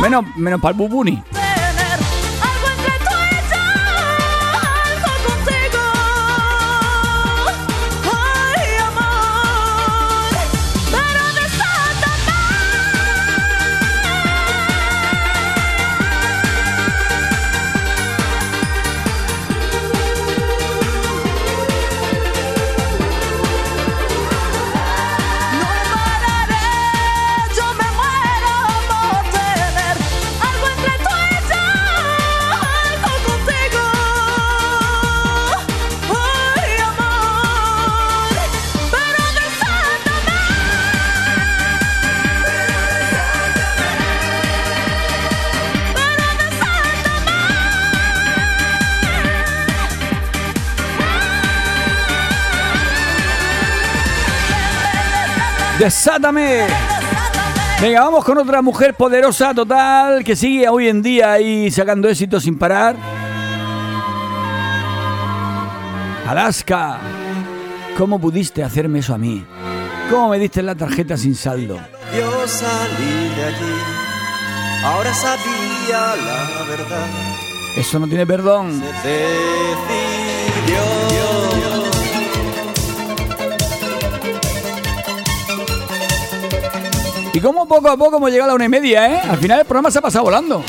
Menos, 0.00 0.24
menos 0.36 0.60
para 0.60 0.70
el 0.70 0.78
bubuni. 0.78 1.20
¡Desátame! 55.86 56.66
Venga, 57.80 58.00
vamos 58.00 58.24
con 58.24 58.36
otra 58.38 58.60
mujer 58.60 58.94
poderosa 58.94 59.54
total 59.54 60.24
que 60.24 60.34
sigue 60.34 60.68
hoy 60.68 60.88
en 60.88 61.00
día 61.00 61.30
ahí 61.30 61.70
sacando 61.70 62.08
éxitos 62.08 62.42
sin 62.42 62.58
parar. 62.58 62.96
Alaska, 66.26 66.98
¿cómo 67.96 68.20
pudiste 68.20 68.64
hacerme 68.64 68.98
eso 68.98 69.14
a 69.14 69.18
mí? 69.18 69.46
¿Cómo 70.10 70.30
me 70.30 70.40
diste 70.40 70.60
la 70.60 70.74
tarjeta 70.74 71.16
sin 71.16 71.36
saldo? 71.36 71.76
Yo 71.76 72.48
salí 72.48 73.28
de 73.36 73.44
allí, 73.44 73.74
ahora 74.82 75.14
sabía 75.14 76.16
la 76.16 76.64
verdad. 76.68 77.06
Eso 77.76 78.00
no 78.00 78.08
tiene 78.08 78.26
perdón. 78.26 78.80
Decidió. 78.80 80.05
Y 87.36 87.40
como 87.40 87.68
poco 87.68 87.90
a 87.90 87.98
poco 87.98 88.16
hemos 88.16 88.30
llegado 88.30 88.44
a 88.44 88.52
la 88.52 88.54
una 88.54 88.64
y 88.64 88.68
media, 88.70 89.14
¿eh? 89.14 89.20
Al 89.28 89.36
final 89.36 89.60
el 89.60 89.66
programa 89.66 89.90
se 89.90 89.98
ha 89.98 90.00
pasado 90.00 90.24
volando. 90.24 90.64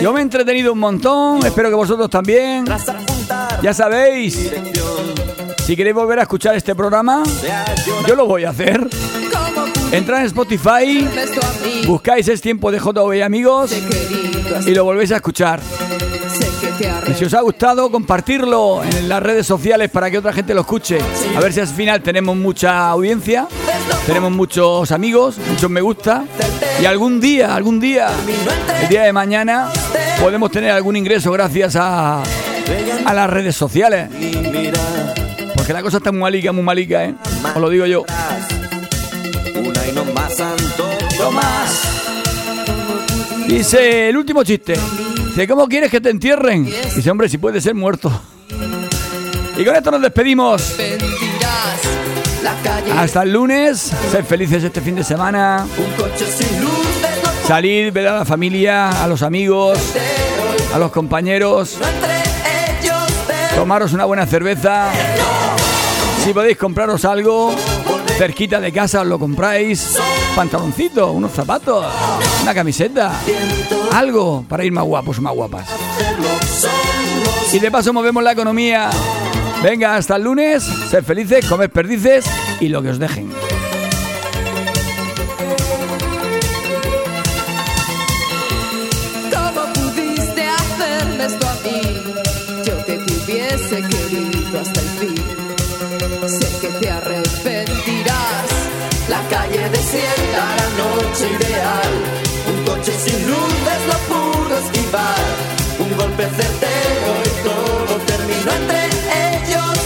Yo 0.00 0.12
me 0.12 0.20
he 0.20 0.22
entretenido 0.22 0.72
un 0.72 0.78
montón, 0.78 1.44
espero 1.44 1.70
que 1.70 1.74
vosotros 1.74 2.08
también. 2.08 2.64
Ya 3.60 3.74
sabéis, 3.74 4.52
si 5.66 5.74
queréis 5.74 5.96
volver 5.96 6.20
a 6.20 6.22
escuchar 6.22 6.54
este 6.54 6.72
programa, 6.76 7.24
yo 8.06 8.14
lo 8.14 8.26
voy 8.26 8.44
a 8.44 8.50
hacer. 8.50 8.88
Entrad 9.90 10.20
en 10.20 10.26
Spotify, 10.26 11.08
buscáis 11.84 12.28
Es 12.28 12.40
Tiempo 12.40 12.70
de 12.70 12.78
JV 12.78 13.24
amigos 13.24 13.72
y 14.66 14.70
lo 14.70 14.84
volvéis 14.84 15.10
a 15.10 15.16
escuchar. 15.16 15.58
Y 17.08 17.14
si 17.14 17.24
os 17.24 17.34
ha 17.34 17.40
gustado, 17.40 17.90
compartirlo 17.90 18.82
en 18.84 19.08
las 19.08 19.22
redes 19.22 19.46
sociales 19.46 19.90
para 19.90 20.10
que 20.10 20.18
otra 20.18 20.32
gente 20.32 20.54
lo 20.54 20.60
escuche. 20.60 20.98
A 21.36 21.40
ver 21.40 21.52
si 21.52 21.60
al 21.60 21.66
final 21.66 22.02
tenemos 22.02 22.36
mucha 22.36 22.88
audiencia, 22.90 23.48
tenemos 24.06 24.30
muchos 24.30 24.92
amigos, 24.92 25.38
muchos 25.48 25.70
me 25.70 25.80
gusta. 25.80 26.24
Y 26.80 26.84
algún 26.84 27.20
día, 27.20 27.54
algún 27.54 27.80
día, 27.80 28.08
el 28.82 28.88
día 28.88 29.02
de 29.02 29.12
mañana, 29.12 29.68
podemos 30.20 30.50
tener 30.50 30.70
algún 30.70 30.96
ingreso 30.96 31.32
gracias 31.32 31.76
a, 31.76 32.22
a 33.04 33.14
las 33.14 33.30
redes 33.30 33.56
sociales. 33.56 34.08
Porque 35.54 35.72
la 35.72 35.82
cosa 35.82 35.96
está 35.96 36.12
muy 36.12 36.20
malica, 36.20 36.52
muy 36.52 36.62
malica, 36.62 37.04
¿eh? 37.04 37.14
Os 37.54 37.60
lo 37.60 37.70
digo 37.70 37.86
yo. 37.86 38.04
Una 39.56 39.86
y 39.86 39.92
no 39.92 40.04
más 40.04 40.34
Santo 40.34 40.88
Tomás. 41.16 41.82
Dice 43.48 44.10
el 44.10 44.16
último 44.16 44.44
chiste. 44.44 44.74
Dice, 45.28 45.46
¿cómo 45.46 45.68
quieres 45.68 45.90
que 45.90 46.00
te 46.00 46.10
entierren? 46.10 46.64
Dice, 46.64 47.10
hombre, 47.10 47.28
si 47.28 47.38
puede 47.38 47.60
ser 47.60 47.74
muerto. 47.74 48.10
Y 49.56 49.64
con 49.64 49.74
esto 49.76 49.90
nos 49.90 50.02
despedimos. 50.02 50.76
Hasta 52.96 53.22
el 53.22 53.32
lunes. 53.32 53.92
Sed 54.10 54.24
felices 54.24 54.64
este 54.64 54.80
fin 54.80 54.96
de 54.96 55.04
semana. 55.04 55.66
Salir, 57.46 57.92
ver 57.92 58.08
a 58.08 58.18
la 58.18 58.24
familia, 58.24 59.02
a 59.02 59.06
los 59.06 59.22
amigos, 59.22 59.78
a 60.74 60.78
los 60.78 60.90
compañeros. 60.90 61.78
Tomaros 63.54 63.92
una 63.92 64.04
buena 64.04 64.26
cerveza. 64.26 64.90
Si 66.24 66.32
podéis 66.32 66.56
compraros 66.56 67.04
algo 67.04 67.54
cerquita 68.18 68.58
de 68.58 68.72
casa, 68.72 69.02
os 69.02 69.06
lo 69.06 69.16
compráis. 69.16 69.96
Pantaloncito, 70.34 71.12
unos 71.12 71.30
zapatos, 71.30 71.86
una 72.42 72.52
camiseta. 72.52 73.12
Algo 73.92 74.44
para 74.48 74.64
ir 74.64 74.72
más 74.72 74.84
guapos, 74.84 75.20
más 75.20 75.32
guapas. 75.32 75.68
Y 77.52 77.60
de 77.60 77.70
paso 77.70 77.92
movemos 77.92 78.24
la 78.24 78.32
economía. 78.32 78.90
Venga, 79.62 79.94
hasta 79.94 80.16
el 80.16 80.24
lunes. 80.24 80.64
Sed 80.90 81.04
felices, 81.04 81.46
comed 81.46 81.70
perdices 81.70 82.26
y 82.58 82.68
lo 82.68 82.82
que 82.82 82.90
os 82.90 82.98
dejen. 82.98 83.30
calle 99.30 99.68
desierta, 99.70 100.42
la 100.60 100.68
noche 100.82 101.24
ideal. 101.38 101.92
Un 102.50 102.64
coche 102.64 102.92
sin 102.92 103.26
luces 103.26 103.80
lo 103.90 103.98
pudo 104.10 104.58
esquivar. 104.58 105.26
Un 105.78 105.96
golpe 105.96 106.24
certero 106.24 107.10
y 107.24 107.32
todo 107.46 107.96
terminó 108.06 108.52
entre 108.52 108.80
ellos. 109.36 109.77